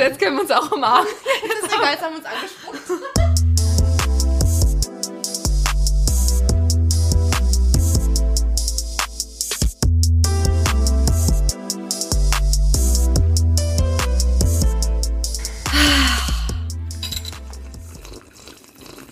jetzt 0.00 0.18
können 0.18 0.36
wir 0.36 0.42
uns 0.42 0.50
auch 0.50 0.72
umarmen. 0.72 1.08
Das 1.48 1.58
ist 1.70 1.76
egal, 1.76 1.92
jetzt 1.92 2.02
haben 2.02 2.12
wir 2.12 2.18
uns 2.18 2.26
angesprochen. 2.26 2.80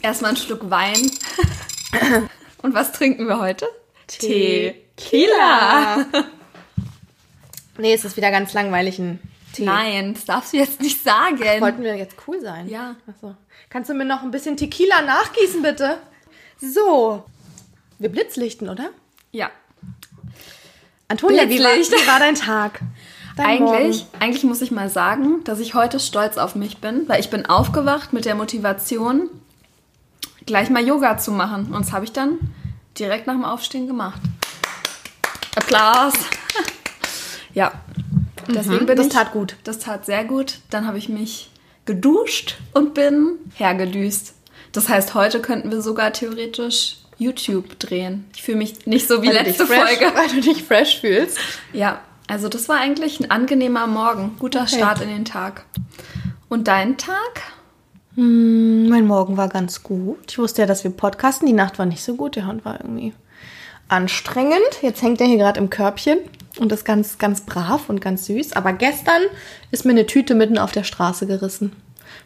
Erstmal 0.00 0.30
ein 0.30 0.36
Schluck 0.39 0.70
Wein. 0.70 1.11
Und 2.62 2.75
was 2.75 2.93
trinken 2.93 3.29
wir 3.29 3.41
heute? 3.41 3.68
Tequila. 4.07 6.07
Nee, 7.77 7.93
es 7.93 8.07
ist 8.07 8.16
wieder 8.16 8.30
ganz 8.30 8.55
langweilig 8.55 8.98
ein 8.98 9.20
Tee. 9.52 9.64
Nein, 9.64 10.14
das 10.14 10.24
darfst 10.24 10.52
du 10.52 10.59
jetzt 10.59 10.80
nicht 10.80 11.02
sagen. 11.02 11.38
Wollten 11.60 11.82
wir 11.82 11.96
jetzt 11.96 12.16
cool 12.27 12.41
sein? 12.41 12.68
Ja. 12.68 12.96
Achso. 13.06 13.34
Kannst 13.70 13.90
du 13.90 13.95
mir 13.95 14.04
noch 14.04 14.23
ein 14.23 14.30
bisschen 14.30 14.56
Tequila 14.56 15.02
nachgießen, 15.02 15.62
bitte? 15.62 15.98
So. 16.60 17.24
Wir 17.98 18.09
blitzlichten, 18.09 18.68
oder? 18.68 18.90
Ja. 19.32 19.50
Antonia, 21.09 21.48
wie 21.48 21.62
war, 21.62 21.73
wie 21.73 22.06
war 22.06 22.18
dein 22.18 22.34
Tag? 22.34 22.80
Dein 23.37 23.46
Eigentlich, 23.46 24.04
Morgen? 24.04 24.23
eigentlich 24.23 24.45
muss 24.45 24.62
ich 24.62 24.70
mal 24.70 24.88
sagen, 24.88 25.45
dass 25.45 25.60
ich 25.60 25.74
heute 25.74 26.01
stolz 26.01 26.37
auf 26.37 26.54
mich 26.54 26.78
bin, 26.78 27.09
weil 27.09 27.20
ich 27.20 27.30
bin 27.30 27.46
aufgewacht 27.46 28.12
mit 28.12 28.24
der 28.24 28.34
Motivation, 28.34 29.30
gleich 30.45 30.70
mal 30.70 30.84
Yoga 30.84 31.18
zu 31.18 31.30
machen. 31.30 31.73
Und 31.73 31.87
das 31.87 31.92
habe 31.92 32.04
ich 32.04 32.12
dann 32.12 32.38
direkt 32.98 33.26
nach 33.26 33.34
dem 33.34 33.45
Aufstehen 33.45 33.87
gemacht. 33.87 34.20
Applaus. 35.54 36.15
ja. 37.54 37.73
Deswegen 38.48 38.87
bin 38.87 38.95
Mhm. 38.95 38.98
das 38.98 39.07
ich, 39.09 39.12
tat 39.12 39.33
gut. 39.33 39.57
Das 39.65 39.79
tat 39.79 40.07
sehr 40.07 40.25
gut. 40.25 40.59
Dann 40.70 40.87
habe 40.87 40.98
ich 40.98 41.09
mich 41.09 41.51
geduscht 41.84 42.57
und 42.74 42.95
bin 42.95 43.38
hergedüst. 43.55 44.35
Das 44.73 44.88
heißt, 44.88 45.15
heute 45.15 45.40
könnten 45.40 45.71
wir 45.71 45.80
sogar 45.80 46.13
theoretisch 46.13 46.96
YouTube 47.18 47.79
drehen. 47.79 48.27
Ich 48.35 48.43
fühle 48.43 48.59
mich 48.59 48.87
nicht 48.87 49.09
so 49.09 49.23
wie 49.23 49.29
Weil 49.29 49.45
letzte 49.45 49.66
fresh, 49.66 49.79
Folge. 49.79 50.13
Weil 50.15 50.29
du 50.29 50.40
dich 50.40 50.63
fresh 50.65 51.01
fühlst. 51.01 51.38
Ja, 51.73 52.01
also 52.27 52.49
das 52.49 52.68
war 52.68 52.77
eigentlich 52.77 53.18
ein 53.21 53.30
angenehmer 53.30 53.87
Morgen. 53.87 54.37
Guter 54.38 54.66
Start 54.66 55.01
in 55.01 55.09
den 55.09 55.24
Tag. 55.24 55.65
Und 56.49 56.68
dein 56.68 56.96
Tag? 56.99 57.43
Mein 58.15 59.07
Morgen 59.07 59.37
war 59.37 59.49
ganz 59.49 59.83
gut. 59.83 60.18
Ich 60.30 60.38
wusste 60.38 60.62
ja, 60.62 60.66
dass 60.66 60.85
wir 60.85 60.90
podcasten. 60.90 61.46
Die 61.46 61.52
Nacht 61.52 61.79
war 61.79 61.87
nicht 61.87 62.02
so 62.02 62.15
gut. 62.16 62.37
Der 62.37 62.46
Hund 62.46 62.65
war 62.65 62.80
irgendwie 62.80 63.12
anstrengend. 63.88 64.83
Jetzt 64.83 65.03
hängt 65.03 65.21
er 65.21 65.27
hier 65.27 65.38
gerade 65.38 65.60
im 65.60 65.71
Körbchen 65.71 66.19
und 66.60 66.72
ist 66.72 66.84
ganz, 66.84 67.19
ganz 67.19 67.42
brav 67.42 67.88
und 67.88 68.00
ganz 68.00 68.26
süß. 68.26 68.54
Aber 68.54 68.72
gestern 68.72 69.22
ist 69.70 69.84
mir 69.84 69.92
eine 69.92 70.06
Tüte 70.06 70.34
mitten 70.34 70.59
auf 70.59 70.72
der 70.72 70.84
Straße 70.84 71.26
gerissen. 71.26 71.75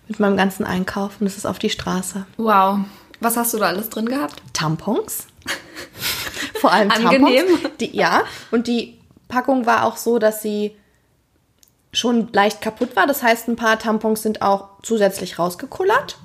Mit 0.08 0.20
meinem 0.20 0.36
ganzen 0.36 0.64
Einkauf 0.64 1.20
und 1.20 1.26
es 1.26 1.36
ist 1.36 1.46
auf 1.46 1.58
die 1.58 1.70
Straße. 1.70 2.26
Wow. 2.36 2.80
Was 3.20 3.36
hast 3.36 3.54
du 3.54 3.58
da 3.58 3.66
alles 3.66 3.88
drin 3.88 4.06
gehabt? 4.06 4.42
Tampons. 4.52 5.26
Vor 6.54 6.72
allem 6.72 6.90
Angenehm. 6.90 7.46
Tampons. 7.46 7.76
Die, 7.80 7.96
ja, 7.96 8.22
und 8.50 8.66
die 8.66 8.98
Packung 9.28 9.64
war 9.66 9.84
auch 9.84 9.96
so, 9.96 10.18
dass 10.18 10.42
sie 10.42 10.76
schon 11.92 12.28
leicht 12.32 12.60
kaputt 12.60 12.96
war. 12.96 13.06
Das 13.06 13.22
heißt, 13.22 13.48
ein 13.48 13.56
paar 13.56 13.78
Tampons 13.78 14.22
sind 14.22 14.42
auch 14.42 14.70
zusätzlich 14.82 15.38
rausgekullert. 15.38 16.18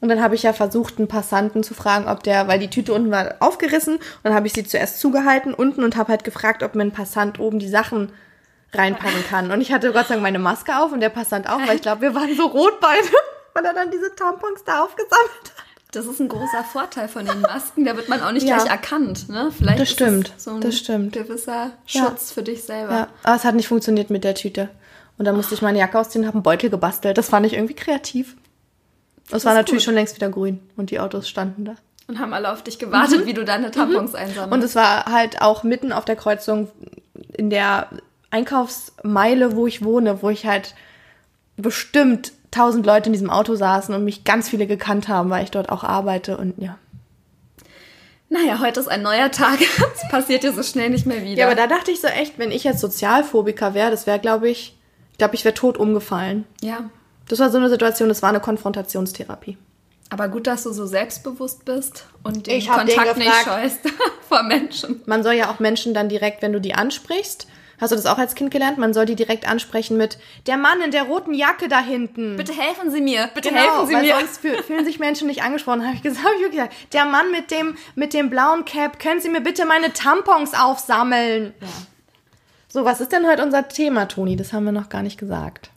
Und 0.00 0.08
dann 0.08 0.22
habe 0.22 0.34
ich 0.36 0.44
ja 0.44 0.52
versucht, 0.52 0.98
einen 0.98 1.08
Passanten 1.08 1.62
zu 1.64 1.74
fragen, 1.74 2.06
ob 2.08 2.22
der, 2.22 2.46
weil 2.46 2.58
die 2.60 2.70
Tüte 2.70 2.92
unten 2.92 3.10
war 3.10 3.34
aufgerissen, 3.40 3.96
und 3.96 4.02
dann 4.22 4.34
habe 4.34 4.46
ich 4.46 4.52
sie 4.52 4.64
zuerst 4.64 5.00
zugehalten 5.00 5.52
unten 5.54 5.82
und 5.82 5.96
habe 5.96 6.10
halt 6.12 6.22
gefragt, 6.24 6.62
ob 6.62 6.74
mir 6.76 6.82
ein 6.82 6.92
Passant 6.92 7.40
oben 7.40 7.58
die 7.58 7.68
Sachen 7.68 8.12
reinpacken 8.72 9.24
kann. 9.28 9.50
Und 9.50 9.60
ich 9.60 9.72
hatte 9.72 9.92
Gott 9.92 10.06
sei 10.08 10.14
Dank 10.14 10.22
meine 10.22 10.38
Maske 10.38 10.76
auf 10.78 10.92
und 10.92 11.00
der 11.00 11.08
Passant 11.08 11.48
auch, 11.48 11.58
weil 11.66 11.76
ich 11.76 11.82
glaube, 11.82 12.02
wir 12.02 12.14
waren 12.14 12.34
so 12.36 12.46
rot 12.46 12.80
beide, 12.80 13.08
weil 13.54 13.64
er 13.64 13.74
dann 13.74 13.90
diese 13.90 14.14
Tampons 14.14 14.62
da 14.64 14.84
aufgesammelt 14.84 15.30
hat. 15.56 15.64
Das 15.92 16.04
ist 16.04 16.20
ein 16.20 16.28
großer 16.28 16.64
Vorteil 16.70 17.08
von 17.08 17.24
den 17.24 17.40
Masken. 17.40 17.86
Da 17.86 17.96
wird 17.96 18.10
man 18.10 18.22
auch 18.22 18.30
nicht 18.30 18.46
Ja. 18.46 18.58
gleich 18.58 18.70
erkannt. 18.70 19.30
Ne? 19.30 19.50
Vielleicht 19.56 19.80
Das 19.80 19.90
stimmt. 19.90 20.34
So 20.36 20.50
ein 20.50 20.60
Das 20.60 20.76
stimmt. 20.76 21.14
gewisser 21.14 21.70
Ja. 21.86 22.02
Schutz 22.04 22.30
für 22.30 22.42
dich 22.42 22.62
selber. 22.62 22.92
Ja, 22.92 23.08
aber 23.22 23.36
es 23.36 23.44
hat 23.44 23.54
nicht 23.54 23.68
funktioniert 23.68 24.10
mit 24.10 24.22
der 24.22 24.34
Tüte. 24.34 24.68
Und 25.16 25.24
dann 25.24 25.34
musste 25.34 25.54
ich 25.54 25.62
meine 25.62 25.78
Jacke 25.78 25.98
ausziehen 25.98 26.22
und 26.22 26.26
habe 26.28 26.36
einen 26.36 26.42
Beutel 26.42 26.68
gebastelt. 26.68 27.16
Das 27.16 27.30
fand 27.30 27.46
ich 27.46 27.54
irgendwie 27.54 27.74
kreativ. 27.74 28.36
Es 29.30 29.44
war 29.44 29.52
ist 29.52 29.58
natürlich 29.58 29.82
gut. 29.82 29.86
schon 29.86 29.94
längst 29.94 30.16
wieder 30.16 30.30
grün 30.30 30.60
und 30.76 30.90
die 30.90 31.00
Autos 31.00 31.28
standen 31.28 31.64
da. 31.64 31.74
Und 32.06 32.18
haben 32.18 32.32
alle 32.32 32.50
auf 32.50 32.62
dich 32.62 32.78
gewartet, 32.78 33.26
wie 33.26 33.34
du 33.34 33.44
deine 33.44 33.70
Tampons 33.70 34.14
einsammelst. 34.14 34.52
Und 34.52 34.64
es 34.64 34.74
war 34.74 35.04
halt 35.04 35.42
auch 35.42 35.62
mitten 35.62 35.92
auf 35.92 36.06
der 36.06 36.16
Kreuzung 36.16 36.70
in 37.36 37.50
der 37.50 37.88
Einkaufsmeile, 38.30 39.54
wo 39.54 39.66
ich 39.66 39.84
wohne, 39.84 40.22
wo 40.22 40.30
ich 40.30 40.46
halt 40.46 40.74
bestimmt 41.56 42.32
tausend 42.50 42.86
Leute 42.86 43.08
in 43.08 43.12
diesem 43.12 43.28
Auto 43.28 43.54
saßen 43.54 43.94
und 43.94 44.04
mich 44.04 44.24
ganz 44.24 44.48
viele 44.48 44.66
gekannt 44.66 45.08
haben, 45.08 45.28
weil 45.28 45.44
ich 45.44 45.50
dort 45.50 45.68
auch 45.68 45.84
arbeite 45.84 46.38
und 46.38 46.54
ja. 46.56 46.78
naja, 48.30 48.60
heute 48.60 48.80
ist 48.80 48.88
ein 48.88 49.02
neuer 49.02 49.30
Tag. 49.30 49.58
Es 49.94 50.08
passiert 50.10 50.44
dir 50.44 50.52
so 50.52 50.62
schnell 50.62 50.88
nicht 50.88 51.04
mehr 51.04 51.22
wieder. 51.22 51.40
Ja, 51.40 51.46
aber 51.46 51.56
da 51.56 51.66
dachte 51.66 51.90
ich 51.90 52.00
so 52.00 52.06
echt, 52.06 52.38
wenn 52.38 52.50
ich 52.50 52.64
jetzt 52.64 52.80
Sozialphobiker 52.80 53.74
wäre, 53.74 53.90
das 53.90 54.06
wäre, 54.06 54.18
glaube 54.18 54.48
ich, 54.48 54.78
ich 55.12 55.18
glaube, 55.18 55.34
ich 55.34 55.44
wäre 55.44 55.54
tot 55.54 55.76
umgefallen. 55.76 56.44
ja. 56.62 56.88
Das 57.28 57.38
war 57.40 57.50
so 57.50 57.58
eine 57.58 57.68
Situation, 57.68 58.08
das 58.08 58.22
war 58.22 58.30
eine 58.30 58.40
Konfrontationstherapie. 58.40 59.56
Aber 60.10 60.28
gut, 60.28 60.46
dass 60.46 60.62
du 60.62 60.72
so 60.72 60.86
selbstbewusst 60.86 61.64
bist 61.66 62.06
und 62.22 62.46
den 62.46 62.56
Ich 62.56 62.70
hab 62.70 62.86
den 62.86 62.96
Kontakt 62.96 63.18
nicht 63.18 63.30
scheust 63.44 63.80
vor 64.28 64.42
Menschen. 64.42 65.02
Man 65.06 65.22
soll 65.22 65.34
ja 65.34 65.50
auch 65.50 65.58
Menschen 65.58 65.92
dann 65.92 66.08
direkt, 66.08 66.40
wenn 66.40 66.52
du 66.54 66.60
die 66.62 66.72
ansprichst, 66.74 67.46
hast 67.78 67.90
du 67.92 67.96
das 67.96 68.06
auch 68.06 68.16
als 68.16 68.34
Kind 68.34 68.50
gelernt, 68.50 68.78
man 68.78 68.94
soll 68.94 69.04
die 69.04 69.14
direkt 69.16 69.46
ansprechen 69.46 69.98
mit 69.98 70.16
der 70.46 70.56
Mann 70.56 70.80
in 70.80 70.90
der 70.92 71.02
roten 71.02 71.34
Jacke 71.34 71.68
da 71.68 71.80
hinten. 71.80 72.36
Bitte 72.36 72.54
helfen 72.54 72.90
Sie 72.90 73.02
mir. 73.02 73.28
Bitte 73.34 73.50
Genau, 73.50 73.60
helfen 73.60 73.86
Sie 73.86 73.94
weil 73.94 74.02
mir. 74.02 74.14
sonst 74.18 74.40
fühl- 74.40 74.62
fühlen 74.62 74.86
sich 74.86 74.98
Menschen 74.98 75.26
nicht 75.28 75.42
angesprochen. 75.42 75.82
Habe 75.86 75.94
ich 75.96 76.02
gesagt, 76.02 76.24
hab 76.26 76.32
ich 76.42 76.50
gesagt, 76.50 76.72
der 76.94 77.04
Mann 77.04 77.30
mit 77.30 77.50
dem 77.50 77.76
mit 77.94 78.14
dem 78.14 78.30
blauen 78.30 78.64
Cap, 78.64 78.98
können 78.98 79.20
Sie 79.20 79.28
mir 79.28 79.42
bitte 79.42 79.66
meine 79.66 79.92
Tampons 79.92 80.54
aufsammeln? 80.54 81.52
So, 82.68 82.84
was 82.86 83.00
ist 83.02 83.12
denn 83.12 83.26
heute 83.26 83.42
unser 83.42 83.68
Thema, 83.68 84.06
Toni? 84.08 84.36
Das 84.36 84.52
haben 84.54 84.64
wir 84.64 84.72
noch 84.72 84.88
gar 84.88 85.02
nicht 85.02 85.18
gesagt. 85.18 85.70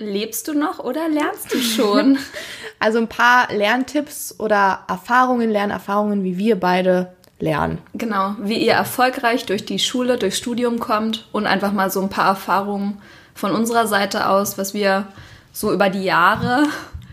Lebst 0.00 0.48
du 0.48 0.54
noch 0.54 0.78
oder 0.78 1.08
lernst 1.08 1.52
du 1.52 1.58
schon? 1.58 2.18
Also 2.82 2.96
ein 2.96 3.08
paar 3.08 3.52
Lerntipps 3.52 4.36
oder 4.38 4.84
Erfahrungen, 4.88 5.50
Lernerfahrungen, 5.50 6.24
wie 6.24 6.38
wir 6.38 6.58
beide 6.58 7.12
lernen. 7.38 7.76
genau, 7.92 8.36
wie 8.38 8.56
ihr 8.56 8.72
erfolgreich 8.72 9.44
durch 9.44 9.66
die 9.66 9.78
Schule, 9.78 10.16
durchs 10.16 10.38
Studium 10.38 10.80
kommt 10.80 11.28
und 11.30 11.46
einfach 11.46 11.72
mal 11.72 11.90
so 11.90 12.00
ein 12.00 12.08
paar 12.08 12.28
Erfahrungen 12.28 13.02
von 13.34 13.52
unserer 13.52 13.86
Seite 13.86 14.30
aus, 14.30 14.56
was 14.56 14.72
wir 14.72 15.08
so 15.52 15.72
über 15.74 15.90
die 15.90 16.04
Jahre 16.04 16.68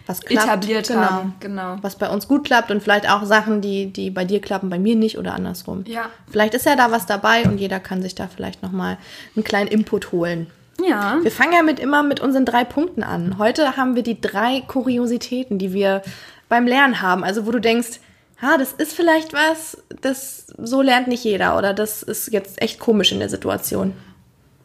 Was 0.06 0.22
klappt, 0.22 0.46
etabliert 0.46 0.88
genau. 0.88 1.02
haben. 1.02 1.36
Genau. 1.42 1.76
was 1.82 1.98
bei 1.98 2.10
uns 2.10 2.30
gut 2.30 2.46
klappt 2.46 2.72
und 2.72 2.82
vielleicht 2.82 3.10
auch 3.10 3.26
Sachen, 3.26 3.60
die, 3.60 3.92
die 3.92 4.10
bei 4.10 4.24
dir 4.24 4.40
klappen, 4.40 4.70
bei 4.70 4.80
mir 4.80 4.96
nicht 4.96 5.18
oder 5.18 5.34
andersrum. 5.34 5.84
Ja. 5.86 6.06
Vielleicht 6.32 6.54
ist 6.54 6.66
ja 6.66 6.78
da 6.78 6.92
was 6.92 7.06
dabei 7.06 7.44
und 7.44 7.58
jeder 7.58 7.82
kann 7.82 8.02
sich 8.02 8.16
da 8.16 8.30
vielleicht 8.34 8.64
nochmal 8.64 8.98
einen 9.36 9.44
kleinen 9.44 9.68
Input 9.68 10.14
holen. 10.14 10.48
Ja. 10.84 11.18
Wir 11.22 11.32
fangen 11.32 11.54
ja 11.54 11.64
mit 11.64 11.80
immer 11.80 12.04
mit 12.04 12.20
unseren 12.20 12.46
drei 12.46 12.64
Punkten 12.64 13.04
an. 13.04 13.38
Heute 13.38 13.78
haben 13.78 13.96
wir 13.96 14.04
die 14.04 14.20
drei 14.22 14.62
Kuriositäten, 14.68 15.58
die 15.58 15.74
wir 15.74 16.02
beim 16.50 16.68
Lernen 16.68 17.02
haben. 17.02 17.24
Also 17.24 17.46
wo 17.46 17.52
du 17.52 17.60
denkst, 17.60 18.00
ha, 18.42 18.58
das 18.58 18.74
ist 18.74 18.94
vielleicht 18.94 19.34
was, 19.34 19.78
das 20.02 20.48
so 20.58 20.82
lernt 20.82 21.08
nicht 21.08 21.24
jeder 21.24 21.58
oder 21.58 21.74
das 21.74 22.04
ist 22.04 22.32
jetzt 22.32 22.62
echt 22.62 22.80
komisch 22.80 23.12
in 23.12 23.20
der 23.20 23.30
Situation. 23.30 23.94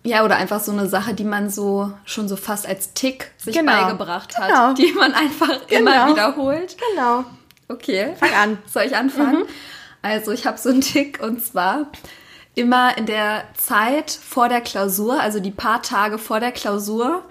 Ja, 0.05 0.25
oder 0.25 0.37
einfach 0.37 0.61
so 0.61 0.73
eine 0.73 0.89
Sache, 0.89 1.15
die 1.15 1.25
man 1.25 1.49
so 1.49 1.93
schon 2.05 2.29
so 2.29 2.37
fast 2.37 2.67
als 2.69 2.93
Tick 2.93 3.31
sich 3.39 3.57
Genau. 3.57 3.73
beigebracht 3.73 4.37
hat, 4.37 4.49
Genau. 4.49 4.73
die 4.75 4.93
man 4.93 5.15
einfach 5.15 5.67
Genau. 5.69 5.81
immer 5.93 6.09
wiederholt. 6.09 6.77
Genau. 6.95 7.25
Okay. 7.69 8.13
Fang 8.19 8.35
an. 8.35 8.59
Soll 8.71 8.83
ich 8.83 8.97
anfangen? 8.97 9.45
Also 10.03 10.33
ich 10.33 10.45
habe 10.47 10.59
so 10.59 10.69
einen 10.71 10.81
Tick 10.81 11.23
und 11.23 11.43
zwar 11.45 11.87
immer 12.55 12.97
in 12.99 13.07
der 13.07 13.45
Zeit 13.55 14.11
vor 14.11 14.49
der 14.49 14.61
Klausur, 14.61 15.21
also 15.21 15.41
die 15.41 15.51
paar 15.51 15.83
Tage 15.83 16.19
vor 16.19 16.41
der 16.41 16.53
Klausur, 16.53 17.25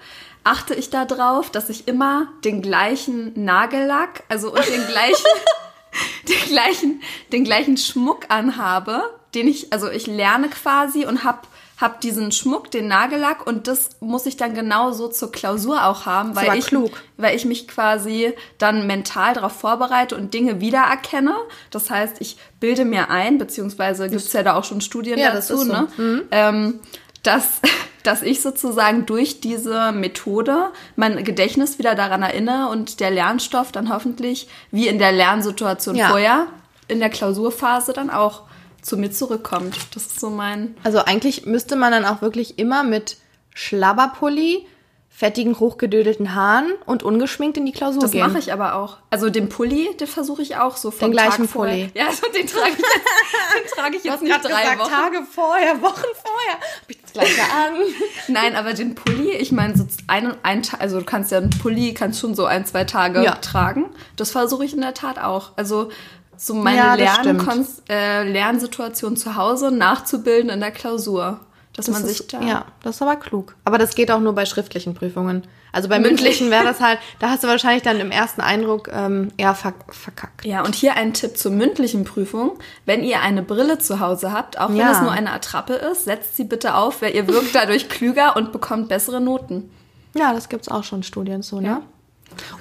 achte 0.44 0.74
ich 0.74 0.90
darauf, 0.90 1.50
dass 1.50 1.68
ich 1.68 1.86
immer 1.86 2.28
den 2.44 2.62
gleichen 2.62 3.44
Nagellack, 3.44 4.24
also 4.28 4.52
und 4.52 4.66
den 4.66 4.86
gleichen, 4.86 5.26
den 6.28 6.48
gleichen, 6.48 7.02
den 7.30 7.44
gleichen 7.44 7.76
Schmuck 7.76 8.26
anhabe, 8.28 9.02
den 9.34 9.46
ich, 9.46 9.72
also 9.72 9.88
ich 9.90 10.06
lerne 10.06 10.48
quasi 10.48 11.06
und 11.06 11.24
hab 11.24 11.46
hab 11.82 12.00
diesen 12.00 12.32
Schmuck, 12.32 12.70
den 12.70 12.88
Nagellack 12.88 13.46
und 13.46 13.66
das 13.68 13.90
muss 14.00 14.24
ich 14.24 14.38
dann 14.38 14.54
genau 14.54 14.92
so 14.92 15.08
zur 15.08 15.30
Klausur 15.32 15.84
auch 15.84 16.06
haben, 16.06 16.34
weil 16.36 16.56
ich, 16.56 16.66
klug. 16.66 16.92
weil 17.18 17.36
ich 17.36 17.44
mich 17.44 17.68
quasi 17.68 18.32
dann 18.56 18.86
mental 18.86 19.34
darauf 19.34 19.52
vorbereite 19.52 20.16
und 20.16 20.32
Dinge 20.32 20.60
wiedererkenne. 20.60 21.34
Das 21.70 21.90
heißt, 21.90 22.16
ich 22.20 22.38
bilde 22.60 22.84
mir 22.84 23.10
ein, 23.10 23.36
beziehungsweise 23.36 24.08
gibt 24.08 24.22
es 24.22 24.32
ja 24.32 24.42
da 24.42 24.54
auch 24.54 24.64
schon 24.64 24.80
Studien 24.80 25.18
Ja, 25.18 25.32
das 25.32 25.48
dazu, 25.48 25.60
ist 25.62 25.66
so. 25.68 25.72
ne? 25.74 26.22
Ähm, 26.30 26.80
dass, 27.24 27.60
dass 28.04 28.22
ich 28.22 28.40
sozusagen 28.42 29.04
durch 29.04 29.40
diese 29.40 29.92
Methode 29.92 30.70
mein 30.96 31.22
Gedächtnis 31.24 31.78
wieder 31.78 31.94
daran 31.94 32.22
erinnere 32.22 32.68
und 32.70 33.00
der 33.00 33.10
Lernstoff 33.10 33.72
dann 33.72 33.92
hoffentlich, 33.92 34.48
wie 34.70 34.86
in 34.86 34.98
der 34.98 35.12
Lernsituation 35.12 35.96
Ja. 35.96 36.08
vorher, 36.10 36.46
in 36.88 37.00
der 37.00 37.10
Klausurphase 37.10 37.92
dann 37.92 38.08
auch 38.10 38.42
zu 38.82 38.96
mir 38.96 39.10
zurückkommt. 39.10 39.76
Das 39.94 40.04
ist 40.06 40.20
so 40.20 40.28
mein. 40.30 40.76
Also 40.82 40.98
eigentlich 41.04 41.46
müsste 41.46 41.76
man 41.76 41.92
dann 41.92 42.04
auch 42.04 42.20
wirklich 42.20 42.58
immer 42.58 42.82
mit 42.82 43.16
Schlabberpulli, 43.54 44.66
fettigen, 45.08 45.58
hochgedödelten 45.60 46.34
Haaren 46.34 46.72
und 46.86 47.02
ungeschminkt 47.02 47.56
in 47.58 47.66
die 47.66 47.72
Klausur 47.72 48.00
Das 48.00 48.12
gehen. 48.12 48.26
mache 48.26 48.38
ich 48.38 48.52
aber 48.52 48.74
auch. 48.74 48.96
Also 49.10 49.28
den 49.30 49.48
Pulli, 49.50 49.90
den 50.00 50.06
versuche 50.08 50.40
ich 50.42 50.56
auch 50.56 50.76
so 50.76 50.90
vom 50.90 51.08
Den 51.08 51.12
gleichen 51.12 51.42
Tag 51.42 51.50
vorher. 51.50 51.86
Pulli. 51.86 51.90
Ja, 51.94 52.06
also 52.06 52.22
den 52.34 52.46
trage 52.46 52.70
ich 52.72 52.78
jetzt, 52.78 52.84
den 53.74 53.78
trage 53.78 53.96
ich 53.96 54.04
jetzt 54.04 54.22
nicht 54.22 54.44
drei 54.44 54.78
Wochen. 54.78 54.90
Tage 54.90 55.22
vorher, 55.30 55.82
Wochen 55.82 56.00
vorher. 56.14 56.54
Hab 56.54 56.88
ich 56.90 57.02
das 57.02 57.12
gleiche 57.12 57.42
an. 57.42 57.74
Nein, 58.28 58.56
aber 58.56 58.72
den 58.72 58.94
Pulli, 58.94 59.32
ich 59.32 59.52
meine, 59.52 59.76
so 59.76 59.86
ein, 60.06 60.34
ein 60.42 60.62
also 60.78 60.98
du 61.00 61.04
kannst 61.04 61.30
ja 61.30 61.38
einen 61.38 61.50
Pulli, 61.50 61.92
kannst 61.94 62.18
schon 62.20 62.34
so 62.34 62.46
ein, 62.46 62.64
zwei 62.64 62.84
Tage 62.84 63.22
Ja. 63.22 63.32
tragen. 63.36 63.86
Das 64.16 64.30
versuche 64.30 64.64
ich 64.64 64.72
in 64.74 64.80
der 64.80 64.94
Tat 64.94 65.18
auch. 65.18 65.50
Also 65.56 65.90
so 66.46 66.54
meine 66.54 66.76
Ja, 66.76 66.96
das 66.96 67.24
Lern 67.24 67.66
äh, 67.88 68.24
Lernsituation 68.30 69.16
zu 69.16 69.36
Hause 69.36 69.70
nachzubilden 69.70 70.50
in 70.50 70.60
der 70.60 70.70
Klausur. 70.72 71.40
Dass 71.74 71.88
man 71.88 72.04
sich 72.04 72.20
ist, 72.20 72.32
da. 72.34 72.40
ja, 72.42 72.66
das 72.82 72.96
ist 72.96 73.02
aber 73.02 73.16
klug. 73.16 73.56
Aber 73.64 73.78
das 73.78 73.94
geht 73.94 74.10
auch 74.10 74.20
nur 74.20 74.34
bei 74.34 74.44
schriftlichen 74.44 74.92
Prüfungen. 74.92 75.44
Also 75.72 75.88
bei 75.88 75.98
Mündlich. 75.98 76.20
mündlichen 76.20 76.50
wäre 76.50 76.64
das 76.64 76.80
halt, 76.80 76.98
da 77.18 77.30
hast 77.30 77.44
du 77.44 77.48
wahrscheinlich 77.48 77.82
dann 77.82 77.98
im 77.98 78.10
ersten 78.10 78.42
Eindruck 78.42 78.90
ähm, 78.92 79.32
eher 79.38 79.54
verk 79.54 79.76
verkackt. 79.88 80.44
Ja, 80.44 80.62
und 80.64 80.74
hier 80.74 80.96
ein 80.96 81.14
Tipp 81.14 81.38
zur 81.38 81.50
mündlichen 81.52 82.04
Prüfung. 82.04 82.58
Wenn 82.84 83.02
ihr 83.02 83.20
eine 83.22 83.42
Brille 83.42 83.78
zu 83.78 84.00
Hause 84.00 84.32
habt, 84.32 84.60
auch 84.60 84.68
wenn 84.68 84.76
Ja. 84.76 84.92
es 84.92 85.00
nur 85.00 85.12
eine 85.12 85.32
Attrappe 85.32 85.72
ist, 85.72 86.04
setzt 86.04 86.36
sie 86.36 86.44
bitte 86.44 86.74
auf, 86.74 87.00
weil 87.00 87.14
ihr 87.14 87.26
wirkt 87.26 87.54
dadurch 87.54 87.88
klüger 87.88 88.36
und 88.36 88.52
bekommt 88.52 88.88
bessere 88.88 89.22
Noten. 89.22 89.70
Ja, 90.14 90.34
das 90.34 90.50
gibt's 90.50 90.68
auch 90.68 90.84
schon 90.84 91.02
Studien 91.02 91.42
zu, 91.42 91.60
ne? 91.60 91.80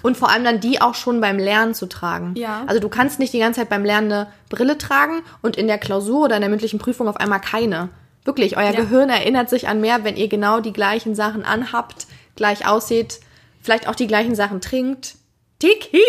Und 0.01 0.17
vor 0.17 0.29
allem 0.29 0.43
dann 0.43 0.59
die 0.59 0.81
auch 0.81 0.95
schon 0.95 1.21
beim 1.21 1.37
Lernen 1.39 1.73
zu 1.73 1.85
tragen. 1.87 2.33
Ja. 2.35 2.63
Also 2.67 2.79
du 2.79 2.89
kannst 2.89 3.19
nicht 3.19 3.33
die 3.33 3.39
ganze 3.39 3.59
Zeit 3.61 3.69
beim 3.69 3.83
Lernen 3.85 4.11
eine 4.11 4.27
Brille 4.49 4.77
tragen 4.77 5.21
und 5.41 5.55
in 5.57 5.67
der 5.67 5.77
Klausur 5.77 6.25
oder 6.25 6.35
in 6.35 6.41
der 6.41 6.49
mündlichen 6.49 6.79
Prüfung 6.79 7.07
auf 7.07 7.17
einmal 7.17 7.41
keine. 7.41 7.89
Wirklich, 8.23 8.57
euer 8.57 8.71
Ja. 8.71 8.79
Gehirn 8.79 9.09
erinnert 9.09 9.49
sich 9.49 9.67
an 9.67 9.81
mehr, 9.81 10.03
wenn 10.03 10.15
ihr 10.15 10.27
genau 10.27 10.59
die 10.59 10.73
gleichen 10.73 11.15
Sachen 11.15 11.43
anhabt, 11.43 12.05
gleich 12.35 12.67
aussieht, 12.67 13.19
vielleicht 13.61 13.87
auch 13.87 13.95
die 13.95 14.07
gleichen 14.07 14.35
Sachen 14.35 14.61
trinkt. 14.61 15.15
Tequila! 15.59 16.01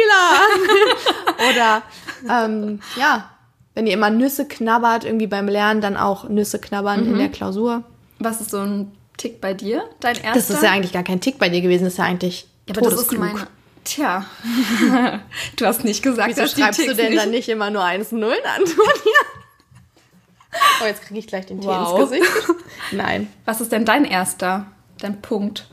oder 1.51 1.83
ähm, 2.29 2.81
ja, 2.97 3.29
wenn 3.75 3.87
ihr 3.87 3.95
immer 3.95 4.11
Nüsse 4.11 4.47
knabbert, 4.47 5.05
irgendwie 5.05 5.27
beim 5.27 5.49
Lernen 5.49 5.81
dann 5.81 5.97
auch 5.97 6.29
Nüsse 6.29 6.59
knabbern 6.59 7.05
Mhm. 7.05 7.13
in 7.13 7.19
der 7.19 7.29
Klausur. 7.31 7.83
Was 8.19 8.41
ist 8.41 8.51
so 8.51 8.59
ein 8.61 8.93
Tick 9.17 9.41
bei 9.41 9.55
dir? 9.55 9.83
Dein 10.01 10.17
erster? 10.17 10.33
Das 10.35 10.51
ist 10.51 10.63
ja 10.63 10.71
eigentlich 10.71 10.93
gar 10.93 11.03
kein 11.03 11.21
Tick 11.21 11.39
bei 11.39 11.49
dir 11.49 11.61
gewesen, 11.61 11.85
das 11.85 11.95
ist 11.95 11.99
ja 11.99 12.05
eigentlich 12.05 12.47
Ja, 12.69 12.77
aber 12.77 12.91
das 12.91 13.01
ist 13.03 13.13
meine. 13.13 13.47
Tja, 13.85 14.25
du 15.57 15.67
hast 15.67 15.83
nicht 15.83 16.05
gesagt, 16.05 16.29
Wieso 16.31 16.43
dass 16.43 16.55
die 16.55 16.61
schreibst 16.63 16.79
du 16.79 16.85
Ticks 16.85 16.97
denn 16.97 17.11
nicht. 17.11 17.21
dann 17.23 17.31
nicht 17.31 17.49
immer 17.49 17.69
nur 17.71 17.83
eins 17.83 18.13
Nullen 18.13 18.45
an, 18.45 18.65
Tonia? 18.65 19.23
Oh, 20.81 20.85
jetzt 20.87 21.03
kriege 21.03 21.19
ich 21.19 21.27
gleich 21.27 21.47
den 21.47 21.61
Tee 21.61 21.67
Wow. 21.67 21.99
ins 22.01 22.11
Gesicht. 22.11 22.31
Nein. 22.93 23.27
Was 23.45 23.61
ist 23.61 23.73
denn 23.73 23.85
dein 23.85 24.05
erster, 24.05 24.67
dein 25.01 25.21
Punkt, 25.21 25.67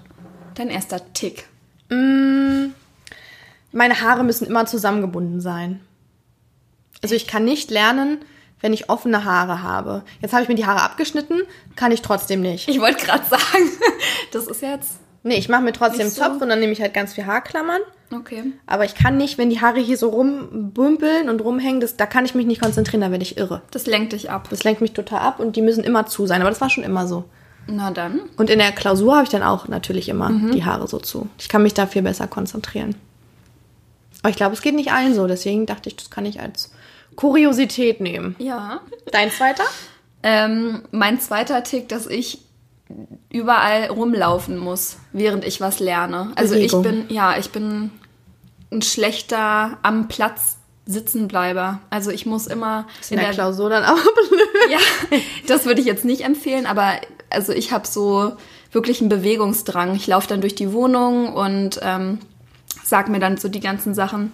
dein 0.55 0.69
erster 0.71 1.13
Tick? 1.13 1.47
Meine 1.89 2.73
Haare 4.01 4.23
müssen 4.23 4.47
immer 4.47 4.65
zusammengebunden 4.65 5.39
sein. 5.41 5.79
Also 7.03 7.13
ich 7.13 7.27
kann 7.27 7.45
nicht 7.45 7.69
lernen, 7.69 8.25
wenn 8.61 8.73
ich 8.73 8.89
offene 8.89 9.23
Haare 9.23 9.61
habe. 9.61 10.03
Jetzt 10.21 10.33
habe 10.33 10.41
ich 10.43 10.49
mir 10.49 10.55
die 10.55 10.65
Haare 10.65 10.81
abgeschnitten, 10.81 11.41
kann 11.75 11.91
ich 11.91 12.01
trotzdem 12.01 12.41
nicht. 12.41 12.67
Ich 12.67 12.79
wollte 12.79 13.05
gerade 13.05 13.25
sagen, 13.25 13.69
das 14.31 14.47
ist 14.47 14.61
jetzt 14.63 14.93
Nee, 15.23 15.37
ich 15.37 15.49
mache 15.49 15.61
mir 15.63 15.73
trotzdem 15.73 16.07
so? 16.09 16.21
Zopf 16.23 16.41
und 16.41 16.49
dann 16.49 16.59
nehme 16.59 16.71
ich 16.71 16.81
halt 16.81 16.93
ganz 16.93 17.13
viel 17.13 17.25
Haarklammern. 17.25 17.81
okay. 18.15 18.43
Aber 18.67 18.85
ich 18.85 18.95
kann 18.95 19.17
nicht, 19.17 19.37
wenn 19.37 19.49
die 19.49 19.59
Haare 19.61 19.79
hier 19.79 19.97
so 19.97 20.09
rumbümpeln 20.09 21.29
und 21.29 21.41
rumhängen, 21.41 21.81
das, 21.81 21.97
da 21.97 22.05
kann 22.05 22.25
ich 22.25 22.35
mich 22.35 22.45
nicht 22.45 22.61
konzentrieren, 22.61 23.01
da 23.01 23.11
werde 23.11 23.23
ich 23.23 23.37
irre. 23.37 23.61
Das 23.71 23.85
lenkt 23.85 24.13
dich 24.13 24.29
ab. 24.31 24.47
Das 24.49 24.63
lenkt 24.63 24.79
mich 24.81 24.93
total 24.93 25.19
ab 25.19 25.39
und 25.39 25.55
die 25.55 25.61
müssen 25.61 25.83
immer 25.83 26.05
zu 26.05 26.25
sein. 26.25 26.41
Aber 26.41 26.49
das 26.49 26.61
war 26.61 26.69
schon 26.69 26.83
immer 26.85 27.07
so. 27.07 27.25
Na 27.67 27.91
dann. 27.91 28.21
Und 28.37 28.49
in 28.49 28.59
der 28.59 28.71
Klausur 28.71 29.13
habe 29.15 29.25
ich 29.25 29.29
dann 29.29 29.43
auch 29.43 29.67
natürlich 29.67 30.09
immer 30.09 30.29
Mhm. 30.29 30.51
die 30.53 30.63
Haare 30.65 30.87
so 30.87 30.97
zu. 30.99 31.27
Ich 31.37 31.49
kann 31.49 31.63
mich 31.63 31.73
da 31.73 31.85
viel 31.85 32.01
besser 32.01 32.27
konzentrieren. 32.27 32.95
Aber 34.21 34.29
ich 34.31 34.35
glaube, 34.37 34.53
es 34.53 34.61
geht 34.61 34.75
nicht 34.75 34.91
allen 34.91 35.13
so. 35.13 35.27
Deswegen 35.27 35.65
dachte 35.65 35.89
ich, 35.89 35.95
das 35.97 36.09
kann 36.09 36.25
ich 36.25 36.39
als 36.39 36.71
Kuriosität 37.15 37.99
nehmen. 38.01 38.35
Ja. 38.39 38.79
Dein 39.11 39.29
zweiter? 39.31 39.63
Ähm, 40.23 40.81
mein 40.91 41.19
zweiter 41.19 41.63
Tick, 41.63 41.87
dass 41.89 42.07
ich 42.07 42.39
überall 43.29 43.87
rumlaufen 43.87 44.57
muss, 44.57 44.97
während 45.13 45.45
ich 45.45 45.61
was 45.61 45.79
lerne. 45.79 46.31
Also 46.35 46.55
Bewegung. 46.55 46.83
ich 46.83 46.89
bin, 46.89 47.05
ja, 47.09 47.37
ich 47.37 47.51
bin 47.51 47.91
ein 48.71 48.81
schlechter 48.81 49.77
am 49.81 50.07
Platz 50.07 50.57
Sitzenbleiber. 50.85 51.79
Also 51.91 52.09
ich 52.09 52.25
muss 52.25 52.47
immer 52.47 52.87
In, 53.11 53.19
der, 53.19 53.29
Klausur 53.29 53.69
dann 53.69 53.83
aber 53.83 53.99
blöd. 54.29 54.71
Ja, 54.71 55.17
das 55.47 55.65
würde 55.65 55.81
ich 55.81 55.87
jetzt 55.87 56.03
nicht 56.03 56.21
empfehlen, 56.21 56.65
aber 56.65 56.93
also 57.29 57.53
ich 57.53 57.71
habe 57.71 57.87
so 57.87 58.33
wirklich 58.71 58.99
einen 58.99 59.09
Bewegungsdrang. 59.09 59.95
Ich 59.95 60.07
laufe 60.07 60.27
dann 60.27 60.41
durch 60.41 60.55
die 60.55 60.73
Wohnung 60.73 61.33
und 61.33 61.79
ähm, 61.83 62.17
sag 62.83 63.07
mir 63.07 63.19
dann 63.19 63.37
so 63.37 63.49
die 63.49 63.59
ganzen 63.59 63.93
Sachen 63.93 64.31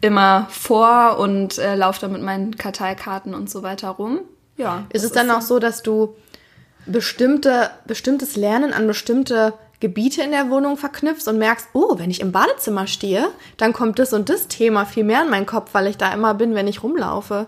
immer 0.00 0.46
vor 0.50 1.18
und 1.18 1.58
äh, 1.58 1.74
laufe 1.74 2.00
dann 2.00 2.12
mit 2.12 2.22
meinen 2.22 2.56
Karteikarten 2.56 3.34
und 3.34 3.50
so 3.50 3.62
weiter 3.62 3.90
rum. 3.90 4.20
Ja. 4.56 4.86
Ist 4.90 5.04
es 5.04 5.12
dann 5.12 5.30
auch 5.30 5.42
so, 5.42 5.58
dass 5.58 5.82
du 5.82 6.16
bestimmte, 6.92 7.70
bestimmtes 7.86 8.36
Lernen 8.36 8.72
an 8.72 8.86
bestimmte 8.86 9.54
Gebiete 9.80 10.22
in 10.22 10.32
der 10.32 10.50
Wohnung 10.50 10.76
verknüpfst 10.76 11.28
und 11.28 11.38
merkst, 11.38 11.68
oh, 11.72 11.98
wenn 11.98 12.10
ich 12.10 12.20
im 12.20 12.32
Badezimmer 12.32 12.86
stehe, 12.86 13.28
dann 13.58 13.72
kommt 13.72 13.98
das 14.00 14.12
und 14.12 14.28
das 14.28 14.48
Thema 14.48 14.84
viel 14.86 15.04
mehr 15.04 15.22
in 15.22 15.30
meinen 15.30 15.46
Kopf, 15.46 15.70
weil 15.72 15.86
ich 15.86 15.96
da 15.96 16.12
immer 16.12 16.34
bin, 16.34 16.54
wenn 16.56 16.66
ich 16.66 16.82
rumlaufe 16.82 17.46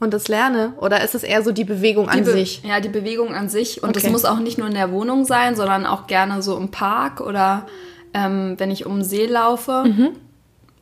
und 0.00 0.12
das 0.12 0.26
lerne? 0.28 0.72
Oder 0.80 1.02
ist 1.04 1.14
es 1.14 1.22
eher 1.22 1.42
so 1.42 1.52
die 1.52 1.64
Bewegung 1.64 2.08
an 2.08 2.18
die 2.18 2.24
Be- 2.24 2.32
sich? 2.32 2.62
Ja, 2.64 2.80
die 2.80 2.88
Bewegung 2.88 3.34
an 3.34 3.48
sich. 3.48 3.82
Und 3.82 3.96
es 3.96 4.02
Okay. 4.04 4.12
muss 4.12 4.24
auch 4.24 4.38
nicht 4.40 4.58
nur 4.58 4.66
in 4.66 4.74
der 4.74 4.90
Wohnung 4.90 5.24
sein, 5.24 5.54
sondern 5.54 5.86
auch 5.86 6.06
gerne 6.08 6.42
so 6.42 6.56
im 6.56 6.70
Park 6.70 7.20
oder 7.20 7.66
ähm, 8.14 8.54
wenn 8.58 8.70
ich 8.72 8.84
um 8.86 8.96
den 8.96 9.04
See 9.04 9.26
laufe. 9.26 9.84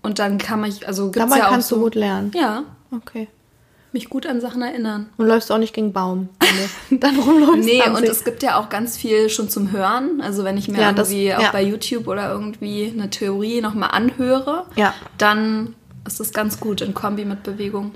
Und 0.02 0.18
dann 0.18 0.38
kann 0.38 0.60
man, 0.60 0.72
also 0.86 1.10
gibt's 1.10 1.18
Mhm. 1.26 1.30
Dabei 1.30 1.38
ja 1.38 1.46
auch 1.48 1.50
kannst 1.50 1.68
so, 1.68 1.76
du 1.76 1.82
gut 1.82 1.94
lernen. 1.94 2.30
Ja, 2.34 2.62
Okay. 2.94 3.28
Mich 3.96 4.08
gut 4.10 4.26
an 4.26 4.40
Sachen 4.40 4.62
erinnern. 4.62 5.08
Und 5.16 5.26
läufst 5.26 5.50
auch 5.50 5.58
nicht 5.58 5.74
gegen 5.74 5.92
Baum. 5.92 6.28
dann 6.90 7.18
rumläufst. 7.18 7.64
Nee, 7.64 7.82
und 7.88 7.96
See. 7.98 8.06
es 8.06 8.24
gibt 8.24 8.42
ja 8.42 8.58
auch 8.60 8.68
ganz 8.68 8.96
viel 8.96 9.28
schon 9.30 9.48
zum 9.48 9.72
Hören. 9.72 10.20
Also 10.20 10.44
wenn 10.44 10.56
ich 10.58 10.68
mir 10.68 10.78
Ja, 10.80 10.92
das- 10.92 11.10
irgendwie 11.10 11.34
auch 11.34 11.42
ja. 11.42 11.50
bei 11.52 11.62
YouTube 11.62 12.06
oder 12.06 12.30
irgendwie 12.30 12.92
eine 12.94 13.10
Theorie 13.10 13.60
nochmal 13.60 13.90
anhöre, 13.92 14.66
Ja. 14.76 14.94
dann 15.18 15.74
ist 16.06 16.20
das 16.20 16.32
ganz 16.32 16.60
gut 16.60 16.80
in 16.82 16.94
Kombi 16.94 17.24
mit 17.24 17.42
Bewegung. 17.42 17.92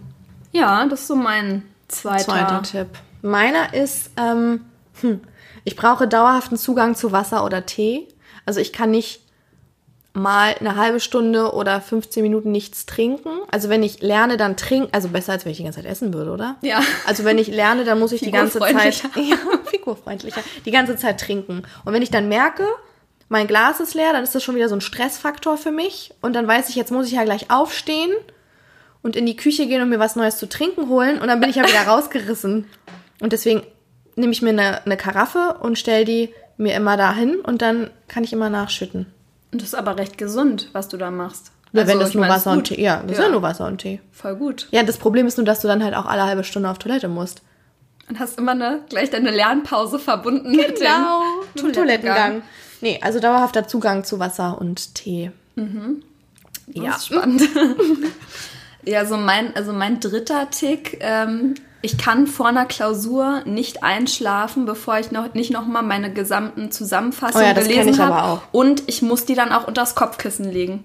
Ja, 0.52 0.84
das 0.86 1.02
ist 1.02 1.06
so 1.08 1.14
mein 1.16 1.62
zweiter. 1.88 2.24
Zweiter 2.24 2.62
Tipp. 2.62 2.88
Meiner 3.22 3.74
ist, 3.74 4.10
ähm, 4.16 4.62
hm, 5.00 5.20
ich 5.64 5.76
brauche 5.76 6.08
dauerhaften 6.08 6.56
Zugang 6.56 6.94
zu 6.96 7.12
Wasser 7.12 7.44
oder 7.44 7.66
Tee. 7.66 8.08
Also 8.46 8.58
ich 8.60 8.72
kann 8.72 8.90
nicht 8.90 9.20
mal 10.12 10.54
eine 10.58 10.76
halbe 10.76 11.00
Stunde 11.00 11.52
oder 11.52 11.80
15 11.80 12.22
Minuten 12.22 12.50
nichts 12.50 12.86
trinken. 12.86 13.30
Also 13.50 13.68
wenn 13.68 13.82
ich 13.82 14.00
lerne, 14.00 14.36
dann 14.36 14.56
trinken. 14.56 14.88
Also 14.92 15.08
besser, 15.08 15.32
als 15.32 15.44
wenn 15.44 15.52
ich 15.52 15.58
die 15.58 15.64
ganze 15.64 15.80
Zeit 15.80 15.90
essen 15.90 16.12
würde, 16.12 16.32
oder? 16.32 16.56
Ja. 16.62 16.80
Also 17.06 17.24
wenn 17.24 17.38
ich 17.38 17.48
lerne, 17.48 17.84
dann 17.84 17.98
muss 17.98 18.12
ich 18.12 18.20
die 18.20 18.30
ganze 18.30 18.58
Zeit. 18.58 18.94
Figurfreundlicher. 18.94 19.10
Ja, 19.20 19.36
figurfreundlicher. 19.64 20.42
Die 20.64 20.70
ganze 20.70 20.96
Zeit 20.96 21.20
trinken. 21.20 21.62
Und 21.84 21.92
wenn 21.92 22.02
ich 22.02 22.10
dann 22.10 22.28
merke, 22.28 22.66
mein 23.28 23.46
Glas 23.46 23.78
ist 23.78 23.94
leer, 23.94 24.12
dann 24.12 24.24
ist 24.24 24.34
das 24.34 24.42
schon 24.42 24.56
wieder 24.56 24.68
so 24.68 24.74
ein 24.74 24.80
Stressfaktor 24.80 25.56
für 25.56 25.70
mich. 25.70 26.12
Und 26.20 26.34
dann 26.34 26.48
weiß 26.48 26.68
ich, 26.68 26.74
jetzt 26.74 26.90
muss 26.90 27.06
ich 27.06 27.12
ja 27.12 27.24
gleich 27.24 27.50
aufstehen 27.50 28.10
und 29.02 29.14
in 29.14 29.26
die 29.26 29.36
Küche 29.36 29.66
gehen 29.66 29.80
und 29.82 29.88
mir 29.88 30.00
was 30.00 30.16
Neues 30.16 30.36
zu 30.36 30.48
trinken 30.48 30.88
holen 30.88 31.20
und 31.20 31.28
dann 31.28 31.40
bin 31.40 31.48
ich 31.48 31.56
ja 31.56 31.66
wieder 31.66 31.82
rausgerissen. 31.86 32.66
Und 33.20 33.32
deswegen 33.32 33.62
nehme 34.16 34.32
ich 34.32 34.42
mir 34.42 34.50
eine, 34.50 34.84
eine 34.84 34.96
Karaffe 34.96 35.58
und 35.60 35.78
stelle 35.78 36.04
die 36.04 36.34
mir 36.56 36.74
immer 36.74 36.96
dahin 36.96 37.36
und 37.36 37.62
dann 37.62 37.90
kann 38.08 38.24
ich 38.24 38.32
immer 38.32 38.50
nachschütten. 38.50 39.06
Und 39.52 39.62
das 39.62 39.68
ist 39.68 39.74
aber 39.74 39.96
recht 39.96 40.18
gesund, 40.18 40.68
was 40.72 40.88
du 40.88 40.96
da 40.96 41.10
machst. 41.10 41.52
Ja, 41.72 41.82
wenn 41.86 41.90
Also, 41.90 42.00
das 42.00 42.14
nur 42.14 42.20
meine, 42.22 42.34
Wasser 42.34 42.52
und. 42.52 42.64
Tee. 42.64 42.80
Ja, 42.82 43.02
das 43.02 43.18
ist 43.18 43.24
ja 43.24 43.30
nur 43.30 43.42
Wasser 43.42 43.66
und 43.66 43.78
Tee. 43.78 44.00
Voll 44.12 44.36
gut. 44.36 44.68
Ja, 44.70 44.82
das 44.82 44.98
Problem 44.98 45.26
ist 45.26 45.36
nur, 45.38 45.44
dass 45.46 45.60
du 45.60 45.68
dann 45.68 45.84
halt 45.84 45.94
auch 45.94 46.06
alle 46.06 46.24
halbe 46.24 46.44
Stunde 46.44 46.68
auf 46.68 46.78
Toilette 46.78 47.08
musst. 47.08 47.42
Und 48.08 48.18
hast 48.18 48.38
immer 48.38 48.52
eine, 48.52 48.80
gleich 48.88 49.10
deine 49.10 49.30
Lernpause 49.30 49.98
verbunden 50.00 50.50
mit 50.50 50.80
dem 50.80 51.64
Mit 51.64 51.74
Toilettengang. 51.76 52.42
Nee, 52.80 52.98
also 53.02 53.20
dauerhafter 53.20 53.68
Zugang 53.68 54.04
zu 54.04 54.18
Wasser 54.18 54.58
und 54.60 54.94
Tee. 54.96 55.30
Ja. 55.56 55.64
Ja. 56.72 56.90
Das 56.90 56.98
ist 56.98 57.06
spannend. 57.06 57.42
ja, 58.84 59.04
so 59.04 59.16
mein, 59.16 59.54
also 59.54 59.72
mein 59.72 60.00
dritter 60.00 60.50
Tick, 60.50 60.98
ähm, 61.00 61.54
ich 61.82 61.96
kann 61.98 62.26
vor 62.26 62.46
einer 62.46 62.66
Klausur 62.66 63.42
nicht 63.46 63.82
einschlafen, 63.82 64.66
bevor 64.66 64.98
ich 64.98 65.10
noch 65.12 65.32
nicht 65.34 65.50
nochmal 65.50 65.82
meine 65.82 66.12
gesamten 66.12 66.70
Zusammenfassungen 66.70 67.44
Oh 67.44 67.48
ja, 67.48 67.54
das 67.54 67.68
gelesen 67.68 67.94
ich 67.94 67.98
habe. 68.00 68.42
Und 68.52 68.82
ich 68.86 69.02
muss 69.02 69.24
die 69.24 69.34
dann 69.34 69.52
auch 69.52 69.66
unters 69.66 69.94
Kopfkissen 69.94 70.50
legen. 70.50 70.84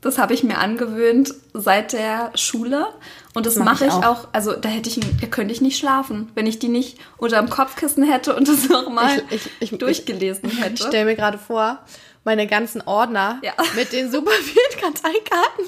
Das 0.00 0.18
habe 0.18 0.34
ich 0.34 0.44
mir 0.44 0.58
angewöhnt 0.58 1.32
seit 1.54 1.94
der 1.94 2.30
Schule. 2.34 2.86
Und 3.32 3.46
das 3.46 3.56
Mach 3.56 3.64
mache 3.64 3.86
ich 3.86 3.90
ich 3.90 3.96
auch. 3.96 4.24
auch. 4.24 4.28
Also 4.32 4.52
da 4.52 4.68
hätte 4.68 4.90
ich, 4.90 5.00
da 5.20 5.26
könnte 5.26 5.52
ich 5.54 5.62
nicht 5.62 5.78
schlafen, 5.78 6.30
wenn 6.34 6.46
ich 6.46 6.58
die 6.58 6.68
nicht 6.68 6.98
unter 7.16 7.40
dem 7.40 7.48
Kopfkissen 7.48 8.02
hätte 8.04 8.36
und 8.36 8.46
das 8.46 8.68
nochmal 8.68 9.22
Ich- 9.30 9.46
ich- 9.60 9.72
ich- 9.72 9.78
durchgelesen 9.78 10.50
Ich 10.50 10.60
hätte. 10.62 10.82
stelle 10.86 11.06
mir 11.06 11.16
gerade 11.16 11.38
vor, 11.38 11.78
meine 12.24 12.46
ganzen 12.46 12.80
Ordner 12.86 13.38
Ja. 13.42 13.52
mit 13.76 13.92
den 13.92 14.10
super 14.10 14.30
vielen 14.32 14.80
Karteikarten. 14.80 15.64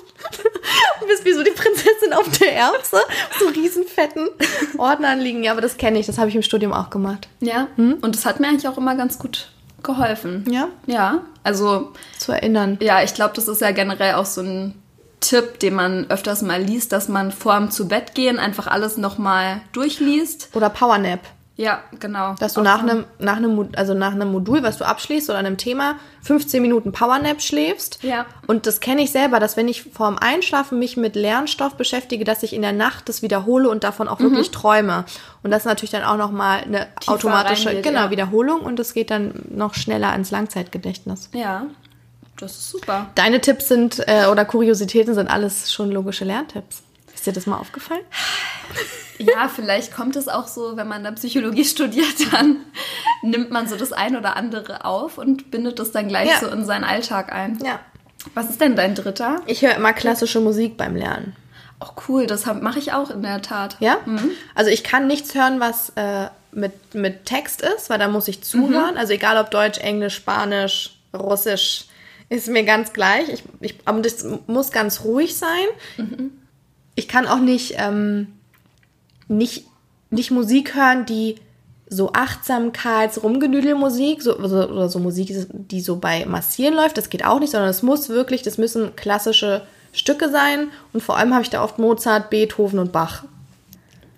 Du 1.00 1.06
bist 1.06 1.24
wie 1.24 1.32
so 1.32 1.42
die 1.42 1.50
Prinzessin 1.50 2.12
auf 2.14 2.28
der 2.38 2.52
Erbse. 2.54 2.98
So 3.38 3.46
riesen 3.48 3.86
fetten 3.86 4.28
Ordnern 4.78 5.20
liegen. 5.20 5.44
Ja, 5.44 5.52
aber 5.52 5.60
das 5.60 5.76
kenne 5.76 5.98
ich. 5.98 6.06
Das 6.06 6.18
habe 6.18 6.28
ich 6.30 6.34
im 6.36 6.42
Studium 6.42 6.72
auch 6.72 6.90
gemacht. 6.90 7.28
Ja, 7.40 7.68
Hm? 7.76 7.98
und 8.00 8.14
das 8.16 8.24
hat 8.26 8.40
mir 8.40 8.48
eigentlich 8.48 8.68
auch 8.68 8.78
immer 8.78 8.94
ganz 8.96 9.18
gut 9.18 9.48
geholfen. 9.82 10.44
Ja? 10.50 10.68
Ja, 10.86 11.20
also 11.44 11.92
Zu 12.18 12.32
erinnern. 12.32 12.78
ja, 12.80 13.02
ich 13.02 13.14
glaube, 13.14 13.34
das 13.34 13.46
ist 13.48 13.60
ja 13.60 13.70
generell 13.70 14.14
auch 14.14 14.26
so 14.26 14.40
ein 14.40 14.74
Tipp, 15.20 15.58
den 15.60 15.74
man 15.74 16.06
öfters 16.10 16.42
mal 16.42 16.60
liest, 16.62 16.92
dass 16.92 17.08
man 17.08 17.32
vor 17.32 17.56
dem 17.56 17.70
zu 17.70 17.88
Bett 17.88 18.14
gehen 18.14 18.38
einfach 18.38 18.66
alles 18.66 18.96
nochmal 18.96 19.60
durchliest. 19.72 20.50
Oder 20.54 20.70
Powernap. 20.70 21.20
Ja, 21.58 21.82
genau. 21.98 22.34
Dass 22.38 22.52
du 22.52 22.60
nach 22.60 22.82
einem, 22.82 23.06
nach 23.18 23.36
einem, 23.36 23.70
also 23.76 23.94
nach 23.94 24.12
einem 24.12 24.30
Modul, 24.30 24.62
was 24.62 24.76
du 24.76 24.84
abschließt 24.84 25.30
oder 25.30 25.38
einem 25.38 25.56
Thema, 25.56 25.96
15 26.22 26.60
Minuten 26.60 26.92
Powernap 26.92 27.40
schläfst. 27.40 28.02
Ja. 28.02 28.26
Und 28.46 28.66
das 28.66 28.80
kenne 28.80 29.02
ich 29.02 29.10
selber, 29.10 29.40
dass 29.40 29.56
wenn 29.56 29.66
ich 29.66 29.84
vorm 29.84 30.18
Einschlafen 30.18 30.78
mich 30.78 30.98
mit 30.98 31.16
Lernstoff 31.16 31.74
beschäftige, 31.76 32.24
dass 32.24 32.42
ich 32.42 32.52
in 32.52 32.60
der 32.60 32.72
Nacht 32.72 33.08
das 33.08 33.22
wiederhole 33.22 33.70
und 33.70 33.84
davon 33.84 34.06
auch 34.06 34.20
wirklich 34.20 34.50
träume. 34.50 35.06
Und 35.42 35.50
das 35.50 35.62
ist 35.62 35.66
natürlich 35.66 35.92
dann 35.92 36.04
auch 36.04 36.18
nochmal 36.18 36.60
eine 36.60 36.88
Tiefer 37.00 37.12
automatische 37.12 37.68
reingeht, 37.68 37.84
genau, 37.84 38.00
ja. 38.00 38.10
Wiederholung 38.10 38.60
und 38.60 38.78
es 38.78 38.92
geht 38.92 39.10
dann 39.10 39.32
noch 39.48 39.74
schneller 39.74 40.14
ins 40.14 40.30
Langzeitgedächtnis. 40.30 41.30
Ja, 41.32 41.66
das 42.38 42.52
ist 42.52 42.70
super. 42.70 43.06
Deine 43.14 43.40
Tipps 43.40 43.68
sind 43.68 44.06
äh, 44.06 44.26
oder 44.26 44.44
Kuriositäten 44.44 45.14
sind 45.14 45.28
alles 45.28 45.72
schon 45.72 45.90
logische 45.90 46.26
Lerntipps. 46.26 46.82
Ist 47.14 47.26
dir 47.26 47.32
das 47.32 47.46
mal 47.46 47.56
aufgefallen? 47.56 48.02
Ja, 49.18 49.48
vielleicht 49.48 49.94
kommt 49.94 50.14
es 50.16 50.28
auch 50.28 50.46
so, 50.46 50.76
wenn 50.76 50.88
man 50.88 51.02
dann 51.02 51.14
Psychologie 51.14 51.64
studiert, 51.66 52.32
dann 52.32 52.58
nimmt 53.22 53.50
man 53.50 53.66
so 53.66 53.76
das 53.76 53.92
ein 53.92 54.16
oder 54.16 54.36
andere 54.36 54.84
auf 54.84 55.16
und 55.18 55.50
bindet 55.50 55.78
es 55.80 55.90
dann 55.92 56.08
gleich 56.08 56.28
Ja. 56.28 56.38
so 56.40 56.48
in 56.48 56.64
seinen 56.64 56.84
Alltag 56.84 57.32
ein. 57.32 57.58
Ja. 57.64 57.80
Was 58.34 58.50
ist 58.50 58.60
denn 58.60 58.76
dein 58.76 58.94
dritter? 58.94 59.40
Ich 59.46 59.62
höre 59.62 59.74
immer 59.74 59.92
klassische 59.92 60.40
Musik 60.40 60.76
beim 60.76 60.96
Lernen. 60.96 61.34
Oh, 61.80 61.88
cool, 62.08 62.26
das 62.26 62.46
mache 62.46 62.78
ich 62.78 62.92
auch 62.92 63.10
in 63.10 63.22
der 63.22 63.40
Tat. 63.42 63.76
Ja? 63.80 63.98
Also 64.54 64.70
ich 64.70 64.82
kann 64.82 65.06
nichts 65.06 65.34
hören, 65.34 65.60
was 65.60 65.90
äh, 65.96 66.28
mit, 66.52 66.94
mit 66.94 67.26
Text 67.26 67.60
ist, 67.62 67.88
weil 67.90 67.98
da 67.98 68.08
muss 68.08 68.28
ich 68.28 68.42
zuhören. 68.42 68.96
Also 68.96 69.12
egal 69.12 69.36
ob 69.38 69.50
Deutsch, 69.50 69.78
Englisch, 69.78 70.14
Spanisch, 70.14 70.96
Russisch, 71.14 71.84
ist 72.30 72.48
mir 72.48 72.64
ganz 72.64 72.92
gleich. 72.92 73.28
Ich, 73.28 73.44
ich, 73.60 73.78
aber 73.84 74.00
das 74.00 74.26
muss 74.46 74.72
ganz 74.72 75.04
ruhig 75.04 75.36
sein. 75.36 76.18
Ich 76.94 77.08
kann 77.08 77.26
auch 77.26 77.38
nicht, 77.40 77.74
ähm, 77.76 78.32
nicht, 79.28 79.66
nicht 80.10 80.30
Musik 80.30 80.74
hören, 80.74 81.06
die 81.06 81.36
so 81.88 82.12
Achtsamkeits-Rumgenüdel-Musik, 82.12 84.20
so, 84.22 84.32
so, 84.46 84.68
oder 84.68 84.88
so 84.88 84.98
Musik, 84.98 85.32
die 85.52 85.80
so 85.80 85.96
bei 85.96 86.26
Massieren 86.26 86.74
läuft, 86.74 86.98
das 86.98 87.10
geht 87.10 87.24
auch 87.24 87.38
nicht, 87.38 87.52
sondern 87.52 87.70
es 87.70 87.82
muss 87.82 88.08
wirklich, 88.08 88.42
das 88.42 88.58
müssen 88.58 88.96
klassische 88.96 89.62
Stücke 89.92 90.28
sein. 90.30 90.72
Und 90.92 91.00
vor 91.02 91.16
allem 91.16 91.32
habe 91.32 91.42
ich 91.42 91.50
da 91.50 91.62
oft 91.62 91.78
Mozart, 91.78 92.30
Beethoven 92.30 92.80
und 92.80 92.90
Bach. 92.92 93.22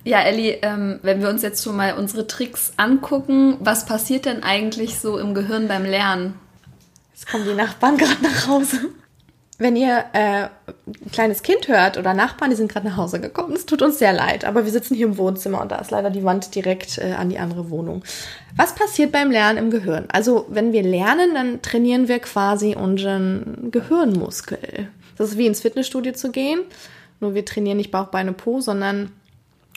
Ja, 0.04 0.20
Elli, 0.20 0.58
ähm, 0.62 1.00
wenn 1.02 1.20
wir 1.20 1.28
uns 1.28 1.42
jetzt 1.42 1.62
schon 1.62 1.76
mal 1.76 1.92
unsere 1.94 2.26
Tricks 2.26 2.72
angucken, 2.78 3.58
was 3.60 3.84
passiert 3.84 4.24
denn 4.24 4.42
eigentlich 4.42 4.98
so 4.98 5.18
im 5.18 5.34
Gehirn 5.34 5.68
beim 5.68 5.84
Lernen? 5.84 6.38
Jetzt 7.12 7.30
kommen 7.30 7.44
die 7.44 7.54
Nachbarn 7.54 7.98
gerade 7.98 8.22
nach 8.22 8.46
Hause. 8.46 8.78
Wenn 9.60 9.74
ihr 9.74 10.04
äh, 10.12 10.44
ein 10.44 11.10
kleines 11.12 11.42
Kind 11.42 11.66
hört 11.66 11.98
oder 11.98 12.14
Nachbarn, 12.14 12.50
die 12.50 12.56
sind 12.56 12.70
gerade 12.70 12.86
nach 12.86 12.96
Hause 12.96 13.20
gekommen, 13.20 13.54
es 13.54 13.66
tut 13.66 13.82
uns 13.82 13.98
sehr 13.98 14.12
leid, 14.12 14.44
aber 14.44 14.64
wir 14.64 14.70
sitzen 14.70 14.94
hier 14.94 15.06
im 15.06 15.18
Wohnzimmer 15.18 15.60
und 15.60 15.72
da 15.72 15.76
ist 15.76 15.90
leider 15.90 16.10
die 16.10 16.22
Wand 16.22 16.54
direkt 16.54 16.98
äh, 16.98 17.14
an 17.14 17.28
die 17.28 17.40
andere 17.40 17.68
Wohnung. 17.68 18.04
Was 18.54 18.76
passiert 18.76 19.10
beim 19.10 19.32
Lernen 19.32 19.58
im 19.58 19.70
Gehirn? 19.70 20.04
Also, 20.12 20.46
wenn 20.48 20.72
wir 20.72 20.84
lernen, 20.84 21.34
dann 21.34 21.60
trainieren 21.60 22.06
wir 22.06 22.20
quasi 22.20 22.76
unseren 22.76 23.72
Gehirnmuskel. 23.72 24.88
Das 25.16 25.30
ist 25.30 25.38
wie 25.38 25.46
ins 25.46 25.60
Fitnessstudio 25.60 26.12
zu 26.12 26.30
gehen, 26.30 26.60
nur 27.18 27.34
wir 27.34 27.44
trainieren 27.44 27.78
nicht 27.78 27.90
Bauch, 27.90 28.06
Beine, 28.06 28.32
Po, 28.32 28.60
sondern 28.60 29.10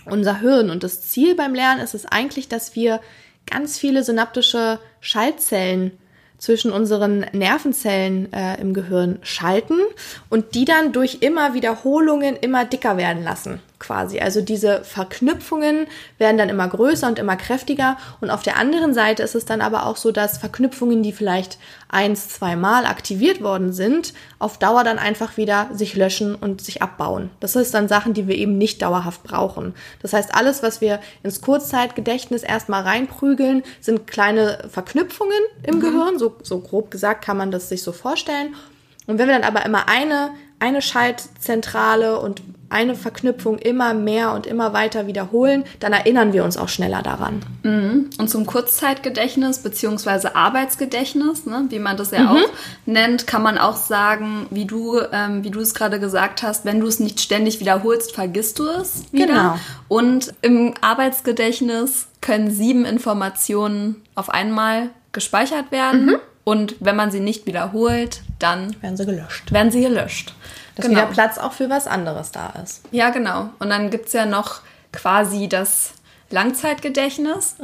unser 0.06 0.42
Hirn. 0.42 0.70
Und 0.70 0.84
das 0.84 1.02
Ziel 1.02 1.34
beim 1.34 1.56
Lernen 1.56 1.82
ist 1.82 1.96
es 1.96 2.06
eigentlich, 2.06 2.48
dass 2.48 2.76
wir 2.76 3.02
ganz 3.50 3.80
viele 3.80 4.04
synaptische 4.04 4.78
Schaltzellen 5.00 5.92
zwischen 6.42 6.72
unseren 6.72 7.20
Nervenzellen 7.34 8.34
äh, 8.34 8.60
im 8.60 8.74
Gehirn 8.74 9.20
schalten 9.22 9.78
und 10.30 10.56
die 10.56 10.66
dann 10.66 10.92
durch 10.92 11.20
immer 11.22 11.54
Wiederholungen 11.54 12.36
immer 12.36 12.66
dicker 12.66 12.98
werden 12.98 13.24
lassen, 13.24 13.62
quasi. 13.82 14.20
Also 14.20 14.42
diese 14.42 14.84
Verknüpfungen 14.84 15.88
werden 16.18 16.38
dann 16.38 16.48
immer 16.48 16.68
größer 16.68 17.08
und 17.08 17.20
immer 17.20 17.36
kräftiger. 17.36 17.98
Und 18.22 18.30
auf 18.30 18.44
der 18.44 18.58
anderen 18.58 18.94
Seite 18.94 19.24
ist 19.24 19.36
es 19.36 19.44
dann 19.44 19.60
aber 19.60 19.86
auch 19.86 19.98
so, 19.98 20.12
dass 20.12 20.38
Verknüpfungen, 20.38 21.04
die 21.04 21.12
vielleicht 21.12 21.58
eins, 21.90 22.30
zweimal 22.30 22.86
aktiviert 22.86 23.42
worden 23.42 23.74
sind, 23.74 24.14
auf 24.40 24.58
Dauer 24.58 24.84
dann 24.84 25.00
einfach 25.00 25.36
wieder 25.36 25.70
sich 25.74 25.96
löschen 25.96 26.36
und 26.36 26.62
sich 26.62 26.82
abbauen. 26.82 27.32
Das 27.40 27.56
ist 27.56 27.74
dann 27.74 27.90
Sachen, 27.90 28.14
die 28.14 28.28
wir 28.28 28.36
eben 28.36 28.58
nicht 28.58 28.82
dauerhaft 28.82 29.24
brauchen. 29.24 29.74
Das 30.02 30.14
heißt, 30.14 30.34
alles, 30.34 30.64
was 30.64 30.80
wir 30.80 31.00
ins 31.24 31.42
Kurzzeitgedächtnis 31.42 32.44
erstmal 32.44 32.84
reinprügeln, 32.84 33.64
sind 33.82 34.08
kleine 34.08 34.70
Verknüpfungen 34.70 35.42
im 35.64 35.80
Gehirn. 35.80 36.20
So, 36.20 36.36
so 36.44 36.60
grob 36.60 36.92
gesagt 36.92 37.26
kann 37.26 37.38
man 37.38 37.52
das 37.52 37.68
sich 37.68 37.84
so 37.84 37.92
vorstellen. 37.92 38.56
Und 39.08 39.18
wenn 39.18 39.28
wir 39.28 39.40
dann 39.40 39.44
aber 39.44 39.66
immer 39.66 39.90
eine, 39.90 40.32
eine 40.62 40.82
Schaltzentrale 40.82 42.20
und 42.20 42.42
eine 42.70 42.96
Verknüpfung 42.96 43.58
immer 43.58 43.94
mehr 43.94 44.32
und 44.34 44.48
immer 44.48 44.72
weiter 44.72 45.06
wiederholen, 45.06 45.66
dann 45.82 45.92
erinnern 45.92 46.32
wir 46.32 46.46
uns 46.46 46.56
auch 46.56 46.70
schneller 46.70 47.02
daran. 47.02 47.42
Und 48.18 48.30
zum 48.30 48.46
Kurzzeitgedächtnis 48.46 49.60
bzw. 49.60 50.30
Arbeitsgedächtnis, 50.34 51.46
ne, 51.46 51.66
wie 51.68 51.80
man 51.80 51.98
das 51.98 52.12
ja 52.12 52.32
auch 52.32 52.50
nennt, 52.86 53.28
kann 53.28 53.44
man 53.44 53.58
auch 53.58 53.76
sagen, 53.76 54.48
wie 54.52 54.64
du, 54.64 55.02
ähm, 55.12 55.44
wie 55.44 55.50
du 55.50 55.60
es 55.60 55.74
gerade 55.74 56.00
gesagt 56.00 56.44
hast, 56.44 56.64
wenn 56.64 56.80
du 56.80 56.88
es 56.88 57.02
nicht 57.02 57.20
ständig 57.20 57.60
wiederholst, 57.60 58.14
vergisst 58.14 58.58
du 58.60 58.68
es 58.68 59.04
wieder. 59.12 59.26
Genau. 59.26 59.60
Und 59.90 60.34
im 60.42 60.74
Arbeitsgedächtnis 60.80 62.08
können 62.22 62.52
sieben 62.52 62.86
Informationen 62.86 64.02
auf 64.16 64.30
einmal 64.30 64.92
gespeichert 65.12 65.72
werden. 65.72 66.16
Und 66.44 66.76
wenn 66.80 66.96
man 66.96 67.12
sie 67.12 67.20
nicht 67.20 67.46
wiederholt, 67.46 68.22
dann 68.40 68.76
Werden 68.82 68.98
sie 68.98 69.06
gelöscht. 69.06 69.52
werden 69.52 69.72
sie 69.72 69.82
gelöscht. 69.82 70.34
Dass 70.76 70.90
wieder 70.90 71.06
Platz 71.06 71.38
auch 71.38 71.52
für 71.54 71.70
was 71.70 71.86
anderes 71.86 72.32
da 72.32 72.54
ist. 72.64 72.82
Ja, 72.92 73.10
genau. 73.10 73.50
Und 73.60 73.70
dann 73.70 73.90
gibt's 73.90 74.14
ja 74.14 74.26
noch 74.26 74.62
quasi 74.92 75.48
das 75.48 75.92
Langzeitgedächtnis. 76.30 77.56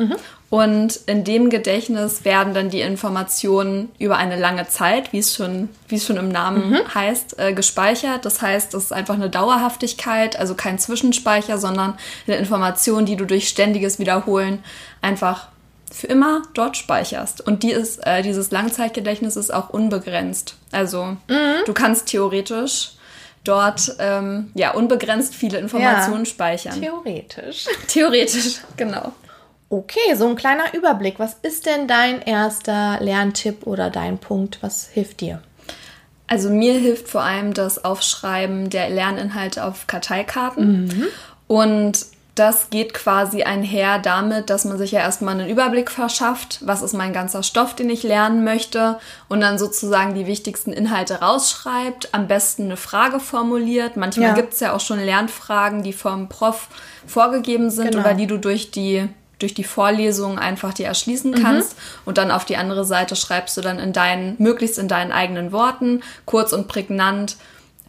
Und 0.50 1.00
in 1.08 1.24
dem 1.24 1.50
Gedächtnis 1.50 2.24
werden 2.24 2.54
dann 2.54 2.70
die 2.70 2.80
Informationen 2.82 3.90
über 4.00 4.18
eine 4.18 4.38
lange 4.38 4.68
Zeit, 4.68 5.12
wie 5.12 5.20
es 5.20 5.36
schon, 5.36 5.70
wie 5.90 5.96
es 5.96 6.06
schon 6.06 6.18
im 6.18 6.30
Namen 6.30 6.78
heißt, 6.94 7.38
äh, 7.40 7.54
gespeichert. 7.54 8.24
Das 8.26 8.42
heißt, 8.42 8.74
es 8.74 8.86
ist 8.86 8.94
einfach 8.94 9.16
eine 9.16 9.30
Dauerhaftigkeit, 9.30 10.38
also 10.40 10.56
kein 10.56 10.80
Zwischenspeicher, 10.80 11.58
sondern 11.58 11.98
eine 12.28 12.38
Information, 12.38 13.06
die 13.06 13.16
du 13.18 13.26
durch 13.26 13.50
ständiges 13.50 14.00
Wiederholen 14.00 14.64
einfach 15.02 15.48
für 15.92 16.08
immer 16.08 16.44
dort 16.54 16.78
speicherst. 16.78 17.46
Und 17.46 17.64
die 17.64 17.72
ist, 17.72 18.06
äh, 18.06 18.22
dieses 18.22 18.52
Langzeitgedächtnis 18.52 19.36
ist 19.36 19.54
auch 19.54 19.70
unbegrenzt. 19.70 20.56
Also 20.72 21.18
du 21.66 21.74
kannst 21.74 22.08
theoretisch 22.08 22.92
dort 23.44 23.96
ähm, 24.00 24.52
ja 24.54 24.72
unbegrenzt 24.72 25.34
viele 25.34 25.58
Informationen 25.58 26.26
speichern. 26.26 26.80
Theoretisch. 26.80 27.66
Theoretisch, 27.88 28.60
genau. 28.76 29.14
Okay, 29.70 30.16
so 30.16 30.28
ein 30.28 30.36
kleiner 30.36 30.74
Überblick. 30.74 31.20
Was 31.20 31.36
ist 31.42 31.66
denn 31.66 31.88
dein 31.88 32.22
erster 32.22 33.00
Lerntipp 33.02 33.68
oder 33.68 33.90
dein 33.90 34.18
Punkt? 34.18 34.60
Was 34.62 34.88
hilft 34.88 35.22
dir? 35.22 35.42
Also 36.28 36.50
mir 36.50 36.74
hilft 36.74 37.08
vor 37.08 37.22
allem 37.22 37.54
das 37.54 37.84
Aufschreiben 37.84 38.70
der 38.70 38.90
Lerninhalte 38.90 39.64
auf 39.64 39.88
Karteikarten. 39.88 41.08
Und 41.48 42.06
das 42.40 42.70
geht 42.70 42.94
quasi 42.94 43.44
einher 43.44 44.00
damit, 44.00 44.50
dass 44.50 44.64
man 44.66 44.78
sich 44.78 44.92
ja 44.92 45.00
erstmal 45.00 45.40
einen 45.40 45.50
Überblick 45.50 45.90
verschafft, 45.90 46.60
was 46.62 46.82
ist 46.82 46.94
mein 46.94 47.12
ganzer 47.14 47.42
Stoff, 47.42 47.76
den 47.76 47.90
ich 47.90 48.04
lernen 48.04 48.44
möchte 48.44 49.00
und 49.28 49.42
dann 49.42 49.58
sozusagen 49.58 50.14
die 50.14 50.28
wichtigsten 50.28 50.72
Inhalte 50.72 51.20
rausschreibt, 51.22 52.14
am 52.14 52.28
besten 52.28 52.64
eine 52.66 52.78
Frage 52.78 53.20
formuliert. 53.20 53.98
Manchmal 53.98 54.30
Ja. 54.30 54.36
gibt 54.36 54.54
es 54.54 54.60
ja 54.60 54.74
auch 54.74 54.80
schon 54.80 55.00
Lernfragen, 55.00 55.82
die 55.84 55.94
vom 55.94 56.30
Prof 56.30 56.68
vorgegeben 57.08 57.70
sind 57.72 57.92
Genau. 57.92 58.02
oder 58.04 58.14
die 58.14 58.28
du 58.28 58.38
durch 58.38 58.72
die 58.72 59.08
durch 59.40 59.54
die 59.54 59.64
Vorlesung 59.64 60.40
einfach 60.40 60.74
dir 60.74 60.88
erschließen 60.88 61.36
kannst 61.36 61.76
und 62.06 62.18
dann 62.18 62.32
auf 62.32 62.44
die 62.44 62.58
andere 62.58 62.86
Seite 62.86 63.16
schreibst 63.16 63.56
du 63.56 63.62
dann 63.62 63.78
in 63.78 63.94
deinen, 63.94 64.36
möglichst 64.40 64.80
in 64.80 64.88
deinen 64.88 65.12
eigenen 65.12 65.52
Worten, 65.52 66.02
kurz 66.26 66.54
und 66.54 66.68
prägnant, 66.68 67.38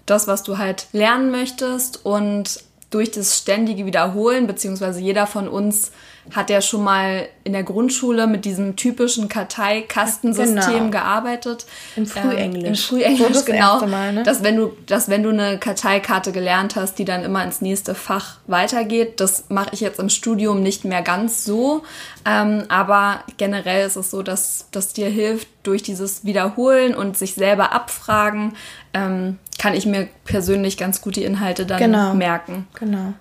das, 0.05 0.27
was 0.27 0.43
du 0.43 0.59
halt 0.59 0.89
lernen 0.93 1.31
möchtest 1.31 2.05
und 2.05 2.61
durch 2.91 3.11
das 3.11 3.37
ständige 3.37 3.85
Wiederholen, 3.87 4.47
beziehungsweise 4.47 5.01
jeder 5.01 5.27
von 5.27 5.47
uns 5.49 5.93
hat 6.35 6.51
ja 6.51 6.61
schon 6.61 6.85
mal 6.85 7.29
in 7.45 7.53
der 7.53 7.63
Grundschule 7.63 8.27
mit 8.27 8.45
diesem 8.45 8.77
typischen 8.77 9.29
Karteikastensystem 9.29 10.73
Genau. 10.75 10.91
gearbeitet. 10.91 11.67
Im 11.97 12.07
Frühenglisch. 12.07 12.63
Ähm, 12.63 12.67
Im 12.67 12.75
Frühenglisch, 12.77 13.33
das 13.33 13.47
genau. 13.47 13.87
Mal, 13.87 14.13
ne? 14.13 14.23
Dass 14.23 14.43
wenn 14.43 14.57
du, 14.57 14.73
dass 14.87 15.09
wenn 15.09 15.23
du 15.23 15.31
eine 15.31 15.59
Karteikarte 15.59 16.33
gelernt 16.33 16.77
hast, 16.77 16.99
die 16.99 17.05
dann 17.05 17.25
immer 17.25 17.43
ins 17.45 17.61
nächste 17.61 17.95
Fach 17.95 18.37
weitergeht, 18.47 19.21
das 19.21 19.45
mache 19.49 19.71
ich 19.73 19.81
jetzt 19.81 19.99
im 20.01 20.11
Studium 20.11 20.63
nicht 20.63 20.85
mehr 20.85 21.03
ganz 21.03 21.45
so. 21.45 21.83
Ähm, 22.27 22.65
aber 22.69 23.21
generell 23.37 23.87
ist 23.87 23.97
es 23.97 24.11
so, 24.11 24.23
dass 24.23 24.67
das 24.71 24.93
dir 24.93 25.09
hilft, 25.09 25.49
durch 25.63 25.83
dieses 25.83 26.25
Wiederholen 26.25 26.95
und 26.95 27.19
sich 27.19 27.35
selber 27.35 27.73
abfragen, 27.73 28.55
ähm, 28.95 29.39
kann 29.59 29.75
ich 29.75 29.87
mir 29.87 30.09
persönlich 30.25 30.77
ganz 30.77 31.01
gut 31.01 31.17
die 31.17 31.25
Inhalte 31.25 31.67
dann 31.67 31.79
Genau. 31.79 32.15
merken. 32.15 32.67
Genau. 32.79 33.15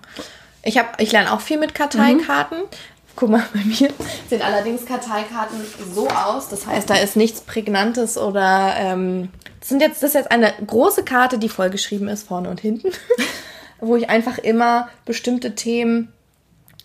Ich, 0.62 0.78
hab, 0.78 1.00
ich 1.00 1.12
lerne 1.12 1.32
auch 1.32 1.40
viel 1.40 1.58
mit 1.58 1.74
Karteikarten. 1.74 2.58
Guck 3.16 3.30
mal, 3.30 3.42
bei 3.52 3.64
mir 3.64 3.90
sehen 4.30 4.42
allerdings 4.42 4.86
Karteikarten 4.86 5.58
so 5.92 6.08
aus. 6.08 6.48
Das 6.48 6.66
heißt, 6.66 6.88
da 6.88 6.94
ist 6.94 7.16
nichts 7.16 7.40
Prägnantes 7.40 8.16
oder 8.16 8.74
ähm, 8.76 9.30
das, 9.58 9.70
sind 9.70 9.80
jetzt, 9.80 10.02
das 10.02 10.10
ist 10.10 10.14
jetzt 10.14 10.30
eine 10.30 10.52
große 10.64 11.02
Karte, 11.02 11.38
die 11.38 11.48
vollgeschrieben 11.48 12.06
ist, 12.08 12.28
vorne 12.28 12.48
und 12.48 12.60
hinten, 12.60 12.90
wo 13.80 13.96
ich 13.96 14.08
einfach 14.08 14.38
immer 14.38 14.88
bestimmte 15.04 15.56
Themen 15.56 16.12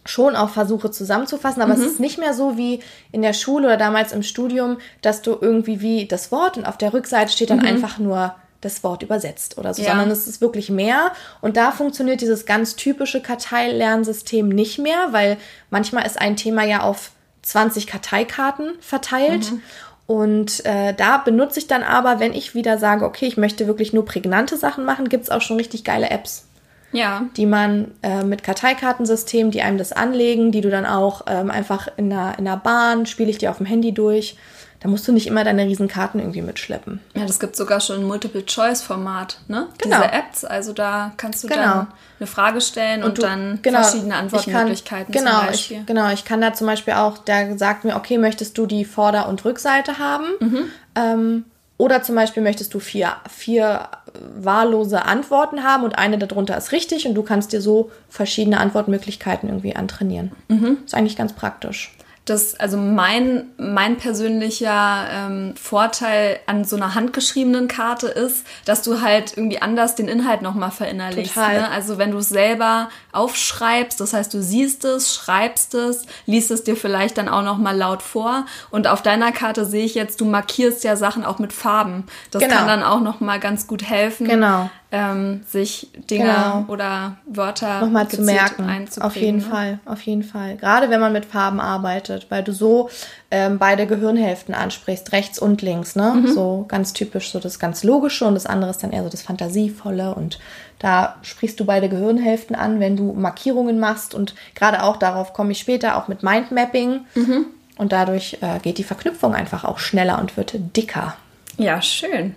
schon 0.06 0.36
auch 0.36 0.50
versuche 0.50 0.92
zusammenzufassen, 0.92 1.62
aber 1.62 1.76
mhm. 1.76 1.82
es 1.82 1.88
ist 1.88 2.00
nicht 2.00 2.18
mehr 2.18 2.34
so 2.34 2.58
wie 2.58 2.80
in 3.12 3.22
der 3.22 3.34
Schule 3.34 3.68
oder 3.68 3.78
damals 3.78 4.12
im 4.12 4.24
Studium, 4.24 4.78
dass 5.02 5.22
du 5.22 5.38
irgendwie 5.40 5.82
wie 5.82 6.08
das 6.08 6.32
Wort 6.32 6.58
und 6.58 6.66
auf 6.66 6.78
der 6.78 6.94
Rückseite 6.94 7.32
steht 7.32 7.52
dann 7.52 7.60
mhm. 7.60 7.66
einfach 7.66 8.00
nur 8.00 8.36
das 8.66 8.84
Wort 8.84 9.04
übersetzt 9.04 9.58
oder 9.58 9.74
so, 9.74 9.82
ja. 9.82 9.90
sondern 9.90 10.12
es 10.12 10.28
ist 10.28 10.42
wirklich 10.42 10.70
mehr. 10.70 11.12
Und 11.42 11.58
da 11.58 11.72
funktioniert 11.72 12.22
dieses 12.22 12.46
ganz 12.46 12.76
typische 12.76 13.22
Karteilernsystem 13.22 14.50
nicht 14.50 14.80
mehr, 14.80 15.08
weil 15.12 15.38
manchmal 15.70 16.06
ist 16.06 16.20
ein 16.20 16.36
Thema 16.36 16.64
ja 16.64 16.82
auf 16.82 17.12
20 17.44 17.88
Karteikarten 17.88 18.74
verteilt. 18.80 19.52
Mhm. 19.52 19.62
Und 20.06 20.66
äh, 20.66 20.94
da 20.94 21.18
benutze 21.18 21.60
ich 21.60 21.68
dann 21.68 21.84
aber, 21.84 22.20
wenn 22.20 22.34
ich 22.34 22.56
wieder 22.56 22.78
sage, 22.78 23.06
okay, 23.06 23.26
ich 23.26 23.38
möchte 23.38 23.68
wirklich 23.68 23.94
nur 23.94 24.06
prägnante 24.06 24.58
Sachen 24.58 24.86
machen, 24.86 25.10
gibt 25.10 25.24
es 25.24 25.30
auch 25.30 25.42
schon 25.42 25.58
richtig 25.58 25.84
geile 25.84 26.10
Apps. 26.10 26.46
Ja. 26.92 27.26
Die 27.38 27.46
man 27.46 27.92
äh, 28.04 28.24
mit 28.24 28.44
Karteikartensystem, 28.44 29.50
die 29.50 29.62
einem 29.62 29.78
das 29.78 29.92
anlegen, 29.92 30.52
die 30.52 30.62
du 30.62 30.70
dann 30.70 30.86
auch 30.86 31.24
ähm, 31.28 31.50
einfach 31.50 31.88
in 31.98 32.10
der, 32.10 32.36
in 32.38 32.46
der 32.46 32.58
Bahn, 32.58 33.06
spiele 33.06 33.30
ich 33.30 33.40
dir 33.40 33.50
auf 33.50 33.58
dem 33.58 33.66
Handy 33.66 33.94
durch. 33.94 34.38
Da 34.84 34.90
musst 34.90 35.08
du 35.08 35.14
nicht 35.14 35.28
immer 35.28 35.46
deine 35.46 35.64
Riesenkarten 35.64 36.20
irgendwie 36.20 36.42
mitschleppen. 36.42 37.00
Ja, 37.16 37.26
das 37.26 37.40
gibt 37.40 37.56
sogar 37.56 37.80
schon 37.80 38.02
ein 38.02 38.04
Multiple-Choice-Format, 38.04 39.40
ne? 39.48 39.68
Genau. 39.78 39.96
Diese 39.96 40.12
Apps, 40.12 40.44
also 40.44 40.74
da 40.74 41.14
kannst 41.16 41.42
du 41.42 41.48
genau. 41.48 41.62
dann 41.62 41.88
eine 42.20 42.28
Frage 42.28 42.60
stellen 42.60 43.02
und, 43.02 43.10
und 43.10 43.18
du, 43.20 43.22
dann 43.22 43.60
genau, 43.62 43.82
verschiedene 43.82 44.16
Antwortmöglichkeiten 44.16 45.14
kann, 45.14 45.24
genau, 45.24 45.38
zum 45.40 45.48
Beispiel. 45.48 45.78
Ich, 45.80 45.86
genau, 45.86 46.12
ich 46.12 46.26
kann 46.26 46.42
da 46.42 46.54
zum 46.54 46.68
Beispiel 46.68 46.96
auch, 46.96 47.18
der 47.18 47.58
sagt 47.58 47.86
mir, 47.86 47.96
okay, 47.96 48.18
möchtest 48.18 48.58
du 48.58 48.66
die 48.66 48.84
Vorder- 48.84 49.30
und 49.30 49.46
Rückseite 49.46 50.00
haben? 50.00 50.26
Mhm. 50.42 50.66
Ähm, 50.96 51.46
oder 51.78 52.04
zum 52.04 52.16
Beispiel 52.16 52.44
möchtest 52.44 52.74
du 52.74 52.80
vier, 52.82 53.14
vier 53.30 53.88
wahllose 54.36 55.06
Antworten 55.06 55.64
haben 55.64 55.86
und 55.86 55.98
eine 55.98 56.18
darunter 56.18 56.58
ist 56.58 56.74
richtig 56.74 57.08
und 57.08 57.16
du 57.16 57.24
kannst 57.24 57.54
dir 57.54 57.62
so 57.62 57.90
verschiedene 58.10 58.60
Antwortmöglichkeiten 58.60 59.48
irgendwie 59.48 59.78
antrainieren. 59.78 60.34
Mhm. 60.50 60.80
Ist 60.86 60.94
eigentlich 60.94 61.16
ganz 61.16 61.32
praktisch 61.32 61.96
dass 62.26 62.58
also 62.58 62.78
mein, 62.78 63.50
mein 63.58 63.98
persönlicher 63.98 65.08
ähm, 65.12 65.56
Vorteil 65.58 66.40
an 66.46 66.64
so 66.64 66.78
einer 66.78 66.96
handgeschriebenen 66.96 67.68
Karte 67.68 68.08
ist, 68.08 68.46
dass 68.64 68.82
du 68.82 69.02
halt 69.02 69.36
irgendwie 69.36 69.62
anders 69.62 69.96
den 69.96 70.08
Inhalt 70.08 70.42
nochmal 70.42 70.72
verinnerlichst. 70.72 71.36
Ne? 71.36 71.70
Also 71.70 71.98
wenn 71.98 72.12
du 72.12 72.20
es 72.20 72.30
selber 72.30 72.90
aufschreibst, 73.12 74.00
das 74.00 74.14
heißt, 74.14 74.34
du 74.34 74.42
siehst 74.42 74.86
es, 74.86 75.14
schreibst 75.14 75.74
es, 75.76 76.06
liest 76.26 76.50
es 76.52 76.64
dir 76.64 76.78
vielleicht 76.78 77.18
dann 77.18 77.28
auch 77.28 77.44
nochmal 77.44 77.76
laut 77.76 78.02
vor. 78.02 78.46
Und 78.72 78.88
auf 78.88 79.02
deiner 79.02 79.34
Karte 79.34 79.66
sehe 79.66 79.84
ich 79.84 79.96
jetzt, 79.96 80.22
du 80.22 80.26
markierst 80.26 80.86
ja 80.86 80.96
Sachen 80.96 81.26
auch 81.26 81.40
mit 81.40 81.52
Farben. 81.52 82.06
Das 82.32 82.42
genau. 82.42 82.56
kann 82.56 82.68
dann 82.68 82.84
auch 82.84 83.02
nochmal 83.02 83.42
ganz 83.42 83.68
gut 83.68 83.84
helfen. 83.84 84.30
Genau 84.30 84.70
ähm, 84.94 85.42
sich 85.48 85.90
Dinge 86.08 86.26
genau. 86.26 86.66
oder 86.68 87.18
Wörter 87.26 87.82
nochmal 87.82 88.08
zu 88.08 88.22
merken. 88.22 88.88
Auf 89.02 89.16
jeden 89.16 89.40
ne? 89.40 89.44
Fall, 89.44 89.80
auf 89.86 90.02
jeden 90.04 90.22
Fall. 90.22 90.56
Gerade 90.58 90.92
wenn 90.92 91.02
man 91.02 91.12
mit 91.12 91.26
Farben 91.26 91.60
arbeitet, 91.60 92.28
weil 92.30 92.44
du 92.44 92.54
so 92.54 92.92
ähm, 93.32 93.58
beide 93.58 93.88
Gehirnhälften 93.88 94.54
ansprichst, 94.54 95.12
rechts 95.12 95.40
und 95.40 95.64
links, 95.64 95.96
ne? 95.96 96.14
Mhm. 96.14 96.28
So 96.28 96.66
ganz 96.68 96.94
typisch, 96.94 97.32
so 97.32 97.40
das 97.40 97.58
ganz 97.58 97.84
Logische 97.84 98.26
und 98.26 98.36
das 98.36 98.46
andere 98.46 98.70
ist 98.70 98.84
dann 98.84 98.92
eher 98.92 99.04
so 99.04 99.10
das 99.10 99.24
Fantasievolle 99.24 100.14
und 100.14 100.38
da 100.78 101.16
sprichst 101.24 101.60
du 101.60 101.66
beide 101.66 101.90
Gehirnhälften 101.90 102.56
an, 102.56 102.80
wenn 102.80 102.96
du 102.96 103.14
Markierungen 103.14 103.80
machst 103.80 104.14
und 104.14 104.36
gerade 104.54 104.84
auch 104.84 104.98
darauf 104.98 105.34
komme 105.34 105.54
ich 105.54 105.60
später 105.60 105.98
auch 105.98 106.08
mit 106.08 106.22
Mindmapping 106.22 107.02
mhm. 107.16 107.48
und 107.80 107.92
dadurch 107.92 108.38
äh, 108.42 108.60
geht 108.60 108.78
die 108.78 108.84
Verknüpfung 108.84 109.34
einfach 109.34 109.64
auch 109.64 109.80
schneller 109.80 110.20
und 110.20 110.38
wird 110.38 110.54
dicker. 110.78 111.16
Ja, 111.58 111.82
schön. 111.82 112.36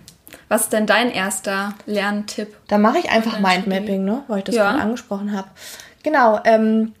Was 0.49 0.63
ist 0.63 0.73
denn 0.73 0.85
dein 0.85 1.11
erster 1.11 1.73
Lerntipp? 1.85 2.55
Da 2.67 2.77
mache 2.77 2.99
ich 2.99 3.09
einfach 3.09 3.39
Mindmapping, 3.39 4.05
ne? 4.05 4.23
weil 4.27 4.39
ich 4.39 4.43
das 4.45 4.55
ja. 4.55 4.69
gerade 4.69 4.81
angesprochen 4.81 5.35
habe. 5.35 5.49
Genau, 6.03 6.39
ähm, 6.45 6.93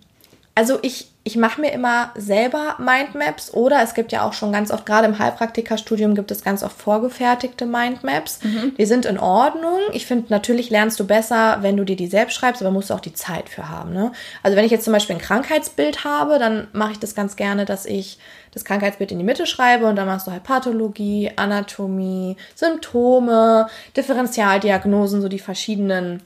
also 0.53 0.79
ich, 0.81 1.11
ich 1.23 1.37
mache 1.37 1.61
mir 1.61 1.71
immer 1.71 2.11
selber 2.15 2.75
Mindmaps 2.79 3.53
oder 3.53 3.81
es 3.83 3.93
gibt 3.93 4.11
ja 4.11 4.27
auch 4.27 4.33
schon 4.33 4.51
ganz 4.51 4.71
oft, 4.71 4.85
gerade 4.85 5.07
im 5.07 5.19
Heilpraktikerstudium 5.19 6.15
gibt 6.15 6.31
es 6.31 6.43
ganz 6.43 6.63
oft 6.63 6.81
vorgefertigte 6.81 7.65
Mindmaps. 7.65 8.39
Mhm. 8.43 8.73
Die 8.77 8.85
sind 8.85 9.05
in 9.05 9.19
Ordnung. 9.19 9.79
Ich 9.93 10.07
finde, 10.07 10.25
natürlich 10.29 10.69
lernst 10.69 10.99
du 10.99 11.05
besser, 11.05 11.59
wenn 11.61 11.77
du 11.77 11.85
dir 11.85 11.95
die 11.95 12.07
selbst 12.07 12.33
schreibst, 12.33 12.61
aber 12.61 12.71
musst 12.71 12.89
du 12.89 12.95
auch 12.95 12.99
die 12.99 13.13
Zeit 13.13 13.49
für 13.49 13.69
haben. 13.69 13.93
Ne? 13.93 14.11
Also 14.41 14.57
wenn 14.57 14.65
ich 14.65 14.71
jetzt 14.71 14.83
zum 14.83 14.93
Beispiel 14.93 15.15
ein 15.15 15.21
Krankheitsbild 15.21 16.03
habe, 16.03 16.39
dann 16.39 16.67
mache 16.73 16.93
ich 16.93 16.99
das 16.99 17.13
ganz 17.13 17.35
gerne, 17.35 17.65
dass 17.65 17.85
ich 17.85 18.17
das 18.57 18.65
Krankheitsbild 18.65 19.11
in 19.11 19.19
die 19.19 19.23
Mitte 19.23 19.45
schreibe 19.45 19.85
und 19.85 19.95
dann 19.95 20.07
machst 20.07 20.25
du 20.25 20.31
halt 20.31 20.43
Pathologie, 20.43 21.31
Anatomie, 21.35 22.37
Symptome, 22.55 23.67
Differentialdiagnosen, 23.95 25.21
so 25.21 25.29
die 25.29 25.39
verschiedenen 25.39 26.23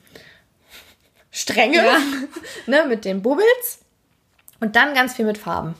Stränge 1.29 1.77
ja. 1.77 1.97
ne, 2.67 2.85
mit 2.87 3.03
den 3.03 3.21
Bubbles. 3.21 3.79
Und 4.61 4.75
dann 4.75 4.93
ganz 4.93 5.15
viel 5.15 5.25
mit 5.25 5.37
Farben. 5.37 5.75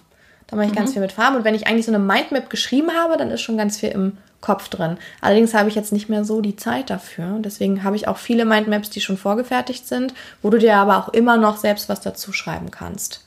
Da 0.47 0.55
mache 0.57 0.65
ich 0.65 0.71
mhm. 0.73 0.77
ganz 0.77 0.93
viel 0.93 1.01
mit 1.01 1.13
Farben. 1.13 1.37
Und 1.37 1.45
wenn 1.45 1.55
ich 1.55 1.67
eigentlich 1.67 1.85
so 1.85 1.93
eine 1.93 2.03
Mindmap 2.03 2.49
geschrieben 2.49 2.91
habe, 2.91 3.15
dann 3.15 3.31
ist 3.31 3.41
schon 3.41 3.57
ganz 3.57 3.79
viel 3.79 3.89
im 3.89 4.17
Kopf 4.41 4.67
drin. 4.67 4.97
Allerdings 5.21 5.53
habe 5.53 5.69
ich 5.69 5.75
jetzt 5.75 5.93
nicht 5.93 6.09
mehr 6.09 6.25
so 6.25 6.41
die 6.41 6.57
Zeit 6.57 6.89
dafür. 6.89 7.37
Deswegen 7.39 7.83
habe 7.83 7.95
ich 7.95 8.07
auch 8.07 8.17
viele 8.17 8.43
Mindmaps, 8.43 8.89
die 8.89 8.99
schon 8.99 9.17
vorgefertigt 9.17 9.87
sind, 9.87 10.13
wo 10.41 10.49
du 10.49 10.57
dir 10.57 10.75
aber 10.75 10.97
auch 10.97 11.09
immer 11.09 11.37
noch 11.37 11.57
selbst 11.57 11.87
was 11.87 12.01
dazu 12.01 12.33
schreiben 12.33 12.71
kannst. 12.71 13.25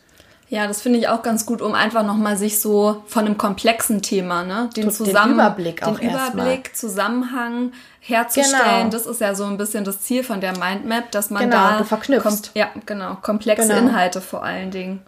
Ja, 0.49 0.67
das 0.67 0.83
finde 0.83 0.99
ich 0.99 1.09
auch 1.09 1.23
ganz 1.23 1.47
gut, 1.47 1.63
um 1.63 1.75
einfach 1.75 2.05
nochmal 2.05 2.37
sich 2.37 2.61
so 2.61 3.03
von 3.07 3.25
einem 3.27 3.39
komplexen 3.39 4.03
Thema, 4.03 4.45
ne, 4.45 4.69
den, 4.77 4.91
zusammen, 4.91 5.31
den 5.31 5.35
Überblick, 5.35 5.83
auch 5.83 5.99
den 5.99 6.11
Überblick 6.11 6.77
Zusammenhang 6.77 7.73
herzustellen. 8.01 8.79
Genau. 8.79 8.91
Das 8.91 9.07
ist 9.07 9.21
ja 9.21 9.35
so 9.35 9.45
ein 9.45 9.57
bisschen 9.57 9.85
das 9.85 10.01
Ziel 10.03 10.23
von 10.23 10.41
der 10.41 10.57
Mindmap, 10.57 11.11
dass 11.11 11.31
man 11.31 11.45
genau, 11.45 11.57
da 11.57 11.79
du 11.79 11.85
verknüpfst. 11.85 12.51
ja, 12.55 12.69
genau, 12.85 13.17
komplexe 13.23 13.69
genau. 13.69 13.79
Inhalte 13.79 14.21
vor 14.21 14.45
allen 14.45 14.71
Dingen 14.71 15.01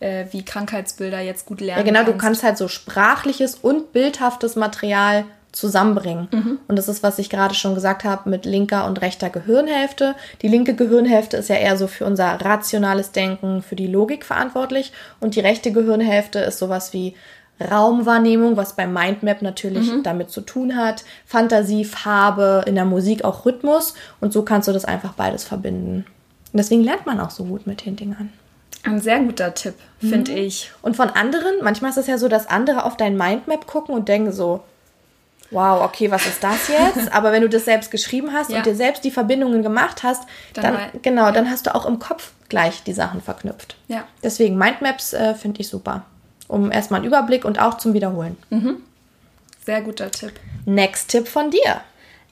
äh, 0.00 0.26
wie 0.30 0.44
Krankheitsbilder 0.44 1.20
jetzt 1.20 1.46
gut 1.46 1.60
lernen. 1.60 1.78
Ja, 1.78 1.84
genau, 1.84 2.00
kannst. 2.00 2.12
du 2.14 2.18
kannst 2.18 2.42
halt 2.42 2.58
so 2.58 2.68
sprachliches 2.68 3.54
und 3.56 3.92
bildhaftes 3.92 4.56
Material 4.56 5.24
zusammenbringen. 5.52 6.28
Mhm. 6.30 6.58
Und 6.68 6.76
das 6.76 6.88
ist, 6.88 7.02
was 7.02 7.18
ich 7.18 7.30
gerade 7.30 7.54
schon 7.54 7.74
gesagt 7.74 8.04
habe, 8.04 8.30
mit 8.30 8.44
linker 8.44 8.86
und 8.86 9.00
rechter 9.00 9.30
Gehirnhälfte. 9.30 10.14
Die 10.42 10.48
linke 10.48 10.74
Gehirnhälfte 10.74 11.36
ist 11.36 11.48
ja 11.48 11.56
eher 11.56 11.76
so 11.76 11.86
für 11.86 12.06
unser 12.06 12.40
rationales 12.40 13.12
Denken, 13.12 13.62
für 13.62 13.76
die 13.76 13.86
Logik 13.86 14.24
verantwortlich. 14.24 14.92
Und 15.18 15.36
die 15.36 15.40
rechte 15.40 15.72
Gehirnhälfte 15.72 16.38
ist 16.40 16.58
sowas 16.58 16.92
wie 16.92 17.14
Raumwahrnehmung, 17.60 18.56
was 18.56 18.74
beim 18.74 18.92
Mindmap 18.92 19.42
natürlich 19.42 19.92
mhm. 19.92 20.02
damit 20.02 20.30
zu 20.30 20.40
tun 20.40 20.76
hat. 20.76 21.04
Fantasie, 21.26 21.84
Farbe, 21.84 22.64
in 22.66 22.74
der 22.74 22.84
Musik 22.84 23.24
auch 23.24 23.44
Rhythmus. 23.44 23.94
Und 24.20 24.32
so 24.32 24.42
kannst 24.42 24.68
du 24.68 24.72
das 24.72 24.84
einfach 24.84 25.12
beides 25.14 25.44
verbinden. 25.44 26.06
Und 26.52 26.56
deswegen 26.56 26.82
lernt 26.82 27.06
man 27.06 27.20
auch 27.20 27.30
so 27.30 27.44
gut 27.44 27.66
mit 27.66 27.84
den 27.84 27.96
Dingern. 27.96 28.32
Ein 28.82 29.00
sehr 29.00 29.20
guter 29.20 29.52
Tipp, 29.52 29.74
finde 29.98 30.32
mhm. 30.32 30.38
ich. 30.38 30.72
Und 30.80 30.96
von 30.96 31.10
anderen, 31.10 31.56
manchmal 31.62 31.90
ist 31.90 31.98
es 31.98 32.06
ja 32.06 32.16
so, 32.16 32.28
dass 32.28 32.46
andere 32.46 32.84
auf 32.84 32.96
dein 32.96 33.16
Mindmap 33.16 33.66
gucken 33.66 33.94
und 33.94 34.08
denken 34.08 34.32
so, 34.32 34.62
wow, 35.50 35.82
okay, 35.82 36.10
was 36.10 36.26
ist 36.26 36.42
das 36.42 36.68
jetzt? 36.68 37.12
Aber 37.12 37.32
wenn 37.32 37.42
du 37.42 37.48
das 37.48 37.64
selbst 37.64 37.90
geschrieben 37.90 38.32
hast 38.32 38.50
ja. 38.50 38.58
und 38.58 38.66
dir 38.66 38.74
selbst 38.74 39.04
die 39.04 39.10
Verbindungen 39.10 39.62
gemacht 39.62 40.02
hast, 40.02 40.24
dann, 40.54 40.74
dann 40.74 40.90
genau, 41.02 41.26
ja. 41.26 41.32
dann 41.32 41.50
hast 41.50 41.66
du 41.66 41.74
auch 41.74 41.86
im 41.86 41.98
Kopf 41.98 42.32
gleich 42.48 42.82
die 42.82 42.92
Sachen 42.92 43.20
verknüpft. 43.20 43.76
Ja. 43.88 44.04
Deswegen 44.22 44.56
Mindmaps 44.56 45.12
äh, 45.12 45.34
finde 45.34 45.60
ich 45.60 45.68
super, 45.68 46.04
um 46.48 46.70
erstmal 46.70 47.00
einen 47.00 47.06
Überblick 47.06 47.44
und 47.44 47.60
auch 47.60 47.78
zum 47.78 47.94
Wiederholen. 47.94 48.36
Mhm. 48.50 48.82
Sehr 49.64 49.82
guter 49.82 50.10
Tipp. 50.10 50.32
Next 50.64 51.10
Tipp 51.10 51.28
von 51.28 51.50
dir. 51.50 51.80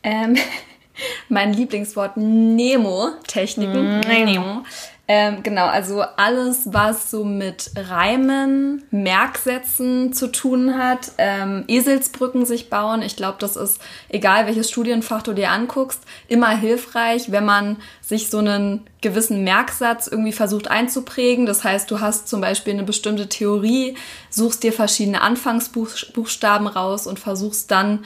Ähm, 0.02 0.36
mein 1.28 1.52
Lieblingswort 1.52 2.16
Nemo-Techniken. 2.16 4.00
Mm. 4.00 4.00
Nemo. 4.00 4.62
Ähm, 5.10 5.42
genau, 5.42 5.64
also 5.64 6.02
alles, 6.02 6.74
was 6.74 7.10
so 7.10 7.24
mit 7.24 7.70
Reimen, 7.74 8.84
Merksätzen 8.90 10.12
zu 10.12 10.26
tun 10.30 10.76
hat, 10.76 11.12
ähm, 11.16 11.64
Eselsbrücken 11.66 12.44
sich 12.44 12.68
bauen. 12.68 13.00
Ich 13.00 13.16
glaube, 13.16 13.38
das 13.40 13.56
ist, 13.56 13.80
egal 14.10 14.44
welches 14.44 14.68
Studienfach 14.68 15.22
du 15.22 15.32
dir 15.32 15.50
anguckst, 15.50 16.02
immer 16.28 16.50
hilfreich, 16.50 17.32
wenn 17.32 17.46
man 17.46 17.78
sich 18.02 18.28
so 18.28 18.36
einen 18.36 18.86
gewissen 19.00 19.44
Merksatz 19.44 20.08
irgendwie 20.08 20.32
versucht 20.32 20.70
einzuprägen. 20.70 21.46
Das 21.46 21.64
heißt, 21.64 21.90
du 21.90 22.00
hast 22.00 22.28
zum 22.28 22.42
Beispiel 22.42 22.74
eine 22.74 22.84
bestimmte 22.84 23.30
Theorie, 23.30 23.96
suchst 24.28 24.62
dir 24.62 24.74
verschiedene 24.74 25.22
Anfangsbuchstaben 25.22 26.66
raus 26.66 27.06
und 27.06 27.18
versuchst 27.18 27.70
dann 27.70 28.04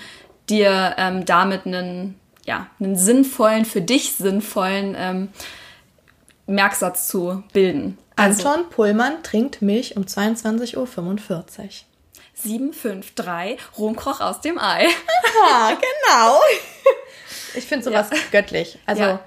dir 0.49 0.95
ähm, 0.99 1.25
damit 1.25 1.67
einen, 1.67 2.15
ja, 2.47 2.69
einen 2.79 2.95
sinnvollen, 2.95 3.65
für 3.65 3.81
dich 3.81 4.13
sinnvollen 4.13 4.95
ähm, 4.97 5.29
Merksatz 6.53 7.09
zu 7.09 7.43
bilden. 7.53 7.99
Also, 8.17 8.49
Anton 8.49 8.71
Pullmann 8.71 9.23
trinkt 9.23 9.63
Milch 9.63 9.97
um 9.97 10.05
22.45 10.05 10.77
Uhr. 10.77 11.45
753 12.35 13.79
Rumkroch 13.79 14.21
aus 14.21 14.41
dem 14.41 14.59
Ei. 14.59 14.87
Aha, 14.87 15.71
genau. 15.75 16.41
Ich 17.55 17.65
finde 17.65 17.85
sowas 17.85 18.09
ja. 18.11 18.19
göttlich. 18.31 18.79
Also 18.87 19.03
ja. 19.03 19.21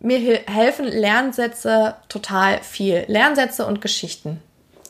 mir 0.00 0.18
helfen 0.46 0.86
Lernsätze 0.86 1.96
total 2.08 2.62
viel. 2.62 3.04
Lernsätze 3.08 3.66
und 3.66 3.80
Geschichten. 3.80 4.42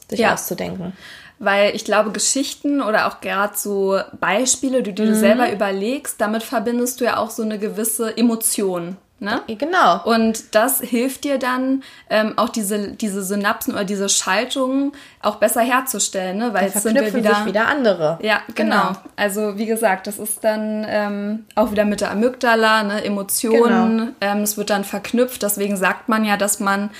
sich 0.09 0.21
Ja. 0.21 0.35
auszudenken. 0.35 0.97
Weil 1.39 1.75
ich 1.75 1.85
glaube, 1.85 2.13
Geschichten 2.13 2.81
oder 2.81 3.09
auch 3.09 3.21
gerade 3.21 3.57
so 3.57 4.01
Beispiele, 4.21 4.83
die, 4.83 4.95
die 4.95 5.05
du 5.05 5.15
selber 5.15 5.51
überlegst, 5.51 6.21
damit 6.21 6.45
verbindest 6.45 7.01
du 7.01 7.05
ja 7.05 7.17
auch 7.17 7.31
so 7.31 7.43
eine 7.43 7.59
gewisse 7.59 8.17
Emotion. 8.17 8.97
Ne? 9.23 9.41
Genau. 9.47 10.03
Und 10.03 10.57
das 10.57 10.81
hilft 10.81 11.23
dir 11.23 11.39
dann, 11.39 11.85
ähm, 12.11 12.33
auch 12.37 12.49
diese, 12.49 12.89
diese 12.89 13.23
Synapsen 13.23 13.73
oder 13.73 13.85
diese 13.85 14.09
Schaltungen 14.09 14.91
auch 15.21 15.37
besser 15.37 15.61
herzustellen, 15.61 16.39
ne? 16.39 16.53
Weil 16.53 16.65
jetzt 16.65 16.83
sind 16.83 16.97
wir 16.97 17.15
wieder. 17.15 17.37
sich 17.37 17.47
wieder 17.47 17.69
andere. 17.69 18.19
Ja, 18.21 18.41
genau. 18.57 18.95
Also 19.15 19.57
wie 19.59 19.67
gesagt, 19.67 20.09
das 20.09 20.19
ist 20.19 20.43
dann 20.43 20.85
ähm, 20.89 21.45
auch 21.55 21.71
wieder 21.71 21.85
mit 21.85 22.01
der 22.01 22.11
Amygdala, 22.11 22.83
ne, 22.83 23.05
Emotionen. 23.05 23.99
Genau. 23.99 24.13
Ähm, 24.21 24.43
es 24.43 24.57
wird 24.57 24.71
dann 24.71 24.83
verknüpft. 24.83 25.45
Deswegen 25.45 25.77
sagt 25.77 26.09
man 26.09 26.25
ja, 26.25 26.37
dass 26.37 26.59
man 26.59 26.91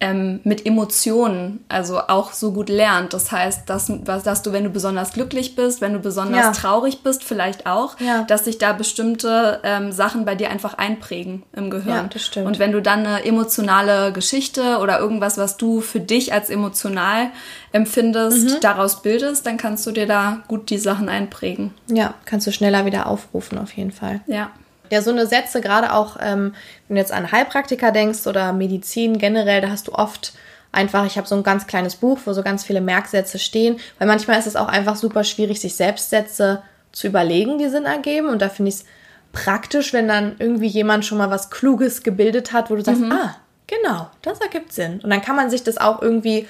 ähm, 0.00 0.40
mit 0.44 0.64
Emotionen 0.64 1.64
also 1.68 1.98
auch 1.98 2.32
so 2.32 2.52
gut 2.52 2.68
lernt. 2.68 3.12
Das 3.14 3.32
heißt, 3.32 3.68
dass, 3.68 3.90
was- 4.06 4.22
dass 4.22 4.42
du, 4.42 4.52
wenn 4.52 4.62
du 4.64 4.70
besonders 4.70 5.12
glücklich 5.12 5.56
bist, 5.56 5.80
wenn 5.80 5.92
du 5.92 5.98
besonders 5.98 6.44
Ja. 6.44 6.52
traurig 6.52 7.02
bist, 7.02 7.24
vielleicht 7.24 7.66
auch, 7.66 7.98
Ja. 7.98 8.22
dass 8.22 8.44
sich 8.44 8.58
da 8.58 8.72
bestimmte 8.72 9.60
ähm, 9.64 9.90
Sachen 9.90 10.24
bei 10.24 10.36
dir 10.36 10.50
einfach 10.50 10.74
einprägen 10.74 11.42
im 11.52 11.68
Gehirn. 11.70 11.88
Ja, 11.96 12.08
das 12.12 12.24
stimmt. 12.24 12.46
Und 12.46 12.58
wenn 12.60 12.70
du 12.72 12.80
dann 12.80 13.04
eine 13.06 13.24
emotionale 13.24 14.12
Geschichte 14.12 14.78
oder 14.78 15.00
irgendwas, 15.00 15.36
was 15.36 15.56
du 15.56 15.80
für 15.80 16.00
dich 16.00 16.32
als 16.32 16.48
emotional 16.48 17.30
empfindest, 17.72 18.44
Mhm. 18.56 18.60
daraus 18.60 19.02
bildest, 19.02 19.46
dann 19.46 19.56
kannst 19.56 19.86
du 19.86 19.90
dir 19.90 20.06
da 20.06 20.42
gut 20.48 20.70
die 20.70 20.78
Sachen 20.78 21.08
einprägen. 21.08 21.74
Ja, 21.90 22.14
kannst 22.24 22.46
du 22.46 22.52
schneller 22.52 22.84
wieder 22.86 23.06
aufrufen, 23.06 23.58
auf 23.58 23.72
jeden 23.72 23.92
Fall. 23.92 24.20
Ja. 24.26 24.50
Ja, 24.90 25.02
so 25.02 25.10
eine 25.10 25.26
Sätze, 25.26 25.60
gerade 25.60 25.92
auch, 25.92 26.16
ähm, 26.20 26.54
wenn 26.86 26.96
du 26.96 27.00
jetzt 27.00 27.12
an 27.12 27.30
Heilpraktiker 27.30 27.92
denkst 27.92 28.26
oder 28.26 28.52
Medizin 28.52 29.18
generell, 29.18 29.60
da 29.60 29.70
hast 29.70 29.88
du 29.88 29.92
oft 29.92 30.32
einfach, 30.72 31.06
ich 31.06 31.16
habe 31.16 31.26
so 31.26 31.34
ein 31.34 31.42
ganz 31.42 31.66
kleines 31.66 31.96
Buch, 31.96 32.18
wo 32.24 32.32
so 32.32 32.42
ganz 32.42 32.64
viele 32.64 32.80
Merksätze 32.80 33.38
stehen, 33.38 33.78
weil 33.98 34.08
manchmal 34.08 34.38
ist 34.38 34.46
es 34.46 34.56
auch 34.56 34.68
einfach 34.68 34.96
super 34.96 35.24
schwierig, 35.24 35.60
sich 35.60 35.74
selbst 35.74 36.10
Sätze 36.10 36.62
zu 36.92 37.06
überlegen, 37.06 37.58
die 37.58 37.68
Sinn 37.68 37.84
ergeben. 37.84 38.28
Und 38.28 38.42
da 38.42 38.48
finde 38.48 38.70
ich 38.70 38.76
es 38.76 38.84
praktisch, 39.32 39.92
wenn 39.92 40.08
dann 40.08 40.36
irgendwie 40.38 40.66
jemand 40.66 41.04
schon 41.04 41.18
mal 41.18 41.30
was 41.30 41.50
Kluges 41.50 42.02
gebildet 42.02 42.52
hat, 42.52 42.70
wo 42.70 42.76
du 42.76 42.82
sagst, 42.82 43.02
ah, 43.10 43.36
genau, 43.66 44.08
das 44.22 44.40
ergibt 44.40 44.72
Sinn. 44.72 45.00
Und 45.02 45.10
dann 45.10 45.22
kann 45.22 45.36
man 45.36 45.50
sich 45.50 45.62
das 45.62 45.78
auch 45.78 46.02
irgendwie 46.02 46.46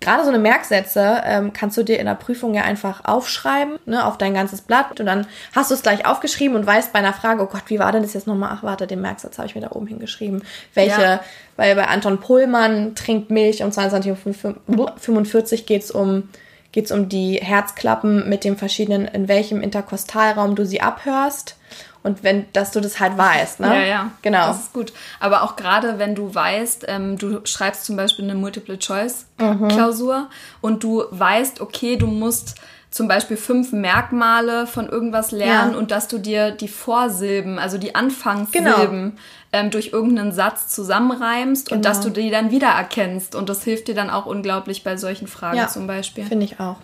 Gerade 0.00 0.22
so 0.22 0.30
eine 0.30 0.38
Merksätze 0.38 1.22
ähm, 1.26 1.52
kannst 1.52 1.76
du 1.76 1.82
dir 1.82 1.98
in 1.98 2.06
der 2.06 2.14
Prüfung 2.14 2.54
ja 2.54 2.62
einfach 2.62 3.04
aufschreiben, 3.04 3.78
ne, 3.84 4.06
auf 4.06 4.16
dein 4.16 4.32
ganzes 4.32 4.62
Blatt. 4.62 4.98
Und 4.98 5.04
dann 5.04 5.26
hast 5.54 5.70
du 5.70 5.74
es 5.74 5.82
gleich 5.82 6.06
aufgeschrieben 6.06 6.56
und 6.56 6.66
weißt 6.66 6.92
bei 6.92 7.00
einer 7.00 7.12
Frage, 7.12 7.42
oh 7.42 7.46
Gott, 7.46 7.64
wie 7.66 7.78
war 7.78 7.92
denn 7.92 8.02
das 8.02 8.14
jetzt 8.14 8.26
nochmal? 8.26 8.50
Ach, 8.54 8.62
warte, 8.62 8.86
den 8.86 9.02
Merksatz 9.02 9.36
habe 9.36 9.46
ich 9.46 9.54
mir 9.54 9.60
da 9.60 9.72
oben 9.72 9.86
hingeschrieben. 9.86 10.42
Welche, 10.72 11.00
Ja. 11.02 11.20
weil 11.56 11.74
bei 11.76 11.86
Anton 11.86 12.18
Pohlmann 12.18 12.94
trinkt 12.94 13.30
Milch 13.30 13.62
um 13.62 13.68
22.45 13.70 15.52
Uhr 15.60 15.66
geht's 15.66 15.90
um, 15.90 16.28
geht's 16.72 16.92
um 16.92 17.10
die 17.10 17.34
Herzklappen 17.34 18.26
mit 18.26 18.44
dem 18.44 18.56
verschiedenen, 18.56 19.06
in 19.06 19.28
welchem 19.28 19.60
Interkostalraum 19.60 20.54
du 20.54 20.64
sie 20.64 20.80
abhörst. 20.80 21.56
Und 22.02 22.22
wenn, 22.22 22.46
dass 22.54 22.70
du 22.70 22.80
das 22.80 22.98
halt 22.98 23.18
weißt, 23.18 23.60
ne? 23.60 23.66
Ja, 23.66 23.82
ja. 23.86 24.10
Genau. 24.22 24.46
Das 24.46 24.60
ist 24.60 24.72
gut. 24.72 24.92
Aber 25.20 25.42
auch 25.42 25.54
gerade, 25.56 25.98
wenn 25.98 26.14
du 26.14 26.34
weißt, 26.34 26.86
ähm, 26.88 27.18
du 27.18 27.40
schreibst 27.44 27.84
zum 27.84 27.96
Beispiel 27.96 28.24
eine 28.24 28.34
Multiple-Choice-Klausur 28.36 30.28
und 30.60 30.82
du 30.82 31.04
weißt, 31.10 31.60
okay, 31.60 31.96
du 31.96 32.06
musst 32.06 32.54
zum 32.90 33.06
Beispiel 33.06 33.36
fünf 33.36 33.70
Merkmale 33.72 34.66
von 34.66 34.88
irgendwas 34.88 35.30
lernen 35.30 35.72
Ja. 35.72 35.78
und 35.78 35.90
dass 35.92 36.08
du 36.08 36.18
dir 36.18 36.50
die 36.50 36.66
Vorsilben, 36.68 37.58
also 37.58 37.78
die 37.78 37.94
Anfangssilben, 37.94 39.16
ähm, 39.52 39.70
durch 39.70 39.92
irgendeinen 39.92 40.32
Satz 40.32 40.68
zusammenreimst 40.68 41.70
und 41.70 41.82
Genau. 41.82 41.88
dass 41.88 42.00
du 42.00 42.10
die 42.10 42.30
dann 42.30 42.50
wiedererkennst. 42.50 43.34
Und 43.36 43.48
das 43.48 43.62
hilft 43.62 43.86
dir 43.88 43.94
dann 43.94 44.10
auch 44.10 44.26
unglaublich 44.26 44.82
bei 44.82 44.96
solchen 44.96 45.28
Fragen 45.28 45.56
Ja, 45.58 45.68
zum 45.68 45.86
Beispiel. 45.86 46.24
Finde 46.24 46.44
ich 46.44 46.58
auch. 46.58 46.76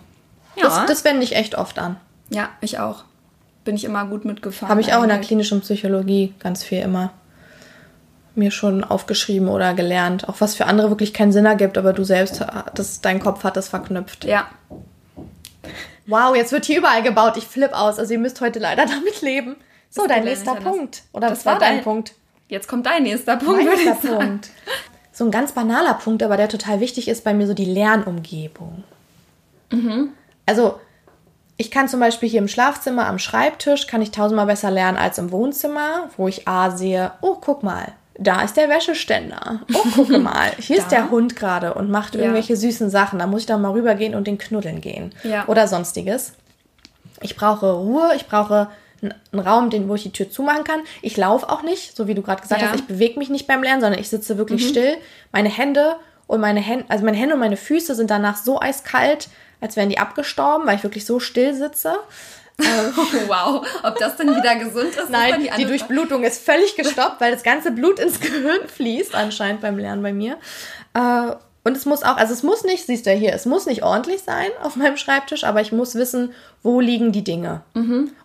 Ja. 0.55 0.63
Das, 0.63 0.85
das 0.85 1.03
wende 1.03 1.23
ich 1.23 1.35
echt 1.35 1.55
oft 1.55 1.77
an. 1.77 1.97
Ja, 2.29 2.49
ich 2.61 2.79
auch. 2.79 3.03
Bin 3.67 3.75
ich 3.75 3.83
immer 3.83 4.05
gut 4.05 4.23
mitgefahren. 4.25 4.69
Habe 4.69 4.79
ich 4.81 4.93
auch 4.93 5.01
in 5.01 5.09
der 5.09 5.17
eigentlich. 5.17 5.27
klinischen 5.27 5.59
Psychologie 5.61 6.33
ganz 6.39 6.63
viel 6.63 6.79
immer 6.79 7.11
mir 8.33 8.49
schon 8.51 8.83
aufgeschrieben 8.83 9.49
oder 9.49 9.73
gelernt. 9.73 10.29
Auch 10.29 10.35
was 10.39 10.55
für 10.55 10.67
andere 10.67 10.89
wirklich 10.89 11.13
keinen 11.13 11.31
Sinn 11.33 11.45
ergibt, 11.45 11.77
aber 11.77 11.91
du 11.91 12.03
selbst, 12.05 12.41
das, 12.75 13.01
dein 13.01 13.19
Kopf 13.19 13.43
hat 13.43 13.57
das 13.57 13.67
verknüpft. 13.69 14.23
Ja, 14.25 14.47
Wow, 16.05 16.33
jetzt 16.37 16.53
wird 16.53 16.63
hier 16.63 16.77
überall 16.77 17.03
gebaut. 17.03 17.35
Ich 17.35 17.43
flipp 17.43 17.73
aus. 17.73 17.99
Also 17.99 18.13
ihr 18.13 18.19
müsst 18.19 18.39
heute 18.39 18.59
leider 18.59 18.85
damit 18.87 19.21
leben. 19.21 19.57
So, 19.89 20.03
Das 20.03 20.15
dein 20.15 20.23
nächster 20.23 20.55
Punkt. 20.55 21.03
Oder 21.11 21.27
das 21.29 21.39
das 21.39 21.45
war 21.45 21.59
dein 21.59 21.75
dein- 21.75 21.83
Punkt. 21.83 22.13
jetzt 22.47 22.69
kommt 22.69 22.85
dein 22.85 23.03
nächster 23.03 23.35
Punkt, 23.35 23.65
Mein 23.65 23.85
nächster. 23.85 24.15
Punkt. 24.17 24.49
So 25.11 25.25
ein 25.25 25.31
ganz 25.31 25.51
banaler 25.51 25.95
Punkt, 25.95 26.23
aber 26.23 26.37
der 26.37 26.47
total 26.47 26.79
wichtig 26.79 27.09
ist 27.09 27.25
bei 27.25 27.33
mir 27.33 27.45
so 27.47 27.53
die 27.53 27.65
Lernumgebung. 27.65 28.85
Also 30.45 30.79
ich 31.57 31.71
kann 31.71 31.87
zum 31.87 31.99
Beispiel 31.99 32.29
hier 32.29 32.39
im 32.39 32.47
Schlafzimmer 32.47 33.07
am 33.07 33.19
Schreibtisch, 33.19 33.87
kann 33.87 34.01
ich 34.01 34.11
tausendmal 34.11 34.45
besser 34.45 34.69
lernen 34.71 34.97
als 34.97 35.17
im 35.17 35.31
Wohnzimmer, 35.31 36.09
wo 36.17 36.27
ich 36.27 36.47
A 36.47 36.69
sehe, 36.71 37.11
oh, 37.21 37.35
guck 37.41 37.63
mal, 37.63 37.93
da 38.19 38.41
ist 38.41 38.57
der 38.57 38.69
Wäscheständer. 38.69 39.61
Oh, 39.73 39.81
guck 39.95 40.09
mal, 40.21 40.51
hier 40.59 40.77
ist 40.77 40.91
der 40.91 41.09
Hund 41.11 41.35
gerade 41.35 41.73
und 41.73 41.89
macht 41.89 42.15
Ja. 42.15 42.21
irgendwelche 42.21 42.55
süßen 42.55 42.89
Sachen. 42.89 43.19
Da 43.19 43.27
muss 43.27 43.41
ich 43.41 43.45
dann 43.47 43.61
mal 43.61 43.71
rübergehen 43.71 44.15
und 44.15 44.27
den 44.27 44.37
knuddeln 44.37 44.81
gehen. 44.81 45.13
Ja. 45.23 45.47
Oder 45.47 45.67
sonstiges. 45.67 46.33
Ich 47.21 47.35
brauche 47.35 47.71
Ruhe, 47.73 48.11
ich 48.15 48.27
brauche 48.27 48.69
einen 49.01 49.39
Raum, 49.39 49.69
den, 49.69 49.87
wo 49.89 49.95
ich 49.95 50.03
die 50.03 50.11
Tür 50.11 50.29
zumachen 50.31 50.63
kann. 50.63 50.79
Ich 51.03 51.17
laufe 51.17 51.49
auch 51.49 51.61
nicht, 51.61 51.95
so 51.95 52.07
wie 52.07 52.15
du 52.15 52.21
gerade 52.23 52.41
gesagt 52.41 52.61
Ja. 52.61 52.67
Mhm. 52.67 52.71
hast, 52.73 52.79
ich 52.81 52.87
bewege 52.87 53.19
mich 53.19 53.29
nicht 53.29 53.45
beim 53.47 53.61
Lernen, 53.63 53.81
sondern 53.81 53.99
ich 53.99 54.09
sitze 54.09 54.37
wirklich 54.37 54.67
still. 54.67 54.95
Meine 55.31 55.49
Hände 55.49 55.95
und 56.25 56.39
meine 56.41 56.59
Hände, 56.59 56.85
also 56.89 57.05
meine 57.05 57.17
Hände 57.17 57.35
und 57.35 57.39
meine 57.39 57.57
Füße 57.57 57.93
sind 57.95 58.09
danach 58.11 58.37
so 58.37 58.59
eiskalt, 58.59 59.29
als 59.61 59.75
wären 59.75 59.89
die 59.89 59.99
abgestorben, 59.99 60.67
weil 60.67 60.75
ich 60.75 60.83
wirklich 60.83 61.05
so 61.05 61.19
still 61.19 61.53
sitze. 61.53 61.95
Wow, 63.27 63.67
ob 63.83 63.99
das 63.99 64.15
denn 64.15 64.35
wieder 64.35 64.55
gesund 64.55 64.95
ist? 64.95 65.11
Nein, 65.11 65.41
die, 65.41 65.51
andere 65.51 65.67
Durchblutung 65.67 66.23
ist 66.23 66.43
völlig 66.43 66.75
gestoppt, 66.75 67.21
weil 67.21 67.31
das 67.31 67.43
ganze 67.43 67.69
Blut 67.71 67.99
ins 67.99 68.19
Gehirn 68.21 68.67
fließt, 68.67 69.13
anscheinend 69.13 69.61
beim 69.61 69.77
Lernen 69.77 70.01
bei 70.01 70.11
mir. 70.11 70.37
Äh, 70.95 71.35
und 71.63 71.75
es 71.75 71.85
muss 71.85 72.01
auch, 72.01 72.15
also 72.15 72.33
es 72.33 72.43
muss 72.43 72.63
nicht, 72.63 72.85
siehst 72.85 73.05
du 73.05 73.11
ja 73.11 73.15
hier, 73.17 73.33
es 73.33 73.45
muss 73.45 73.65
nicht 73.65 73.83
ordentlich 73.83 74.21
sein 74.23 74.49
auf 74.63 74.77
meinem 74.77 74.95
Schreibtisch, 74.95 75.43
aber 75.43 75.59
ich 75.59 75.73
muss 75.73 75.95
wissen, 75.95 76.33
wo 76.63 76.79
liegen 76.79 77.11
die 77.11 77.25
Dinge. 77.25 77.61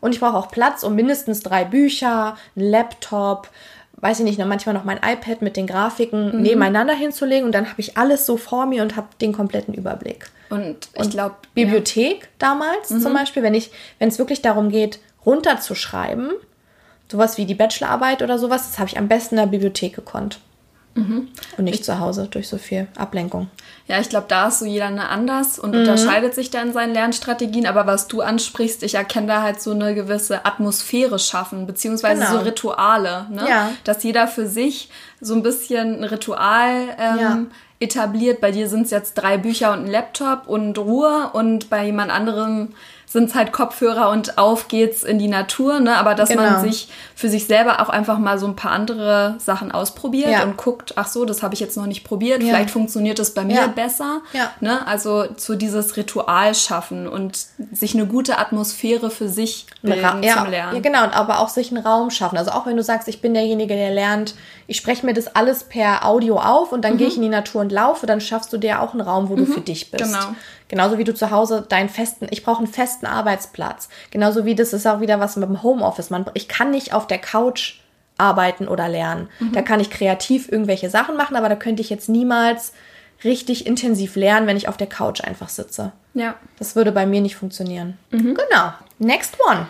Und 0.01 0.15
ich 0.15 0.21
brauche 0.21 0.37
auch 0.37 0.49
Platz, 0.49 0.85
um 0.85 0.95
mindestens 0.95 1.41
drei 1.41 1.65
Bücher, 1.65 2.37
einen 2.55 2.71
Laptop, 2.71 3.51
weiß 3.97 4.21
ich 4.21 4.25
nicht, 4.25 4.39
noch 4.39 4.47
manchmal 4.47 4.75
noch 4.75 4.85
mein 4.85 4.99
iPad 4.99 5.43
mit 5.43 5.57
den 5.57 5.67
Grafiken 5.67 6.41
nebeneinander 6.41 6.95
hinzulegen 6.95 7.45
und 7.45 7.53
dann 7.53 7.69
habe 7.69 7.81
ich 7.81 7.99
alles 7.99 8.27
so 8.27 8.37
vor 8.37 8.67
mir 8.67 8.83
und 8.83 8.95
habe 8.95 9.09
den 9.21 9.33
kompletten 9.33 9.75
Überblick. 9.75 10.31
Und 10.53 10.89
ich 11.01 11.11
glaube, 11.11 11.35
Bibliothek 11.55 12.29
damals 12.39 12.89
zum 12.89 13.15
Beispiel, 13.15 13.43
wenn 13.43 13.55
ich, 13.55 13.71
wenn 13.99 14.09
es 14.09 14.19
wirklich 14.19 14.43
darum 14.43 14.69
geht, 14.69 14.99
runterzuschreiben, 15.25 16.31
sowas 17.11 17.39
wie 17.39 17.47
die 17.47 17.55
Bachelorarbeit 17.55 18.23
oder 18.23 18.39
sowas, 18.39 18.69
das 18.71 18.79
habe 18.79 18.89
ich 18.89 18.99
am 18.99 19.09
besten 19.09 19.35
in 19.37 19.41
der 19.43 19.47
Bibliothek 19.49 19.95
gekonnt. 19.95 20.39
Und 20.95 21.31
nicht 21.65 21.87
zu 21.87 22.01
Hause 22.01 22.29
durch 22.31 22.49
so 22.49 22.59
viel 22.59 22.87
Ablenkung. 22.99 23.49
ja, 23.89 23.99
ich 23.99 24.11
glaube, 24.11 24.27
da 24.29 24.49
ist 24.49 24.59
so 24.59 24.67
jeder 24.67 24.91
ne 24.91 25.09
anders 25.09 25.57
Mhm. 25.57 25.65
und 25.65 25.77
unterscheidet 25.77 26.35
sich 26.35 26.51
dann 26.51 26.69
in 26.69 26.73
seinen 26.75 26.93
Lernstrategien. 26.93 27.67
Aber 27.67 27.87
was 27.87 28.09
du 28.09 28.21
ansprichst, 28.21 28.83
ich 28.83 28.95
erkenne 28.97 29.27
da 29.27 29.41
halt 29.43 29.63
so 29.63 29.71
eine 29.71 29.95
gewisse 29.95 30.45
Atmosphäre 30.45 31.19
schaffen, 31.19 31.67
beziehungsweise 31.67 32.21
Genau. 32.27 32.33
so 32.33 32.39
Rituale, 32.45 33.27
ne? 33.31 33.47
Ja. 33.49 33.71
Dass 33.85 34.03
jeder 34.03 34.29
für 34.29 34.47
sich 34.47 34.91
so 35.19 35.33
ein 35.35 35.43
bisschen 35.43 36.01
ein 36.01 36.05
Ritual 36.05 36.89
ähm, 36.99 37.19
Ja. 37.19 37.39
Etabliert. 37.83 38.41
Bei 38.41 38.53
dir 38.53 38.69
sind 38.69 38.85
es 38.85 38.91
jetzt 38.91 39.15
drei 39.15 39.37
Bücher 39.37 39.73
und 39.73 39.85
ein 39.85 39.91
Laptop 39.91 40.47
und 40.47 40.79
Ruhe 40.79 41.31
und 41.33 41.69
bei 41.69 41.87
jemand 41.87 42.11
anderem 42.11 42.69
sind 43.13 43.29
es 43.29 43.35
halt 43.35 43.53
Kopfhörer 43.53 44.11
und 44.11 44.39
auf 44.39 44.69
geht's 44.69 45.03
in 45.03 45.19
die 45.19 45.29
Natur, 45.29 45.81
ne? 45.81 45.97
Aber 45.97 46.15
dass 46.15 46.35
man 46.35 46.47
Genau. 46.49 46.61
sich 46.63 46.89
für 47.15 47.29
sich 47.29 47.47
selber 47.47 47.81
auch 47.81 47.89
einfach 47.89 48.19
mal 48.19 48.39
so 48.39 48.47
ein 48.47 48.57
paar 48.57 48.73
andere 48.73 49.35
Sachen 49.39 49.71
ausprobiert 49.71 50.31
Ja. 50.31 50.43
und 50.45 50.57
guckt, 50.57 50.95
ach 50.97 51.07
so, 51.09 51.25
das 51.25 51.43
habe 51.43 51.55
ich 51.55 51.61
jetzt 51.61 51.77
noch 51.77 51.87
nicht 51.87 52.05
probiert, 52.05 52.43
Ja. 52.43 52.49
vielleicht 52.49 52.71
funktioniert 52.71 53.19
es 53.19 53.35
bei 53.35 53.45
mir 53.45 53.57
Ja. 53.57 53.67
besser. 53.67 54.23
Ja. 54.33 54.51
Ne? 54.61 54.87
Also 54.87 55.27
so 55.37 55.55
dieses 55.55 55.97
Ritual 55.97 56.55
schaffen 56.55 57.07
und 57.07 57.39
sich 57.73 57.95
eine 57.95 58.07
gute 58.07 58.39
Atmosphäre 58.39 59.11
für 59.11 59.29
sich 59.29 59.67
bilden 59.83 60.01
zum 60.03 60.51
Lernen. 60.51 60.75
ja, 60.77 60.81
genau, 60.81 61.05
und 61.05 61.15
aber 61.15 61.41
auch 61.41 61.49
sich 61.49 61.71
einen 61.71 61.85
Raum 61.85 62.11
schaffen. 62.11 62.39
Also 62.39 62.51
auch 62.53 62.67
wenn 62.67 62.77
du 62.77 62.83
sagst, 62.83 63.09
ich 63.09 63.21
bin 63.21 63.35
derjenige, 63.35 63.75
der 63.75 63.91
lernt, 63.91 64.35
ich 64.67 64.77
spreche 64.79 65.05
mir 65.05 65.13
das 65.13 65.35
alles 65.37 65.65
per 65.65 66.07
Audio 66.07 66.39
auf 66.39 66.73
und 66.73 66.83
dann 66.83 66.97
gehe 66.97 67.09
ich 67.09 67.17
in 67.17 67.23
die 67.23 67.29
Natur 67.29 67.61
und 67.61 67.71
laufe, 67.73 68.07
dann 68.07 68.21
schaffst 68.23 68.53
du 68.53 68.57
dir 68.59 68.81
auch 68.81 68.93
einen 68.93 69.03
Raum, 69.03 69.29
wo 69.29 69.37
du 69.37 69.45
für 69.45 69.61
dich 69.61 69.91
bist. 69.91 70.05
Genau. 70.05 70.35
Genauso 70.73 70.97
wie 70.97 71.05
du 71.05 71.13
zu 71.13 71.31
Hause 71.31 71.67
deinen 71.69 71.91
festen, 71.91 72.29
ich 72.31 72.45
brauche 72.45 72.61
einen 72.61 72.67
festen 72.67 73.05
Arbeitsplatz. 73.05 73.91
Genauso 74.11 74.47
wie 74.47 74.55
das 74.55 74.73
ist 74.73 74.87
auch 74.87 75.01
wieder 75.01 75.21
was 75.21 75.37
mit 75.37 75.47
dem 75.47 75.63
Homeoffice. 75.63 76.09
Man, 76.09 76.25
ich 76.33 76.49
kann 76.49 76.71
nicht 76.71 76.95
auf 76.95 77.07
der 77.07 77.19
Couch 77.19 77.81
arbeiten 78.17 78.69
oder 78.69 78.89
lernen. 78.89 79.29
Da 79.53 79.61
kann 79.61 79.81
ich 79.81 79.91
kreativ 79.91 80.51
irgendwelche 80.51 80.89
Sachen 80.89 81.15
machen, 81.19 81.37
aber 81.37 81.51
da 81.51 81.57
könnte 81.57 81.83
ich 81.83 81.91
jetzt 81.91 82.09
niemals 82.09 82.73
richtig 83.23 83.67
intensiv 83.67 84.17
lernen, 84.17 84.47
wenn 84.47 84.57
ich 84.57 84.67
auf 84.67 84.79
der 84.79 84.87
Couch 84.87 85.23
einfach 85.23 85.51
sitze. 85.51 85.93
Ja. 86.15 86.37
Das 86.59 86.75
würde 86.75 86.91
bei 86.91 87.05
mir 87.05 87.21
nicht 87.21 87.37
funktionieren. 87.37 87.99
Genau. 88.11 88.73
Next 88.99 89.37
one. 89.47 89.67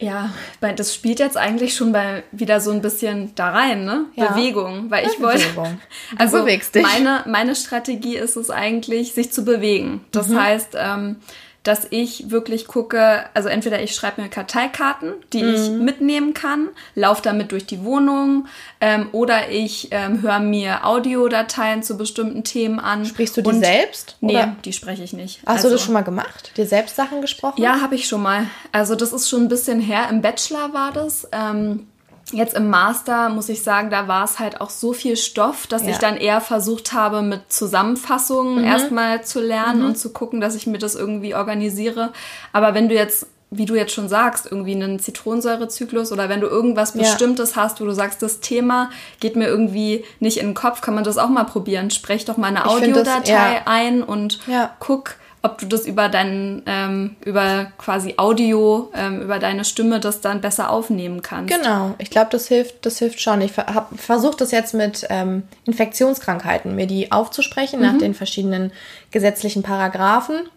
Ja, 0.00 0.30
das 0.76 0.94
spielt 0.94 1.20
jetzt 1.20 1.36
eigentlich 1.36 1.76
schon 1.76 1.92
bei 1.92 2.24
wieder 2.32 2.60
so 2.60 2.72
ein 2.72 2.82
bisschen 2.82 3.32
da 3.36 3.50
rein, 3.50 3.84
ne? 3.84 4.06
Ja. 4.16 4.32
Bewegung, 4.32 4.90
weil 4.90 5.06
ich 5.06 5.20
wollte. 5.20 5.44
Bewegung. 5.46 5.80
Also 6.18 6.40
bewegst 6.40 6.74
dich. 6.74 6.82
meine 6.82 7.22
meine 7.26 7.54
Strategie 7.54 8.16
ist 8.16 8.36
es 8.36 8.50
eigentlich, 8.50 9.12
sich 9.14 9.32
zu 9.32 9.44
bewegen. 9.44 10.04
Das 10.10 10.28
Mhm. 10.28 10.40
heißt, 10.42 10.68
ähm, 10.76 11.16
dass 11.64 11.86
ich 11.90 12.30
wirklich 12.30 12.66
gucke, 12.68 13.24
also 13.34 13.48
entweder 13.48 13.82
ich 13.82 13.94
schreibe 13.94 14.22
mir 14.22 14.28
Karteikarten, 14.28 15.14
die 15.32 15.42
ich 15.42 15.70
Mhm. 15.70 15.84
mitnehmen 15.84 16.34
kann, 16.34 16.68
laufe 16.94 17.22
damit 17.22 17.50
durch 17.52 17.66
die 17.66 17.82
Wohnung, 17.84 18.46
ähm, 18.80 19.08
oder 19.12 19.48
ich 19.50 19.88
ähm, 19.90 20.22
höre 20.22 20.38
mir 20.40 20.86
Audiodateien 20.86 21.82
zu 21.82 21.96
bestimmten 21.96 22.44
Themen 22.44 22.78
an. 22.78 23.04
Sprichst 23.06 23.36
du 23.36 23.42
die 23.42 23.58
selbst? 23.58 24.16
Nee, 24.20 24.34
Oder? 24.36 24.56
die 24.64 24.72
spreche 24.72 25.02
ich 25.02 25.12
nicht. 25.14 25.40
Hast 25.46 25.64
du 25.64 25.68
Also- 25.68 25.70
das 25.70 25.82
schon 25.82 25.94
mal 25.94 26.02
gemacht? 26.04 26.52
Dir 26.56 26.66
selbst 26.66 26.96
Sachen 26.96 27.20
gesprochen? 27.22 27.60
ja, 27.60 27.80
habe 27.80 27.94
ich 27.94 28.06
schon 28.06 28.22
mal. 28.22 28.46
Also 28.70 28.94
das 28.94 29.12
ist 29.12 29.28
schon 29.28 29.42
ein 29.42 29.48
bisschen 29.48 29.80
her. 29.80 30.06
Im 30.10 30.20
Bachelor 30.20 30.72
war 30.74 30.92
das. 30.92 31.26
Ähm, 31.32 31.86
jetzt 32.32 32.54
im 32.54 32.70
Master 32.70 33.28
muss 33.28 33.48
ich 33.48 33.62
sagen, 33.62 33.90
da 33.90 34.08
war 34.08 34.24
es 34.24 34.38
halt 34.38 34.60
auch 34.60 34.70
so 34.70 34.92
viel 34.92 35.16
Stoff, 35.16 35.66
dass 35.66 35.82
Ja. 35.82 35.90
ich 35.90 35.98
dann 35.98 36.16
eher 36.16 36.40
versucht 36.40 36.92
habe, 36.92 37.22
mit 37.22 37.52
Zusammenfassungen 37.52 38.64
erstmal 38.64 39.24
zu 39.24 39.40
lernen 39.40 39.84
und 39.84 39.96
zu 39.98 40.10
gucken, 40.12 40.40
dass 40.40 40.54
ich 40.54 40.66
mir 40.66 40.78
das 40.78 40.94
irgendwie 40.94 41.34
organisiere. 41.34 42.12
Aber 42.52 42.74
wenn 42.74 42.88
du 42.88 42.94
jetzt 42.94 43.26
wie 43.56 43.66
du 43.66 43.76
jetzt 43.76 43.92
schon 43.92 44.08
sagst, 44.08 44.46
irgendwie 44.50 44.74
einen 44.74 44.98
Zitronensäurezyklus 44.98 46.10
oder 46.10 46.28
wenn 46.28 46.40
du 46.40 46.48
irgendwas 46.48 46.94
Ja. 46.94 47.02
Bestimmtes 47.02 47.54
hast, 47.54 47.80
wo 47.80 47.84
du 47.84 47.92
sagst, 47.92 48.20
das 48.20 48.40
Thema 48.40 48.90
geht 49.20 49.36
mir 49.36 49.46
irgendwie 49.46 50.04
nicht 50.18 50.38
in 50.38 50.46
den 50.48 50.54
Kopf, 50.54 50.80
kann 50.80 50.96
man 50.96 51.04
das 51.04 51.18
auch 51.18 51.28
mal 51.28 51.44
probieren. 51.44 51.90
Sprech 51.90 52.24
doch 52.24 52.36
mal 52.36 52.48
eine 52.48 52.64
Ich 52.66 52.72
find 52.82 52.96
das- 52.96 53.06
Audiodatei 53.06 53.54
ja. 53.54 53.60
ein 53.66 54.02
und 54.02 54.40
guck, 54.80 55.14
ob 55.44 55.58
du 55.58 55.66
das 55.66 55.86
über 55.86 56.08
deinen, 56.08 56.62
ähm, 56.64 57.16
über 57.22 57.66
quasi 57.76 58.14
Audio, 58.16 58.90
ähm, 58.94 59.20
über 59.20 59.38
deine 59.38 59.66
Stimme 59.66 60.00
das 60.00 60.22
dann 60.22 60.40
besser 60.40 60.70
aufnehmen 60.70 61.20
kannst. 61.20 61.54
Genau, 61.54 61.94
ich 61.98 62.08
glaube, 62.08 62.28
das 62.30 62.48
hilft, 62.48 62.86
das 62.86 62.98
hilft 62.98 63.20
schon. 63.20 63.42
Ich 63.42 63.54
habe 63.58 63.94
versucht, 63.96 64.40
das 64.40 64.52
jetzt 64.52 64.72
mit 64.72 65.06
ähm, 65.10 65.42
Infektionskrankheiten, 65.66 66.74
mir 66.74 66.86
die 66.86 67.12
aufzusprechen 67.12 67.82
nach 67.82 67.98
den 67.98 68.14
verschiedenen 68.14 68.72
gesetzlichen 69.10 69.62
Paragraphen 69.62 70.48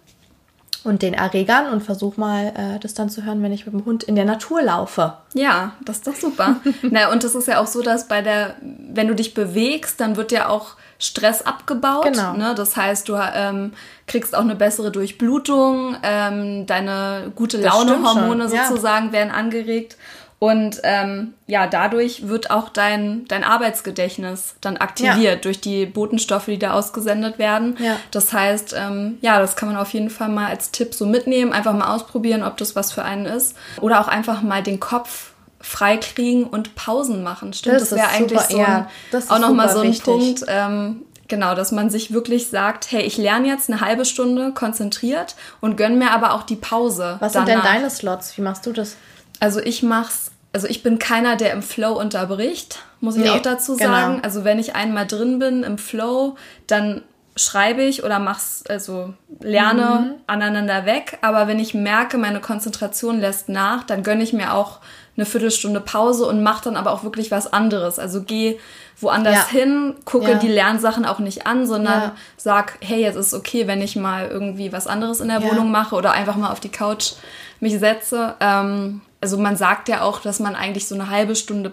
und 0.86 1.02
den 1.02 1.13
Erregern 1.13 1.69
und 1.69 1.82
versuche 1.82 2.17
mal, 2.17 2.54
äh, 2.56 2.80
das 2.80 2.93
dann 2.93 3.10
zu 3.10 3.26
hören, 3.26 3.43
wenn 3.43 3.52
ich 3.52 3.65
mit 3.65 3.76
dem 3.76 3.84
Hund 3.84 4.04
in 4.04 4.15
der 4.15 4.23
Natur 4.23 4.62
laufe. 4.62 5.17
Ja, 5.34 5.73
das 5.84 5.97
ist 5.97 6.08
doch 6.08 6.15
super. 6.15 6.62
Na, 6.84 7.12
und 7.12 7.26
das 7.26 7.36
ist 7.36 7.50
ja 7.50 7.60
auch 7.60 7.67
so, 7.67 7.82
dass 7.82 8.08
bei 8.08 8.21
der, 8.21 8.56
wenn 8.62 9.10
du 9.10 9.15
dich 9.15 9.34
bewegst, 9.34 10.00
dann 10.00 10.15
wird 10.15 10.32
ja 10.32 10.47
auch 10.47 10.78
Stress 10.99 11.41
abgebaut. 11.41 12.05
Genau. 12.05 12.33
Ne? 12.33 12.55
Das 12.55 12.75
heißt, 12.75 13.07
du 13.07 13.15
ähm, 13.15 13.73
kriegst 14.07 14.36
auch 14.36 14.41
eine 14.41 14.55
bessere 14.55 14.91
Durchblutung, 14.91 15.95
ähm, 16.03 16.65
deine 16.65 17.31
gute 17.36 17.57
Laune-Hormone 17.57 18.49
schon, 18.49 18.57
ja. 18.57 18.67
sozusagen 18.67 19.12
werden 19.12 19.31
angeregt. 19.31 19.97
Und 20.39 20.81
ähm, 20.83 21.33
ja, 21.47 21.65
dadurch 21.65 22.27
wird 22.27 22.51
auch 22.51 22.69
dein, 22.69 23.25
dein 23.27 23.43
Arbeitsgedächtnis 23.43 24.55
dann 24.62 24.77
aktiviert 24.77 25.45
durch 25.45 25.62
die 25.62 25.88
Botenstoffe, 25.88 26.45
die 26.45 26.60
da 26.60 26.73
ausgesendet 26.73 27.39
werden. 27.39 27.75
Ja. 27.79 27.97
Das 28.12 28.33
heißt, 28.33 28.75
ähm, 28.77 29.17
ja, 29.21 29.39
das 29.39 29.55
kann 29.55 29.69
man 29.69 29.77
auf 29.77 29.93
jeden 29.93 30.12
Fall 30.12 30.29
mal 30.29 30.47
als 30.47 30.69
Tipp 30.69 30.93
so 30.93 31.07
mitnehmen, 31.07 31.53
einfach 31.53 31.73
mal 31.73 31.95
ausprobieren, 31.95 32.43
ob 32.43 32.57
das 32.57 32.75
was 32.75 32.91
für 32.91 33.03
einen 33.03 33.25
ist. 33.25 33.55
Oder 33.81 33.99
auch 33.99 34.07
einfach 34.07 34.43
mal 34.43 34.62
den 34.62 34.79
Kopf 34.79 35.31
freikriegen 35.67 36.45
und 36.45 36.75
Pausen 36.75 37.23
machen. 37.23 37.53
Stimmt, 37.53 37.75
Das 37.82 37.89
das, 37.89 37.99
wäre 37.99 38.10
eigentlich 38.10 38.39
super, 38.39 38.51
so 38.51 38.58
ein, 38.58 38.88
ja, 39.19 39.19
auch 39.30 39.39
nochmal 39.39 39.69
so 39.69 39.80
ein 39.80 39.89
wichtig. 39.89 40.03
Punkt, 40.06 40.43
ähm, 40.47 41.03
genau, 41.27 41.56
dass 41.56 41.71
man 41.71 41.89
sich 41.89 42.13
wirklich 42.13 42.47
sagt, 42.49 42.91
hey, 42.91 43.01
ich 43.01 43.17
lerne 43.17 43.47
jetzt 43.47 43.69
eine 43.69 43.82
halbe 43.82 44.06
Stunde 44.06 44.53
konzentriert 44.53 45.36
und 45.62 45.75
gönn 45.75 45.97
mir 45.99 46.12
aber 46.12 46.34
auch 46.34 46.43
die 46.43 46.56
Pause. 46.56 47.17
Was 47.19 47.34
sind 47.34 47.47
denn 47.47 47.60
danach. 47.60 47.73
deine 47.73 47.89
Slots? 47.89 48.38
Wie 48.38 48.41
machst 48.41 48.65
du 48.65 48.71
das? 48.73 48.95
Also 49.39 49.60
ich 49.60 49.84
mach's, 49.84 50.32
also 50.53 50.67
ich 50.67 50.84
bin 50.84 50.99
keiner, 50.99 51.36
der 51.36 51.51
im 51.51 51.62
Flow 51.62 51.99
unterbricht, 51.99 52.80
muss 53.01 53.15
ich 53.17 53.23
Nee, 53.23 53.30
auch 53.30 53.41
dazu 53.41 53.75
genau. 53.77 53.91
sagen. 53.91 54.19
Also 54.23 54.43
wenn 54.45 54.58
ich 54.58 54.75
einmal 54.75 55.06
drin 55.06 55.38
bin 55.39 55.63
im 55.63 55.77
Flow, 55.77 56.36
dann 56.65 57.03
schreibe 57.36 57.84
ich 57.84 58.03
oder 58.03 58.17
mach's, 58.17 58.63
also 58.67 59.13
lerne 59.41 59.84
Mhm. 59.84 60.12
aneinander 60.25 60.86
weg. 60.88 61.19
Aber 61.21 61.47
wenn 61.47 61.60
ich 61.60 61.75
merke, 61.75 62.17
meine 62.17 62.39
Konzentration 62.39 63.19
lässt 63.19 63.47
nach, 63.49 63.84
dann 63.84 64.01
gönne 64.01 64.23
ich 64.23 64.34
mir 64.34 64.53
auch 64.56 64.80
eine 65.17 65.25
Viertelstunde 65.25 65.80
Pause 65.82 66.25
und 66.27 66.43
mache 66.43 66.63
dann 66.65 66.77
aber 66.77 66.91
auch 66.93 67.03
wirklich 67.03 67.32
was 67.32 67.51
anderes. 67.51 67.97
Also 67.99 68.21
gehe 68.21 68.58
woanders 69.01 69.34
Ja. 69.34 69.47
hin, 69.49 69.95
gucke 70.06 70.32
Ja. 70.32 70.38
die 70.38 70.47
Lernsachen 70.47 71.06
auch 71.06 71.19
nicht 71.19 71.45
an, 71.47 71.65
sondern 71.65 72.01
Ja. 72.01 72.15
sag, 72.38 72.77
hey, 72.82 73.01
jetzt 73.01 73.15
ist 73.15 73.34
okay, 73.34 73.67
wenn 73.67 73.82
ich 73.82 73.95
mal 73.95 74.27
irgendwie 74.27 74.71
was 74.71 74.88
anderes 74.88 75.19
in 75.19 75.27
der. 75.30 75.41
Wohnung 75.43 75.71
mache 75.71 75.95
oder 75.95 76.12
einfach 76.12 76.36
mal 76.36 76.51
auf 76.51 76.60
die 76.60 76.69
Couch 76.71 77.13
mich 77.60 77.77
setze. 77.80 78.36
Ähm, 78.39 79.01
also 79.19 79.38
man 79.38 79.56
sagt 79.56 79.89
ja 79.89 80.01
auch, 80.01 80.19
dass 80.21 80.39
man 80.39 80.56
eigentlich 80.56 80.88
so 80.88 80.95
eine 80.95 81.10
halbe 81.10 81.36
Stunde 81.36 81.71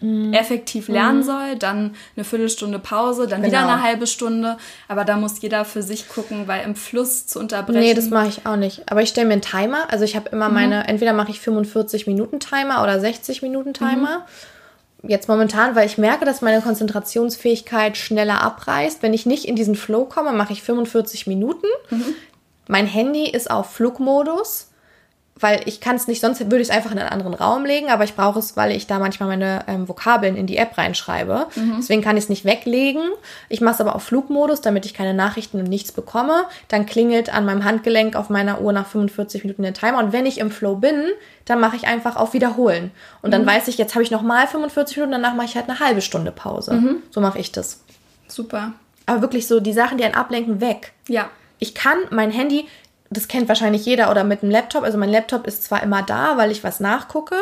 Mhm. 0.00 0.34
effektiv 0.34 0.88
lernen 0.88 1.22
soll, 1.22 1.56
dann 1.58 1.94
eine 2.16 2.24
Viertelstunde 2.24 2.78
Pause, 2.78 3.26
dann 3.26 3.42
wieder 3.42 3.60
Genau. 3.62 3.72
eine 3.72 3.82
halbe 3.82 4.06
Stunde. 4.06 4.58
Aber 4.88 5.04
da 5.04 5.16
muss 5.16 5.40
jeder 5.40 5.64
für 5.64 5.82
sich 5.82 6.08
gucken, 6.08 6.46
weil 6.48 6.64
im 6.66 6.74
Fluss 6.76 7.26
zu 7.26 7.38
unterbrechen. 7.38 7.80
Nee, 7.80 7.94
das 7.94 8.10
mache 8.10 8.28
ich 8.28 8.44
auch 8.46 8.56
nicht. 8.56 8.82
Aber 8.90 9.00
ich 9.00 9.08
stelle 9.08 9.26
mir 9.26 9.32
einen 9.32 9.42
Timer. 9.42 9.90
Also 9.90 10.04
ich 10.04 10.14
habe 10.14 10.28
Mhm. 10.28 10.34
immer 10.36 10.48
meine, 10.50 10.86
entweder 10.86 11.14
mache 11.14 11.30
ich 11.30 11.40
45 11.40 12.06
Minuten 12.06 12.40
Timer 12.40 12.82
oder 12.82 13.00
60 13.00 13.40
Minuten 13.40 13.72
Timer. 13.72 14.26
Jetzt 15.02 15.28
momentan, 15.28 15.74
weil 15.76 15.86
ich 15.86 15.98
merke, 15.98 16.24
dass 16.26 16.42
meine 16.42 16.60
Konzentrationsfähigkeit 16.60 17.96
schneller 17.96 18.42
abreißt. 18.42 19.02
Wenn 19.02 19.14
ich 19.14 19.24
nicht 19.26 19.44
in 19.46 19.56
diesen 19.56 19.76
Flow 19.76 20.04
komme, 20.04 20.32
mache 20.32 20.52
ich 20.52 20.62
45 20.62 21.26
Minuten. 21.26 21.66
Mhm. 21.90 22.04
Mein 22.68 22.86
Handy 22.86 23.30
ist 23.30 23.50
auf 23.50 23.72
Flugmodus, 23.72 24.65
weil 25.38 25.60
ich 25.66 25.80
kann 25.80 25.96
es 25.96 26.08
nicht, 26.08 26.22
sonst 26.22 26.40
würde 26.40 26.62
ich 26.62 26.68
es 26.68 26.74
einfach 26.74 26.92
in 26.92 26.98
einen 26.98 27.10
anderen 27.10 27.34
Raum 27.34 27.66
legen, 27.66 27.90
aber 27.90 28.04
ich 28.04 28.14
brauche 28.14 28.38
es, 28.38 28.56
weil 28.56 28.70
ich 28.70 28.86
da 28.86 28.98
manchmal 28.98 29.28
meine 29.28 29.64
ähm, 29.66 29.86
Vokabeln 29.86 30.34
in 30.34 30.46
die 30.46 30.56
App 30.56 30.78
reinschreibe. 30.78 31.48
Deswegen 31.78 32.00
kann 32.00 32.16
ich 32.16 32.24
es 32.24 32.30
nicht 32.30 32.46
weglegen. 32.46 33.02
Ich 33.50 33.60
mache 33.60 33.74
es 33.74 33.80
aber 33.82 33.94
auf 33.94 34.02
Flugmodus, 34.02 34.62
damit 34.62 34.86
ich 34.86 34.94
keine 34.94 35.12
Nachrichten 35.12 35.60
und 35.60 35.68
nichts 35.68 35.92
bekomme. 35.92 36.44
Dann 36.68 36.86
klingelt 36.86 37.32
an 37.32 37.44
meinem 37.44 37.64
Handgelenk 37.64 38.16
auf 38.16 38.30
meiner 38.30 38.62
Uhr 38.62 38.72
nach 38.72 38.86
45 38.86 39.44
Minuten 39.44 39.62
der 39.62 39.74
Timer. 39.74 39.98
Und 39.98 40.12
wenn 40.14 40.24
ich 40.24 40.38
im 40.38 40.50
Flow 40.50 40.76
bin, 40.76 41.04
dann 41.44 41.60
mache 41.60 41.76
ich 41.76 41.86
einfach 41.86 42.16
auf 42.16 42.32
Wiederholen. 42.32 42.90
Und 43.20 43.32
dann 43.32 43.44
weiß 43.44 43.68
ich, 43.68 43.76
jetzt 43.76 43.94
habe 43.94 44.02
ich 44.02 44.10
noch 44.10 44.22
mal 44.22 44.46
45 44.46 44.96
Minuten, 44.96 45.12
danach 45.12 45.34
mache 45.34 45.46
ich 45.46 45.56
halt 45.56 45.68
eine 45.68 45.80
halbe 45.80 46.00
Stunde 46.00 46.32
Pause. 46.32 46.72
So 47.10 47.20
mache 47.20 47.38
ich 47.38 47.52
das. 47.52 47.80
Super. 48.26 48.72
Aber 49.04 49.20
wirklich 49.20 49.46
so 49.46 49.60
die 49.60 49.74
Sachen, 49.74 49.98
die 49.98 50.04
einen 50.04 50.14
ablenken, 50.14 50.62
weg. 50.62 50.92
Ja. 51.08 51.28
Ich 51.58 51.74
kann 51.74 51.98
mein 52.10 52.30
Handy, 52.30 52.66
das 53.10 53.28
kennt 53.28 53.48
wahrscheinlich 53.48 53.84
jeder 53.84 54.10
oder 54.10 54.24
mit 54.24 54.42
einem 54.42 54.50
Laptop. 54.52 54.82
Also 54.84 54.98
mein 54.98 55.10
Laptop 55.10 55.46
ist 55.46 55.62
zwar 55.64 55.82
immer 55.82 56.02
da, 56.02 56.36
weil 56.36 56.50
ich 56.50 56.64
was 56.64 56.80
nachgucke, 56.80 57.36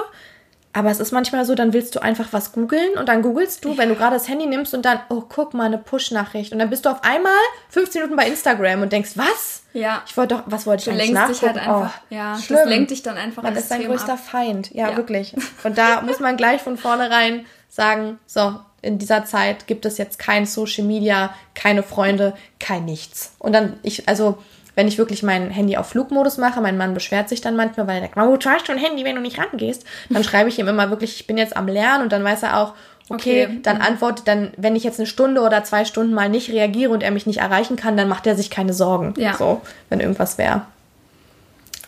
aber 0.73 0.91
es 0.91 0.99
ist 0.99 1.13
manchmal 1.13 1.45
so, 1.45 1.55
dann 1.55 1.73
willst 1.73 1.95
du 1.95 2.03
einfach 2.03 2.29
was 2.33 2.51
googeln 2.53 2.99
und 2.99 3.09
dann 3.09 3.23
googelst 3.23 3.65
du, 3.65 3.79
wenn 3.79 3.89
du 3.89 3.95
gerade 3.95 4.17
das 4.17 4.29
Handy 4.29 4.47
nimmst 4.47 4.75
und 4.75 4.85
dann, 4.85 4.99
oh, 5.09 5.23
guck 5.29 5.55
mal, 5.55 5.67
eine 5.67 5.79
Push-Nachricht. 5.79 6.53
Und 6.53 6.59
dann 6.59 6.69
bist 6.69 6.85
du 6.85 6.91
auf 6.91 7.05
einmal 7.05 7.33
15 7.69 8.03
Minuten 8.03 8.17
bei 8.17 8.27
Instagram 8.27 8.83
und 8.83 8.93
denkst, 8.93 9.13
was? 9.15 9.63
Ja. 9.73 10.03
Ich 10.07 10.17
wollte 10.17 10.35
doch, 10.35 10.43
was 10.47 10.67
wollte 10.67 10.81
ich 10.81 10.85
Du 10.87 10.91
eigentlich 10.91 11.13
lenkst 11.13 11.31
dich 11.31 11.43
nachgucken? 11.43 11.67
halt 11.67 11.77
einfach, 11.85 11.99
oh, 12.11 12.15
ja, 12.15 12.37
schlimm. 12.39 12.59
das 12.59 12.69
lenkt 12.69 12.91
dich 12.91 13.03
dann 13.05 13.17
einfach 13.17 13.43
Man 13.45 13.55
ist 13.55 13.71
dein 13.71 13.85
größter 13.85 14.15
ab. 14.15 14.19
Feind. 14.19 14.73
Ja, 14.75 14.91
Ja. 14.91 14.97
wirklich. 14.97 15.35
Und 15.63 15.79
da 15.79 16.01
muss 16.07 16.19
man 16.19 16.37
gleich 16.37 16.61
von 16.61 16.77
vornherein 16.77 17.47
sagen, 17.69 18.19
so, 18.27 18.57
in 18.83 18.99
dieser 18.99 19.25
Zeit 19.25 19.69
gibt 19.69 19.87
es 19.87 19.97
jetzt 19.97 20.19
kein 20.19 20.45
Social 20.45 20.85
Media, 20.85 21.33
keine 21.55 21.85
Freunde, 21.85 22.35
kein 22.59 22.85
nichts. 22.85 23.35
Und 23.39 23.53
dann, 23.53 23.79
ich, 23.83 24.09
also, 24.09 24.39
wenn 24.75 24.89
ich 24.89 24.99
wirklich 24.99 25.23
mein 25.23 25.51
Handy 25.51 25.77
auf 25.77 25.89
Flugmodus 25.89 26.39
mache, 26.39 26.61
mein 26.61 26.77
Mann 26.77 26.95
beschwert 26.95 27.29
sich 27.29 27.41
dann 27.41 27.57
manchmal, 27.57 27.87
weil 27.87 27.97
er 27.97 28.09
sagt, 28.09 28.17
wo 28.17 28.37
chargst 28.39 28.69
du 28.69 28.73
ein 28.73 28.79
Handy, 28.79 29.05
wenn 29.05 29.15
du 29.17 29.21
nicht 29.23 29.39
rangehst? 29.39 29.85
Dann 30.11 30.25
schreibe 30.25 30.49
ich 30.49 30.59
ihm 30.59 30.69
immer 30.69 30.91
wirklich, 30.91 31.15
ich 31.21 31.27
bin 31.27 31.39
jetzt 31.39 31.57
am 31.57 31.69
Lernen 31.69 32.03
und 32.05 32.13
dann 32.13 32.25
weiß 32.25 32.43
er 32.43 32.59
auch, 32.61 32.75
okay, 33.09 33.45
Okay. 33.47 33.61
dann 33.63 33.81
antwortet 33.83 34.27
dann, 34.27 34.53
wenn 34.57 34.77
ich 34.77 34.83
jetzt 34.85 34.99
eine 34.99 35.07
Stunde 35.07 35.43
oder 35.43 35.63
zwei 35.65 35.85
Stunden 35.85 36.15
mal 36.15 36.29
nicht 36.29 36.51
reagiere 36.51 36.91
und 36.93 37.03
er 37.03 37.11
mich 37.11 37.27
nicht 37.27 37.41
erreichen 37.41 37.77
kann, 37.77 37.97
dann 37.97 38.09
macht 38.09 38.27
er 38.27 38.35
sich 38.35 38.51
keine 38.51 38.73
Sorgen. 38.73 39.15
Ja. 39.19 39.35
So, 39.37 39.61
wenn 39.91 40.01
irgendwas 40.01 40.39
wäre. 40.39 40.63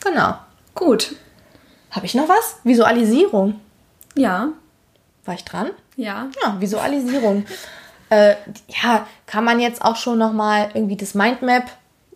Genau. 0.03 0.35
Gut. 0.75 1.15
Habe 1.91 2.05
ich 2.05 2.13
noch 2.15 2.29
was? 2.29 2.57
Visualisierung. 2.63 3.59
Ja. 4.15 4.49
War 5.25 5.33
ich 5.33 5.43
dran? 5.43 5.71
Ja. 5.95 6.27
Ja, 6.43 6.55
Visualisierung. 6.59 7.45
äh, 8.09 8.35
ja, 8.83 9.07
kann 9.25 9.43
man 9.43 9.59
jetzt 9.59 9.81
auch 9.81 9.95
schon 9.95 10.17
nochmal 10.19 10.69
irgendwie 10.73 10.95
das 10.97 11.15
Mindmap. 11.15 11.63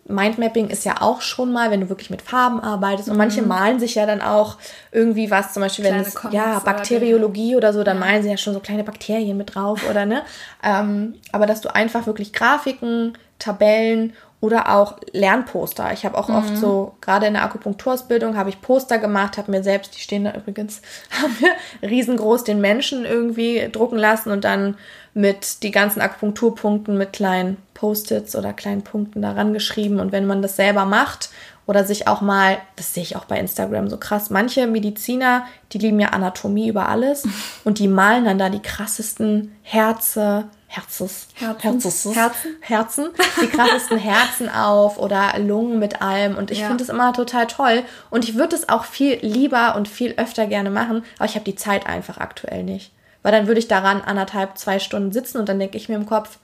Mindmapping 0.08 0.68
ist 0.68 0.84
ja 0.84 1.00
auch 1.00 1.20
schon 1.20 1.52
mal, 1.52 1.70
wenn 1.70 1.80
du 1.80 1.88
wirklich 1.88 2.10
mit 2.10 2.22
Farben 2.22 2.60
arbeitest. 2.60 3.08
Und 3.08 3.16
manche 3.16 3.42
malen 3.42 3.78
sich 3.78 3.94
ja 3.94 4.04
dann 4.04 4.20
auch 4.20 4.56
irgendwie 4.90 5.30
was, 5.30 5.52
zum 5.52 5.62
Beispiel, 5.62 5.84
wenn 5.84 5.92
Kleine 5.92 6.08
es, 6.08 6.14
Comics 6.14 6.34
ja, 6.34 6.58
Bakteriologie 6.58 7.56
oder 7.56 7.72
so, 7.72 7.84
dann 7.84 7.98
malen 7.98 8.22
sie 8.22 8.30
ja 8.30 8.36
schon 8.36 8.52
so 8.54 8.60
kleine 8.60 8.84
Bakterien 8.84 9.36
mit 9.36 9.54
drauf 9.54 9.88
oder 9.88 10.04
ne. 10.04 10.22
Ähm, 10.62 11.14
aber 11.30 11.46
dass 11.46 11.60
du 11.60 11.72
einfach 11.72 12.06
wirklich 12.06 12.32
Grafiken, 12.32 13.16
Tabellen 13.38 14.12
oder 14.42 14.74
auch 14.74 14.96
Lernposter. 15.12 15.92
Ich 15.92 16.04
habe 16.04 16.18
auch 16.18 16.28
oft 16.28 16.56
so, 16.56 16.96
gerade 17.00 17.26
in 17.26 17.34
der 17.34 17.44
Akupunkturausbildung, 17.44 18.36
habe 18.36 18.50
ich 18.50 18.60
Poster 18.60 18.98
gemacht, 18.98 19.38
habe 19.38 19.52
mir 19.52 19.62
selbst, 19.62 19.96
die 19.96 20.00
stehen 20.00 20.24
da 20.24 20.34
übrigens, 20.34 20.82
haben 21.22 21.36
wir 21.38 21.88
riesengroß 21.88 22.42
den 22.42 22.60
Menschen 22.60 23.04
irgendwie 23.04 23.68
drucken 23.70 23.98
lassen 23.98 24.32
und 24.32 24.42
dann 24.42 24.76
mit 25.14 25.62
die 25.62 25.70
ganzen 25.70 26.00
Akupunkturpunkten 26.00 26.96
mit 26.96 27.12
kleinen 27.12 27.58
Post-its 27.74 28.34
oder 28.34 28.52
kleinen 28.52 28.82
Punkten 28.82 29.20
daran 29.22 29.52
geschrieben. 29.52 30.00
Und 30.00 30.10
wenn 30.12 30.26
man 30.26 30.40
das 30.42 30.56
selber 30.56 30.84
macht 30.86 31.30
Oder 31.64 31.84
sich 31.84 32.08
auch 32.08 32.20
mal, 32.22 32.58
das 32.74 32.92
sehe 32.92 33.04
ich 33.04 33.14
auch 33.14 33.24
bei 33.26 33.38
Instagram 33.38 33.88
so 33.88 33.96
krass, 33.96 34.30
manche 34.30 34.66
Mediziner, 34.66 35.44
die 35.72 35.78
lieben 35.78 36.00
ja 36.00 36.08
Anatomie 36.08 36.68
über 36.68 36.88
alles 36.88 37.22
und 37.64 37.78
die 37.78 37.86
malen 37.86 38.24
dann 38.24 38.38
da 38.38 38.48
die 38.48 38.60
krassesten 38.62 39.54
Herze, 39.62 40.48
Herzes, 40.66 41.28
Herzen. 41.34 41.60
Herzes, 41.60 42.14
Herzen. 42.16 42.50
Herzen, 42.62 43.08
die 43.42 43.46
krassesten 43.46 43.98
Herzen 43.98 44.48
auf 44.48 44.98
oder 44.98 45.38
Lungen 45.38 45.78
mit 45.78 46.00
allem. 46.02 46.36
Und 46.36 46.50
ich 46.50 46.60
Ja. 46.60 46.66
finde 46.66 46.82
das 46.82 46.88
immer 46.92 47.12
total 47.12 47.46
toll. 47.46 47.82
Und 48.10 48.24
ich 48.28 48.34
würde 48.36 48.56
es 48.56 48.68
auch 48.70 48.84
viel 48.84 49.18
lieber 49.20 49.76
und 49.76 49.86
viel 49.86 50.14
öfter 50.16 50.46
gerne 50.46 50.70
machen, 50.70 51.04
aber 51.18 51.26
ich 51.26 51.34
habe 51.34 51.44
die 51.44 51.54
Zeit 51.56 51.86
einfach 51.86 52.18
aktuell 52.18 52.64
nicht. 52.64 52.90
Weil 53.22 53.32
dann 53.32 53.46
würde 53.46 53.60
ich 53.60 53.68
daran 53.68 54.00
anderthalb, 54.00 54.58
zwei 54.58 54.78
Stunden 54.78 55.12
sitzen 55.12 55.38
und 55.38 55.48
dann 55.48 55.58
denke 55.58 55.76
ich 55.76 55.88
mir 55.88 55.94
im 55.96 56.06
Kopf, 56.06 56.38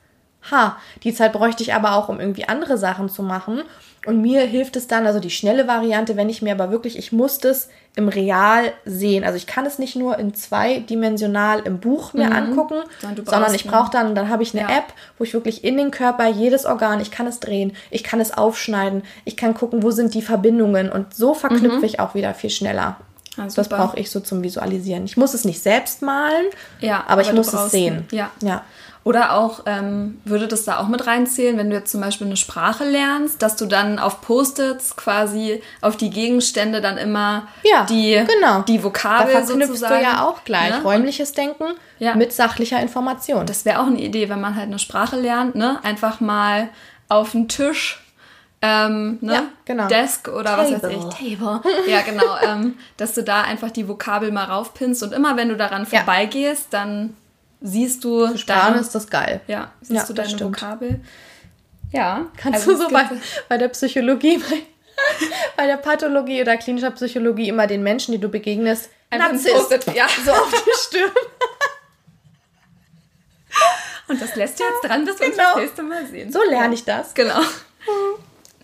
ha, 0.51 0.77
die 1.03 1.13
Zeit 1.13 1.33
bräuchte 1.33 1.63
ich 1.63 1.75
aber 1.75 1.95
auch, 1.95 2.09
um 2.09 2.21
irgendwie 2.21 2.49
andere 2.49 2.79
Sachen 2.79 3.09
zu 3.09 3.23
machen. 3.23 3.63
Und 4.07 4.23
mir 4.23 4.43
hilft 4.43 4.77
es 4.77 4.87
dann, 4.87 5.07
also 5.07 5.19
die 5.19 5.29
schnelle 5.31 5.67
Variante, 5.67 6.17
wenn 6.17 6.29
ich 6.31 6.41
mir 6.41 6.53
aber 6.53 6.71
wirklich, 6.71 6.97
ich 6.97 7.11
muss 7.13 7.39
das 7.39 7.69
im 7.97 8.09
Real 8.09 8.73
sehen. 8.85 9.25
Also 9.25 9.37
ich 9.37 9.49
kann 9.49 9.67
es 9.67 9.81
nicht 9.81 9.97
nur 9.97 10.19
in 10.19 10.33
zweidimensional 10.35 11.61
im 11.65 11.81
Buch 11.81 12.13
mir 12.15 12.31
angucken, 12.33 12.77
Mhm. 12.77 13.01
Sondern 13.01 13.17
du 13.17 13.25
sondern 13.25 13.43
brauchst 13.43 13.57
ich 13.57 13.67
brauche 13.67 13.91
dann, 13.91 14.15
dann 14.15 14.29
habe 14.29 14.45
ich 14.45 14.57
eine 14.57 14.71
Ja. 14.71 14.79
App, 14.79 14.93
wo 15.19 15.25
ich 15.25 15.35
wirklich 15.35 15.65
in 15.65 15.77
den 15.77 15.91
Körper 15.91 16.29
jedes 16.29 16.65
Organ, 16.65 17.01
ich 17.01 17.11
kann 17.11 17.27
es 17.27 17.41
drehen, 17.41 17.73
ich 17.91 18.05
kann 18.05 18.21
es 18.21 18.33
aufschneiden, 18.33 19.03
ich 19.25 19.37
kann 19.37 19.55
gucken, 19.55 19.83
wo 19.83 19.91
sind 19.91 20.15
die 20.15 20.23
Verbindungen 20.23 20.91
und 20.91 21.15
so 21.15 21.35
verknüpfe 21.35 21.85
ich 21.85 21.99
auch 21.99 22.15
wieder 22.15 22.35
viel 22.35 22.51
schneller. 22.51 22.97
Ah, 23.39 23.47
das 23.55 23.69
brauche 23.69 23.99
ich 23.99 24.11
so 24.11 24.21
zum 24.21 24.43
Visualisieren. 24.43 25.05
Ich 25.05 25.17
muss 25.17 25.35
es 25.35 25.45
nicht 25.45 25.63
selbst 25.63 26.03
malen, 26.03 26.47
Ja, 26.81 27.05
aber 27.07 27.23
ich 27.23 27.29
du 27.29 27.35
muss 27.37 27.49
es 27.49 27.53
brauchst- 27.55 27.71
sehen. 27.71 28.07
Ja. 28.11 28.31
ja. 28.43 28.63
Oder 29.05 29.33
auch, 29.35 29.61
ähm, 29.65 30.21
würde 30.27 30.49
das 30.49 30.65
da 30.65 30.79
auch 30.81 30.89
mit 30.89 31.07
reinzählen, 31.07 31.57
wenn 31.57 31.71
du 31.71 31.77
jetzt 31.77 31.91
zum 31.93 32.01
Beispiel 32.03 32.27
eine 32.27 32.37
Sprache 32.37 32.85
lernst, 32.85 33.41
dass 33.41 33.57
du 33.57 33.65
dann 33.65 33.99
auf 33.99 34.21
Post-its 34.21 34.97
quasi 34.97 35.63
auf 35.81 35.97
die 35.97 36.11
Gegenstände 36.11 36.83
dann 36.83 36.99
immer 36.99 37.47
Ja, 37.65 37.87
die, 37.87 38.23
genau. 38.27 38.63
die 38.63 38.77
Da 38.79 38.85
Vokabel 38.85 39.29
verknüpfst 39.33 39.67
sozusagen. 39.69 39.95
du 39.95 40.03
ja 40.03 40.27
auch 40.27 40.45
gleich 40.45 40.71
ne? 40.71 40.83
räumliches 40.83 41.33
Denken 41.33 41.65
Ja. 42.01 42.17
mit 42.17 42.33
sachlicher 42.35 42.81
Information. 42.81 43.47
Das 43.47 43.65
wäre 43.65 43.81
auch 43.81 43.87
eine 43.87 44.01
Idee, 44.01 44.29
wenn 44.29 44.41
man 44.41 44.57
halt 44.57 44.67
eine 44.67 44.79
Sprache 44.79 45.17
lernt, 45.17 45.55
ne? 45.55 45.79
Einfach 45.85 46.21
mal 46.21 46.69
auf 47.09 47.33
den 47.33 47.49
Tisch, 47.49 48.05
ähm, 48.61 49.19
ne? 49.21 49.33
Ja, 49.35 49.43
genau. 49.65 49.87
Desk 49.87 50.29
oder 50.29 50.59
was 50.59 50.73
weiß 50.73 50.81
Table. 50.83 51.09
ich, 51.21 51.37
Table. 51.39 51.61
Ja, 51.87 52.01
genau. 52.03 52.37
ähm, 52.43 52.77
dass 52.97 53.15
du 53.15 53.23
da 53.23 53.43
einfach 53.43 53.71
die 53.71 53.87
Vokabel 53.89 54.33
mal 54.33 54.45
raufpinnst 54.45 55.03
und 55.03 55.13
immer 55.13 55.37
wenn 55.37 55.49
du 55.49 55.57
daran 55.57 55.87
Ja. 55.91 55.99
vorbeigehst, 56.01 56.67
dann 56.71 57.17
siehst 57.61 58.03
du 58.05 58.37
Sparen 58.37 58.73
deine- 58.73 58.81
ist 58.81 58.95
das 58.95 59.09
geil. 59.09 59.41
Ja, 59.47 59.71
siehst 59.81 59.93
Ja, 60.01 60.07
du 60.07 60.13
deine 60.13 60.29
stimmt. 60.31 60.57
Vokabel. 60.61 61.01
Ja. 61.93 62.27
Kannst 62.37 62.67
also 62.67 62.73
du 62.73 62.79
so 62.85 62.89
bei, 62.89 63.09
bei 63.49 63.59
der 63.59 63.69
Psychologie, 63.69 64.39
bei, 64.51 64.57
bei 65.57 65.67
der 65.67 65.77
Pathologie 65.77 66.41
oder 66.43 66.57
klinischer 66.57 66.91
Psychologie 66.91 67.49
immer 67.49 67.67
den 67.67 67.83
Menschen, 67.83 68.13
die 68.13 68.19
du 68.19 68.29
begegnest, 68.29 68.91
Einfach 69.11 69.31
ein 69.31 69.37
Narzisst, 69.37 69.87
ja. 69.95 70.07
so 70.25 70.33
auf 70.33 70.51
die 70.51 70.71
Stirn. 70.87 71.11
Und 74.09 74.21
das 74.21 74.35
lässt 74.37 74.59
du 74.59 74.65
jetzt 74.65 74.85
dran, 74.85 75.05
bis 75.05 75.19
wir 75.21 75.27
uns 75.29 75.37
Genau. 75.37 75.49
das 75.51 75.61
nächste 75.63 75.83
Mal 75.83 76.07
sehen. 76.07 76.33
So 76.33 76.41
lerne 76.49 76.75
ich 76.75 76.85
das. 76.85 77.15
Genau. 77.15 77.41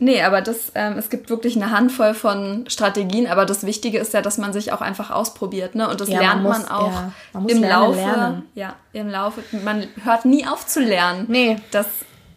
Nee, 0.01 0.23
aber 0.23 0.41
das, 0.41 0.73
ähm, 0.75 0.95
es 0.99 1.09
gibt 1.09 1.31
wirklich 1.31 1.55
eine 1.57 1.71
Handvoll 1.71 2.15
von 2.15 2.65
Strategien, 2.69 3.27
aber 3.29 3.47
das 3.47 3.65
Wichtige 3.65 3.99
ist 3.99 4.13
ja, 4.13 4.23
dass 4.23 4.39
man 4.39 4.53
sich 4.53 4.73
auch 4.73 4.81
einfach 4.81 5.11
ausprobiert, 5.11 5.75
ne? 5.77 5.89
Und 5.89 6.01
das 6.01 6.09
Ja, 6.09 6.17
man 6.17 6.23
lernt 6.27 6.43
man, 6.43 6.59
muss- 6.63 6.71
auch 6.71 6.93
ja, 6.93 7.13
man 7.33 7.49
im 7.49 7.61
lernen, 7.61 7.71
Laufe. 7.85 7.99
lernen. 7.99 8.43
Ja, 8.55 8.75
im 8.93 9.09
Laufe. 9.09 9.43
Man 9.65 9.87
hört 10.03 10.25
nie 10.25 10.47
auf 10.47 10.67
zu 10.67 10.81
lernen. 10.81 11.27
Nee. 11.29 11.59
Das 11.71 11.87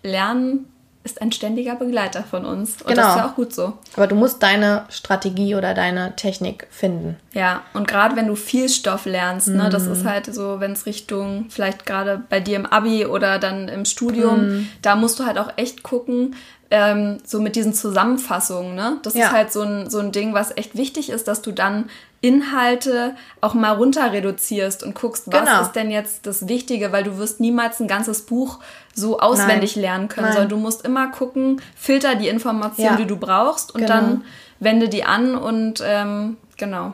Lernen 0.04 0.68
ist 1.04 1.22
ein 1.22 1.32
ständiger 1.32 1.76
Begleiter 1.76 2.22
von 2.24 2.46
uns. 2.46 2.82
Und 2.82 2.88
Genau. 2.90 3.02
das 3.02 3.12
ist 3.12 3.18
ja 3.18 3.28
auch 3.30 3.36
gut 3.36 3.54
so. 3.54 3.74
Aber 3.96 4.08
du 4.08 4.16
musst 4.16 4.44
deine 4.44 4.84
Strategie 4.90 5.56
oder 5.56 5.74
deine 5.74 6.18
Technik 6.18 6.68
finden. 6.70 7.16
Ja, 7.32 7.62
und 7.74 7.88
gerade 7.88 8.18
wenn 8.18 8.28
du 8.28 8.36
viel 8.36 8.68
Stoff 8.68 9.06
lernst, 9.06 9.48
ne, 9.48 9.70
das 9.70 9.84
Mhm. 9.86 9.94
ist 9.94 10.06
halt 10.06 10.26
so, 10.34 10.60
wenn 10.60 10.74
es 10.74 10.86
Richtung, 10.86 11.46
vielleicht 11.50 11.86
gerade 11.86 12.22
bei 12.30 12.42
dir 12.42 12.58
im 12.58 12.66
Abi 12.66 13.06
oder 13.06 13.40
dann 13.40 13.70
im 13.70 13.86
Studium, 13.86 14.48
Mhm. 14.48 14.70
da 14.82 14.98
musst 14.98 15.18
du 15.18 15.26
halt 15.26 15.40
auch 15.40 15.54
echt 15.56 15.82
gucken, 15.82 16.36
ähm, 16.70 17.18
so 17.26 17.40
mit 17.40 17.56
diesen 17.56 17.74
Zusammenfassungen, 17.74 18.76
ne? 18.76 18.98
Das 19.04 19.14
Ja. 19.14 19.28
ist 19.28 19.32
halt 19.32 19.52
so 19.54 19.62
ein, 19.62 19.90
so 19.90 20.00
ein 20.00 20.12
Ding, 20.12 20.34
was 20.34 20.56
echt 20.58 20.76
wichtig 20.76 21.10
ist, 21.10 21.28
dass 21.28 21.42
du 21.42 21.52
dann 21.52 21.90
Inhalte 22.20 23.16
auch 23.42 23.54
mal 23.54 23.72
runter 23.74 24.12
reduzierst 24.12 24.84
und 24.84 24.96
guckst, 24.96 25.24
was 25.28 25.40
Genau. 25.46 25.62
ist 25.62 25.74
denn 25.74 25.92
jetzt 25.92 26.26
das 26.26 26.48
Wichtige, 26.48 26.92
weil 26.92 27.04
du 27.04 27.18
wirst 27.18 27.40
niemals 27.40 27.80
ein 27.80 27.88
ganzes 27.88 28.24
Buch 28.24 28.60
so 28.94 29.20
auswendig 29.20 29.76
Nein. 29.76 29.82
lernen 29.84 30.08
können, 30.10 30.26
Nein. 30.26 30.34
sondern 30.34 30.50
du 30.50 30.58
musst 30.58 30.84
immer 30.84 31.08
gucken, 31.12 31.62
filter 31.76 32.16
die 32.16 32.28
Informationen, 32.28 32.90
Ja. 32.92 32.96
die 32.98 33.06
du 33.06 33.18
brauchst 33.18 33.74
und 33.74 33.82
Genau. 33.82 33.94
dann 33.94 34.24
wende 34.60 34.90
die 34.90 35.04
an 35.04 35.36
und 35.36 35.82
ähm, 35.86 36.38
genau. 36.58 36.94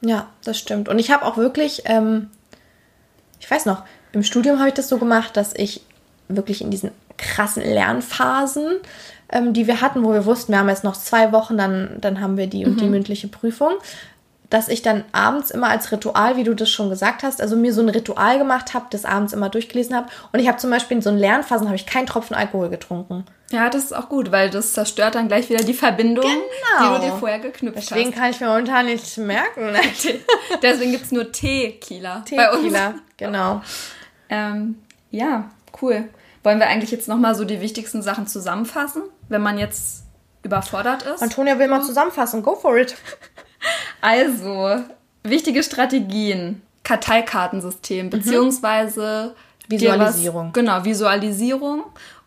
Ja, 0.00 0.28
das 0.44 0.58
stimmt. 0.58 0.88
Und 0.88 0.98
ich 0.98 1.10
habe 1.10 1.24
auch 1.24 1.36
wirklich, 1.36 1.82
ähm, 1.84 2.30
ich 3.38 3.50
weiß 3.50 3.66
noch, 3.66 3.82
im 4.12 4.22
Studium 4.22 4.58
habe 4.58 4.68
ich 4.68 4.74
das 4.74 4.88
so 4.88 4.98
gemacht, 4.98 5.36
dass 5.36 5.54
ich 5.54 5.82
wirklich 6.28 6.62
in 6.62 6.70
diesen 6.70 6.90
krassen 7.24 7.62
Lernphasen, 7.62 8.76
ähm, 9.30 9.52
die 9.52 9.66
wir 9.66 9.80
hatten, 9.80 10.04
wo 10.04 10.12
wir 10.12 10.24
wussten, 10.26 10.52
wir 10.52 10.58
haben 10.58 10.68
jetzt 10.68 10.84
noch 10.84 10.96
zwei 10.96 11.32
Wochen, 11.32 11.56
dann, 11.56 11.96
dann 12.00 12.20
haben 12.20 12.36
wir 12.36 12.46
die 12.46 12.64
und 12.66 12.80
die 12.80 12.86
mündliche 12.86 13.28
Prüfung, 13.28 13.72
dass 14.50 14.68
ich 14.68 14.82
dann 14.82 15.04
abends 15.12 15.50
immer 15.50 15.68
als 15.68 15.90
Ritual, 15.90 16.36
wie 16.36 16.44
du 16.44 16.54
das 16.54 16.70
schon 16.70 16.88
gesagt 16.90 17.22
hast, 17.24 17.40
also 17.40 17.56
mir 17.56 17.72
so 17.72 17.80
ein 17.80 17.88
Ritual 17.88 18.38
gemacht 18.38 18.74
habe, 18.74 18.86
das 18.90 19.04
abends 19.04 19.32
immer 19.32 19.48
durchgelesen 19.48 19.96
habe. 19.96 20.06
Und 20.32 20.38
ich 20.38 20.46
habe 20.46 20.58
zum 20.58 20.70
Beispiel 20.70 20.98
in 20.98 21.02
so 21.02 21.10
einen 21.10 21.18
Lernphasen 21.18 21.66
habe 21.66 21.76
ich 21.76 21.86
keinen 21.86 22.06
Tropfen 22.06 22.36
Alkohol 22.36 22.68
getrunken. 22.68 23.24
Ja, 23.50 23.68
das 23.70 23.84
ist 23.84 23.96
auch 23.96 24.08
gut, 24.08 24.30
weil 24.32 24.50
das 24.50 24.72
zerstört 24.72 25.14
dann 25.16 25.28
gleich 25.28 25.48
wieder 25.48 25.64
die 25.64 25.74
Verbindung, 25.74 26.24
Genau. 26.24 26.94
die 26.94 27.00
du 27.00 27.06
dir 27.06 27.16
vorher 27.18 27.38
geknüpft 27.40 27.76
Deswegen 27.78 28.10
hast. 28.10 28.18
kann 28.18 28.30
ich 28.30 28.40
mir 28.40 28.46
momentan 28.48 28.86
nicht 28.86 29.16
merken. 29.18 29.74
Deswegen 30.62 30.92
gibt 30.92 31.04
es 31.04 31.12
nur 31.12 31.32
Tequila 31.32 32.24
bei 32.36 32.50
uns. 32.52 32.62
Tequila, 32.62 32.94
genau. 33.16 33.62
Ähm, 34.28 34.76
ja, 35.10 35.50
cool. 35.82 36.08
Wollen 36.44 36.58
wir 36.60 36.68
eigentlich 36.68 36.90
jetzt 36.92 37.08
nochmal 37.08 37.34
so 37.34 37.44
die 37.44 37.60
wichtigsten 37.60 38.02
Sachen 38.02 38.26
zusammenfassen, 38.28 39.02
wenn 39.28 39.42
man 39.42 39.58
jetzt 39.58 40.04
überfordert 40.44 41.02
ist? 41.02 41.22
Antonia 41.22 41.58
will 41.58 41.66
mal 41.68 41.82
zusammenfassen. 41.82 42.42
Go 42.42 42.54
for 42.54 42.76
it. 42.76 42.94
Also, 44.02 44.76
wichtige 45.22 45.62
Strategien. 45.62 46.60
Karteikartensystem, 46.82 48.10
beziehungsweise 48.10 49.34
Mhm. 49.68 49.70
Visualisierung. 49.70 50.46
Was, 50.48 50.52
genau, 50.52 50.84
Visualisierung 50.84 51.84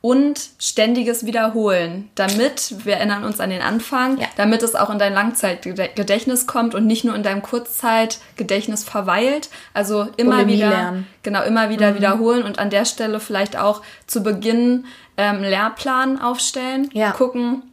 und 0.08 0.40
ständiges 0.60 1.26
Wiederholen, 1.26 2.10
damit, 2.16 2.86
wir 2.86 2.94
erinnern 2.96 3.26
uns 3.26 3.40
an 3.42 3.50
den 3.50 3.62
Anfang, 3.62 4.18
Ja. 4.20 4.28
damit 4.38 4.64
es 4.64 4.74
auch 4.76 4.90
in 4.90 5.00
dein 5.00 5.14
Langzeitgedächtnis 5.14 6.48
kommt 6.48 6.76
und 6.76 6.86
nicht 6.88 7.04
nur 7.04 7.14
in 7.14 7.24
deinem 7.24 7.42
Kurzzeitgedächtnis 7.42 8.84
verweilt. 8.84 9.50
Also 9.74 10.08
immer 10.18 10.38
Bulimie 10.38 10.54
wieder, 10.54 10.70
lernen. 10.70 10.98
Mhm. 11.00 11.06
genau, 11.24 11.44
immer 11.44 11.70
wieder 11.70 11.96
wiederholen 11.96 12.44
und 12.44 12.60
an 12.60 12.70
der 12.70 12.86
Stelle 12.86 13.20
vielleicht 13.20 13.58
auch 13.58 13.82
zu 14.06 14.24
Beginn 14.24 14.86
ähm, 15.18 15.38
einen 15.38 15.44
Lehrplan 15.50 16.22
aufstellen, 16.22 16.90
Ja. 16.94 17.12
gucken, 17.12 17.64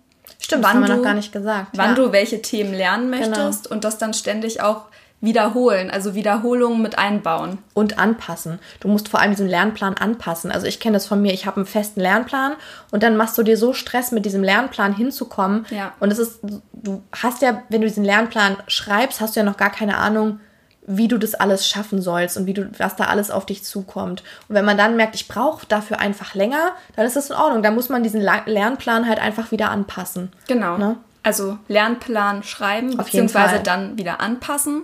Stimmt, 0.41 0.65
das 0.65 0.71
wann 0.75 0.83
haben 0.83 0.89
wir 0.89 0.97
noch 0.97 1.05
gar 1.05 1.15
nicht 1.15 1.33
gesagt. 1.33 1.69
wann 1.75 1.91
ja. 1.91 1.95
Genau. 1.95 2.07
du 2.09 2.13
welche 2.13 2.43
Themen 2.43 2.75
lernen 2.75 3.11
möchtest 3.11 3.71
und 3.71 3.85
das 3.85 3.99
dann 3.99 4.13
ständig 4.13 4.61
auch 4.61 4.87
wiederholen, 5.25 5.91
also 5.91 6.15
Wiederholungen 6.15 6.83
mit 6.83 6.99
einbauen. 6.99 7.59
und 7.73 7.99
anpassen. 7.99 8.59
Du 8.81 8.89
musst 8.89 9.09
vor 9.09 9.21
allem 9.21 9.33
diesen 9.33 9.49
Lernplan 9.49 9.95
anpassen. 9.95 10.53
Also 10.53 10.67
ich 10.67 10.81
kenne 10.81 10.95
das 10.95 11.07
von 11.07 11.21
mir, 11.21 11.33
ich 11.33 11.47
habe 11.47 11.57
einen 11.57 11.67
festen 11.67 12.01
Lernplan 12.01 12.53
und 12.91 13.03
dann 13.03 13.17
machst 13.17 13.37
du 13.39 13.43
dir 13.43 13.57
so 13.57 13.73
Stress, 13.73 14.13
mit 14.13 14.25
diesem 14.25 14.43
Lernplan 14.43 14.95
hinzukommen. 14.95 15.67
Ja. 15.71 15.93
Und 16.01 16.13
es 16.13 16.19
ist, 16.19 16.41
du 16.73 17.03
hast 17.13 17.43
ja, 17.43 17.63
wenn 17.69 17.81
du 17.81 17.87
diesen 17.87 18.05
Lernplan 18.05 18.57
schreibst, 18.69 19.21
hast 19.21 19.35
du 19.35 19.41
ja 19.41 19.45
noch 19.45 19.57
gar 19.57 19.71
keine 19.71 19.97
Ahnung, 19.97 20.41
wie 20.87 21.09
du 21.09 21.19
das 21.19 21.35
alles 21.35 21.67
schaffen 21.67 22.03
sollst 22.03 22.37
und 22.37 22.47
wie 22.47 22.55
du, 22.55 22.71
was 22.79 22.97
da 22.97 23.05
alles 23.05 23.31
auf 23.31 23.47
dich 23.47 23.65
zukommt. 23.65 24.23
Und 24.49 24.55
wenn 24.55 24.65
man 24.65 24.77
dann 24.77 24.97
merkt, 24.97 25.15
ich 25.15 25.29
brauche 25.29 25.67
dafür 25.67 25.99
einfach 25.99 26.35
länger, 26.35 26.73
dann 26.97 27.07
ist 27.07 27.17
das 27.17 27.31
in 27.31 27.37
Ordnung. 27.37 27.63
Dann 27.63 27.75
muss 27.75 27.89
man 27.89 28.03
diesen 28.03 28.21
La 28.21 28.43
Lernplan 28.45 29.09
halt 29.09 29.19
einfach 29.19 29.51
wieder 29.51 29.71
anpassen. 29.71 30.31
Genau. 30.47 30.77
Ne? 30.77 30.97
Also 31.23 31.59
Lernplan 31.69 32.43
schreiben, 32.43 32.99
Auf 33.01 33.07
beziehungsweise 33.07 33.61
dann 33.61 33.97
wieder 33.97 34.21
anpassen, 34.21 34.83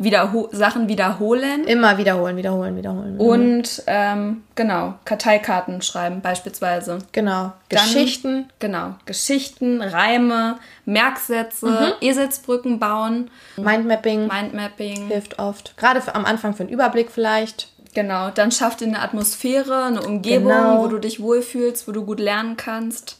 wiederho 0.00 0.48
Sachen 0.52 0.88
wiederholen 0.88 1.64
Immer 1.64 1.98
wiederholen, 1.98 2.36
wiederholen, 2.36 2.76
wiederholen. 2.76 3.14
wiederholen. 3.14 3.56
und 3.58 3.82
ähm, 3.88 4.42
genau, 4.54 4.94
Karteikarten 5.04 5.82
schreiben 5.82 6.20
beispielsweise. 6.20 6.98
genau. 7.12 7.52
Dann- 7.68 7.82
Geschichten. 7.84 8.48
Genau, 8.60 8.94
Geschichten, 9.06 9.82
Reime, 9.82 10.58
Merksätze, 10.84 11.66
Mhm. 11.66 11.92
Eselsbrücken 12.08 12.78
bauen, 12.78 13.30
Mindmapping 13.56 14.28
Mindmapping. 14.28 15.08
hilft 15.08 15.38
oft. 15.38 15.76
Gerade 15.76 16.00
für, 16.00 16.14
am 16.14 16.24
Anfang 16.24 16.54
für 16.54 16.62
einen 16.62 16.72
Überblick 16.72 17.10
vielleicht. 17.10 17.68
Genau, 17.94 18.30
dann 18.30 18.52
schaff 18.52 18.76
dir 18.76 18.86
eine 18.86 19.00
Atmosphäre, 19.02 19.84
eine 19.86 20.02
Umgebung, 20.02 20.48
Genau. 20.52 20.82
wo 20.84 20.86
du 20.88 20.98
dich 20.98 21.20
wohlfühlst, 21.20 21.88
wo 21.88 21.92
du 21.92 22.04
gut 22.04 22.20
lernen 22.20 22.56
kannst. 22.56 23.18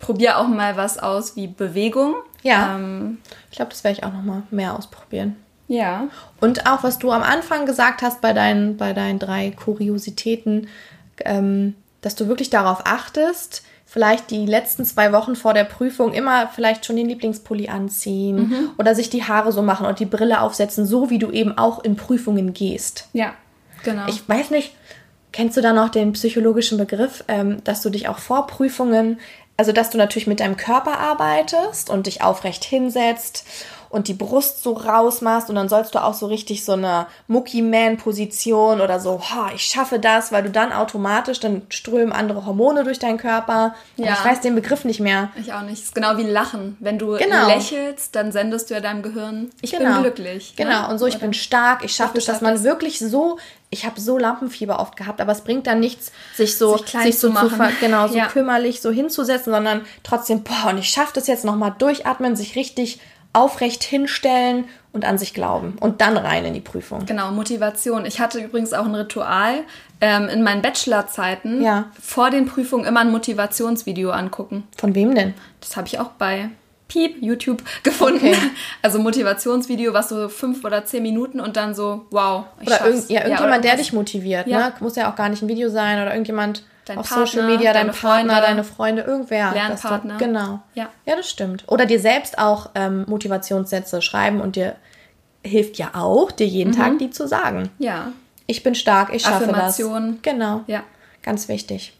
Probier 0.00 0.38
auch 0.38 0.48
mal 0.48 0.76
was 0.76 0.98
aus 0.98 1.36
wie 1.36 1.46
Bewegung. 1.46 2.14
Ja. 2.42 2.74
Ähm, 2.74 3.18
Ich 3.50 3.56
glaube, 3.56 3.70
das 3.70 3.84
werde 3.84 3.98
ich 3.98 4.04
auch 4.04 4.12
noch 4.12 4.22
mal 4.22 4.42
mehr 4.50 4.74
ausprobieren. 4.76 5.36
Ja. 5.68 6.08
Und 6.40 6.66
auch, 6.66 6.82
was 6.82 6.98
du 6.98 7.10
am 7.10 7.22
Anfang 7.22 7.66
gesagt 7.66 8.02
hast 8.02 8.20
bei 8.20 8.32
deinen, 8.32 8.76
bei 8.76 8.92
deinen 8.92 9.18
drei 9.18 9.50
Kuriositäten, 9.50 10.68
ähm, 11.24 11.74
dass 12.02 12.14
du 12.14 12.28
wirklich 12.28 12.50
darauf 12.50 12.82
achtest, 12.84 13.62
vielleicht 13.84 14.30
die 14.30 14.46
letzten 14.46 14.84
zwei 14.84 15.12
Wochen 15.12 15.36
vor 15.36 15.54
der 15.54 15.64
Prüfung 15.64 16.12
immer 16.12 16.48
vielleicht 16.48 16.84
schon 16.84 16.96
den 16.96 17.08
Lieblingspulli 17.08 17.68
anziehen 17.68 18.36
Mhm. 18.36 18.70
oder 18.78 18.94
sich 18.94 19.10
die 19.10 19.24
Haare 19.24 19.52
so 19.52 19.62
machen 19.62 19.86
und 19.86 20.00
die 20.00 20.06
Brille 20.06 20.40
aufsetzen, 20.40 20.86
so 20.86 21.08
wie 21.08 21.18
du 21.18 21.30
eben 21.30 21.56
auch 21.56 21.82
in 21.82 21.96
Prüfungen 21.96 22.52
gehst. 22.52 23.08
Ja, 23.12 23.32
genau. 23.84 24.06
Ich 24.08 24.28
weiß 24.28 24.50
nicht, 24.50 24.74
kennst 25.32 25.56
du 25.56 25.60
da 25.62 25.72
noch 25.72 25.88
den 25.88 26.12
psychologischen 26.12 26.78
Begriff, 26.78 27.24
ähm, 27.28 27.62
dass 27.64 27.82
du 27.82 27.90
dich 27.90 28.08
auch 28.08 28.18
vor 28.18 28.46
Prüfungen, 28.46 29.18
also 29.56 29.72
dass 29.72 29.90
du 29.90 29.98
natürlich 29.98 30.26
mit 30.26 30.40
deinem 30.40 30.56
Körper 30.56 30.98
arbeitest 30.98 31.88
und 31.88 32.06
dich 32.06 32.22
aufrecht 32.22 32.64
hinsetzt 32.64 33.46
und 33.96 34.08
die 34.08 34.14
Brust 34.14 34.62
so 34.62 34.74
rausmachst 34.74 35.48
und 35.48 35.56
dann 35.56 35.68
sollst 35.68 35.94
du 35.94 36.02
auch 36.02 36.14
so 36.14 36.26
richtig 36.26 36.64
so 36.64 36.72
eine 36.72 37.06
Mucky-Man-Position 37.26 38.80
oder 38.80 39.00
so, 39.00 39.20
ha, 39.20 39.50
ich 39.54 39.62
schaffe 39.62 39.98
das, 39.98 40.32
weil 40.32 40.42
du 40.44 40.50
dann 40.50 40.72
automatisch, 40.72 41.40
dann 41.40 41.62
strömen 41.68 42.12
andere 42.12 42.46
Hormone 42.46 42.84
durch 42.84 42.98
deinen 42.98 43.18
Körper. 43.18 43.74
Ja. 43.96 44.12
Ich 44.12 44.24
weiß 44.24 44.40
den 44.40 44.54
Begriff 44.54 44.84
nicht 44.84 45.00
mehr. 45.00 45.30
ich 45.40 45.52
auch 45.52 45.62
nicht. 45.62 45.74
Es 45.78 45.84
ist 45.86 45.94
genau 45.94 46.16
wie 46.16 46.22
Lachen. 46.24 46.76
Wenn 46.80 46.98
du 46.98 47.16
Genau. 47.16 47.46
lächelst, 47.48 48.14
dann 48.14 48.32
sendest 48.32 48.70
du 48.70 48.74
ja 48.74 48.80
deinem 48.80 49.02
Gehirn, 49.02 49.50
ich 49.62 49.76
bin 49.76 49.86
glücklich. 50.00 50.54
Genau, 50.56 50.88
und 50.90 50.98
so, 50.98 51.06
ich 51.06 51.18
bin 51.18 51.32
stark, 51.32 51.84
ich 51.84 51.92
schaffe 51.94 52.14
das, 52.14 52.24
dass 52.26 52.40
man 52.40 52.62
wirklich 52.62 52.98
so, 52.98 53.38
ich 53.70 53.84
habe 53.86 54.00
so 54.00 54.18
Lampenfieber 54.18 54.78
oft 54.80 54.96
gehabt, 54.96 55.20
aber 55.20 55.32
es 55.32 55.40
bringt 55.40 55.66
dann 55.66 55.80
nichts, 55.80 56.12
sich 56.34 56.56
so, 56.56 56.76
Sich 56.76 56.86
klein 56.86 57.02
sich 57.04 57.18
so 57.18 57.28
zu 57.28 57.32
machen. 57.34 57.60
genau, 57.80 58.06
so 58.08 58.16
Ja. 58.16 58.26
kümmerlich 58.26 58.80
so 58.80 58.90
hinzusetzen, 58.90 59.52
sondern 59.52 59.84
trotzdem, 60.02 60.42
boah, 60.42 60.70
und 60.70 60.78
ich 60.78 60.88
schaffe 60.88 61.12
das 61.14 61.26
jetzt 61.26 61.44
nochmal 61.44 61.74
durchatmen, 61.78 62.36
sich 62.36 62.56
richtig 62.56 63.00
aufrecht 63.36 63.84
hinstellen 63.84 64.64
und 64.92 65.04
an 65.04 65.18
sich 65.18 65.34
glauben 65.34 65.76
und 65.80 66.00
dann 66.00 66.16
rein 66.16 66.44
in 66.44 66.54
die 66.54 66.60
Prüfung. 66.60 67.04
Genau, 67.06 67.30
Motivation. 67.30 68.06
Ich 68.06 68.18
hatte 68.20 68.38
übrigens 68.40 68.72
auch 68.72 68.86
ein 68.86 68.94
Ritual 68.94 69.56
ähm, 70.00 70.28
in 70.28 70.42
meinen 70.42 70.62
Bachelorzeiten 70.62 71.62
Ja. 71.62 71.90
vor 72.00 72.30
den 72.30 72.46
Prüfungen 72.46 72.84
immer 72.86 73.00
ein 73.00 73.10
Motivationsvideo 73.10 74.10
angucken. 74.10 74.64
Von 74.76 74.94
wem 74.94 75.14
denn? 75.14 75.34
Das 75.60 75.76
habe 75.76 75.86
ich 75.86 75.98
auch 75.98 76.10
bei 76.18 76.48
Piep, 76.88 77.20
YouTube 77.20 77.62
gefunden. 77.82 78.26
Okay. 78.28 78.36
Also 78.80 78.98
Motivationsvideo, 79.00 79.92
was 79.92 80.08
so 80.08 80.28
fünf 80.28 80.64
oder 80.64 80.84
zehn 80.84 81.02
Minuten 81.02 81.40
und 81.40 81.56
dann 81.56 81.74
so, 81.74 82.06
wow. 82.10 82.44
Ich 82.60 82.68
Oder 82.68 82.86
irgend, 82.86 83.10
ja, 83.10 83.20
irgendjemand, 83.22 83.52
oder 83.54 83.60
der 83.60 83.76
dich 83.76 83.92
motiviert, 83.92 84.46
Ja. 84.46 84.58
ne? 84.68 84.72
Muss 84.80 84.96
ja 84.96 85.10
auch 85.10 85.16
gar 85.16 85.28
nicht 85.28 85.42
ein 85.42 85.48
Video 85.48 85.68
sein 85.68 86.00
oder 86.00 86.12
irgendjemand 86.12 86.64
Dein 86.86 86.98
auf 86.98 87.08
Partner, 87.08 87.26
Social 87.26 87.46
Media, 87.46 87.72
dein 87.72 87.88
deine 87.88 87.92
Partner, 87.98 88.32
Freunde. 88.32 88.46
deine 88.46 88.64
Freunde, 88.64 89.02
irgendwer. 89.02 89.44
dass 89.46 89.52
du- 89.52 89.58
Lernpartner. 89.88 90.16
Genau. 90.18 90.60
Ja. 90.74 90.88
Ja, 91.04 91.16
das 91.16 91.28
stimmt. 91.28 91.64
Oder 91.66 91.84
dir 91.86 92.00
selbst 92.00 92.38
auch 92.38 92.70
ähm, 92.74 93.04
Motivationssätze 93.08 94.00
schreiben 94.02 94.40
und 94.40 94.56
dir 94.56 94.76
hilft 95.44 95.78
ja 95.78 95.90
auch, 95.94 96.30
dir 96.32 96.46
jeden 96.46 96.70
Mhm. 96.70 96.76
Tag 96.76 96.98
die 96.98 97.10
zu 97.10 97.26
sagen. 97.28 97.70
Ja, 97.78 98.12
Ich 98.46 98.62
bin 98.62 98.74
stark, 98.74 99.12
ich 99.12 99.22
schaffe 99.22 99.44
Affirmation. 99.44 100.12
das. 100.14 100.22
Genau. 100.22 100.62
ja. 100.66 100.82
Ganz 101.22 101.48
wichtig. 101.48 101.92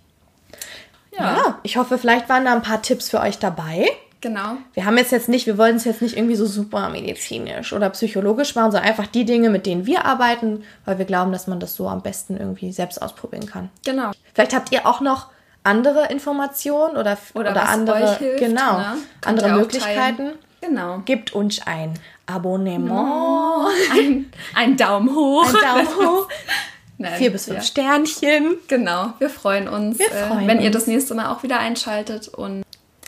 Ja, 1.16 1.36
Ja, 1.36 1.58
ich 1.64 1.76
hoffe, 1.76 1.98
vielleicht 1.98 2.28
waren 2.28 2.44
da 2.44 2.52
ein 2.52 2.62
paar 2.62 2.82
Tipps 2.82 3.08
für 3.10 3.20
euch 3.20 3.38
dabei. 3.38 3.88
Genau. 4.20 4.56
Wir 4.74 4.84
haben 4.84 4.96
jetzt 4.98 5.12
jetzt 5.12 5.28
nicht, 5.28 5.46
wir 5.46 5.58
wollen 5.58 5.76
es 5.76 5.84
jetzt 5.84 6.02
nicht 6.02 6.16
irgendwie 6.16 6.36
so 6.36 6.46
super 6.46 6.88
medizinisch 6.88 7.72
oder 7.72 7.90
psychologisch 7.90 8.54
machen, 8.54 8.72
sondern 8.72 8.88
einfach 8.88 9.06
die 9.06 9.24
Dinge, 9.24 9.50
mit 9.50 9.66
denen 9.66 9.86
wir 9.86 10.04
arbeiten, 10.04 10.64
weil 10.84 10.98
wir 10.98 11.04
glauben, 11.04 11.32
dass 11.32 11.46
man 11.46 11.60
das 11.60 11.74
so 11.74 11.88
am 11.88 12.02
besten 12.02 12.36
irgendwie 12.36 12.72
selbst 12.72 13.00
ausprobieren 13.02 13.46
kann. 13.46 13.70
Genau. 13.84 14.12
Vielleicht 14.34 14.54
habt 14.54 14.72
ihr 14.72 14.86
auch 14.86 15.00
noch 15.00 15.28
andere 15.64 16.06
Informationen 16.10 16.96
oder, 16.96 17.18
Oder, 17.34 17.50
oder 17.50 17.68
andere, 17.68 18.16
hilft. 18.18 18.38
genau, 18.38 18.78
ne? 18.78 18.96
Andere 19.24 19.48
ihr 19.48 19.54
Möglichkeiten. 19.54 20.32
Genau. 20.60 20.98
Gebt 21.04 21.32
uns 21.34 21.60
ein 21.66 21.94
Abonnement, 22.26 22.90
Ein, 23.92 24.32
ein 24.54 24.76
Daumen 24.76 25.14
hoch. 25.14 25.46
ein 25.46 25.54
Daumen 25.62 25.88
hoch, 26.08 26.28
Nein, 26.98 27.14
vier 27.18 27.30
bis 27.30 27.44
fünf 27.44 27.58
ja. 27.58 27.62
Sternchen. 27.62 28.56
Genau, 28.68 29.12
wir 29.18 29.28
freuen 29.28 29.68
uns, 29.68 29.98
Wir 29.98 30.08
freuen 30.08 30.44
äh, 30.44 30.48
wenn 30.48 30.60
ihr 30.60 30.66
uns. 30.68 30.76
das 30.76 30.86
nächste 30.86 31.14
Mal 31.14 31.30
auch 31.30 31.42
wieder 31.42 31.58
einschaltet 31.58 32.28
und 32.28 32.62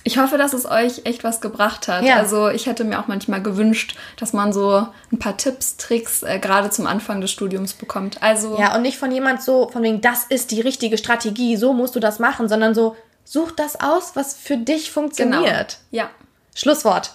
ich 0.04 0.18
hoffe, 0.18 0.38
dass 0.38 0.52
es 0.52 0.64
euch 0.64 1.02
echt 1.04 1.24
was 1.24 1.40
gebracht 1.40 1.88
hat. 1.88 2.04
Ja. 2.04 2.16
Also 2.16 2.48
ich 2.48 2.66
hätte 2.66 2.84
mir 2.84 3.00
auch 3.00 3.08
manchmal 3.08 3.42
gewünscht, 3.42 3.96
dass 4.16 4.32
man 4.32 4.52
so 4.52 4.86
ein 5.12 5.18
paar 5.18 5.36
Tipps, 5.36 5.76
Tricks 5.76 6.22
äh, 6.22 6.38
gerade 6.38 6.70
zum 6.70 6.86
Anfang 6.86 7.20
des 7.20 7.30
Studiums 7.30 7.74
bekommt. 7.74 8.22
Also 8.22 8.58
Ja, 8.58 8.74
und 8.74 8.82
nicht 8.82 8.98
von 8.98 9.10
jemand 9.10 9.42
so, 9.42 9.68
von 9.68 9.82
wegen, 9.82 10.00
das 10.00 10.24
ist 10.24 10.50
die 10.50 10.60
richtige 10.60 10.98
Strategie, 10.98 11.56
so 11.56 11.72
musst 11.72 11.96
du 11.96 12.00
das 12.00 12.18
machen, 12.18 12.48
sondern 12.48 12.74
so, 12.74 12.96
such 13.24 13.52
das 13.52 13.80
aus, 13.80 14.12
was 14.14 14.34
für 14.34 14.56
dich 14.56 14.86
genau. 14.86 14.94
funktioniert. 14.94 15.78
Ja, 15.90 16.10
Schlusswort. 16.54 17.12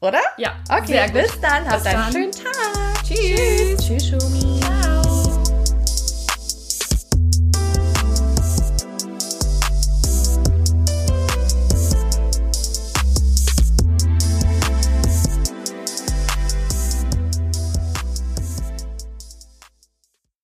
Oder? 0.00 0.20
Ja, 0.36 0.56
Okay, 0.68 1.08
bis 1.12 1.40
dann. 1.40 1.68
Habt 1.70 1.86
einen 1.86 2.12
schönen 2.12 2.32
Tag. 2.32 3.04
Tschüss. 3.04 3.86
Tschüss, 3.86 4.08
Schumi. 4.08 4.51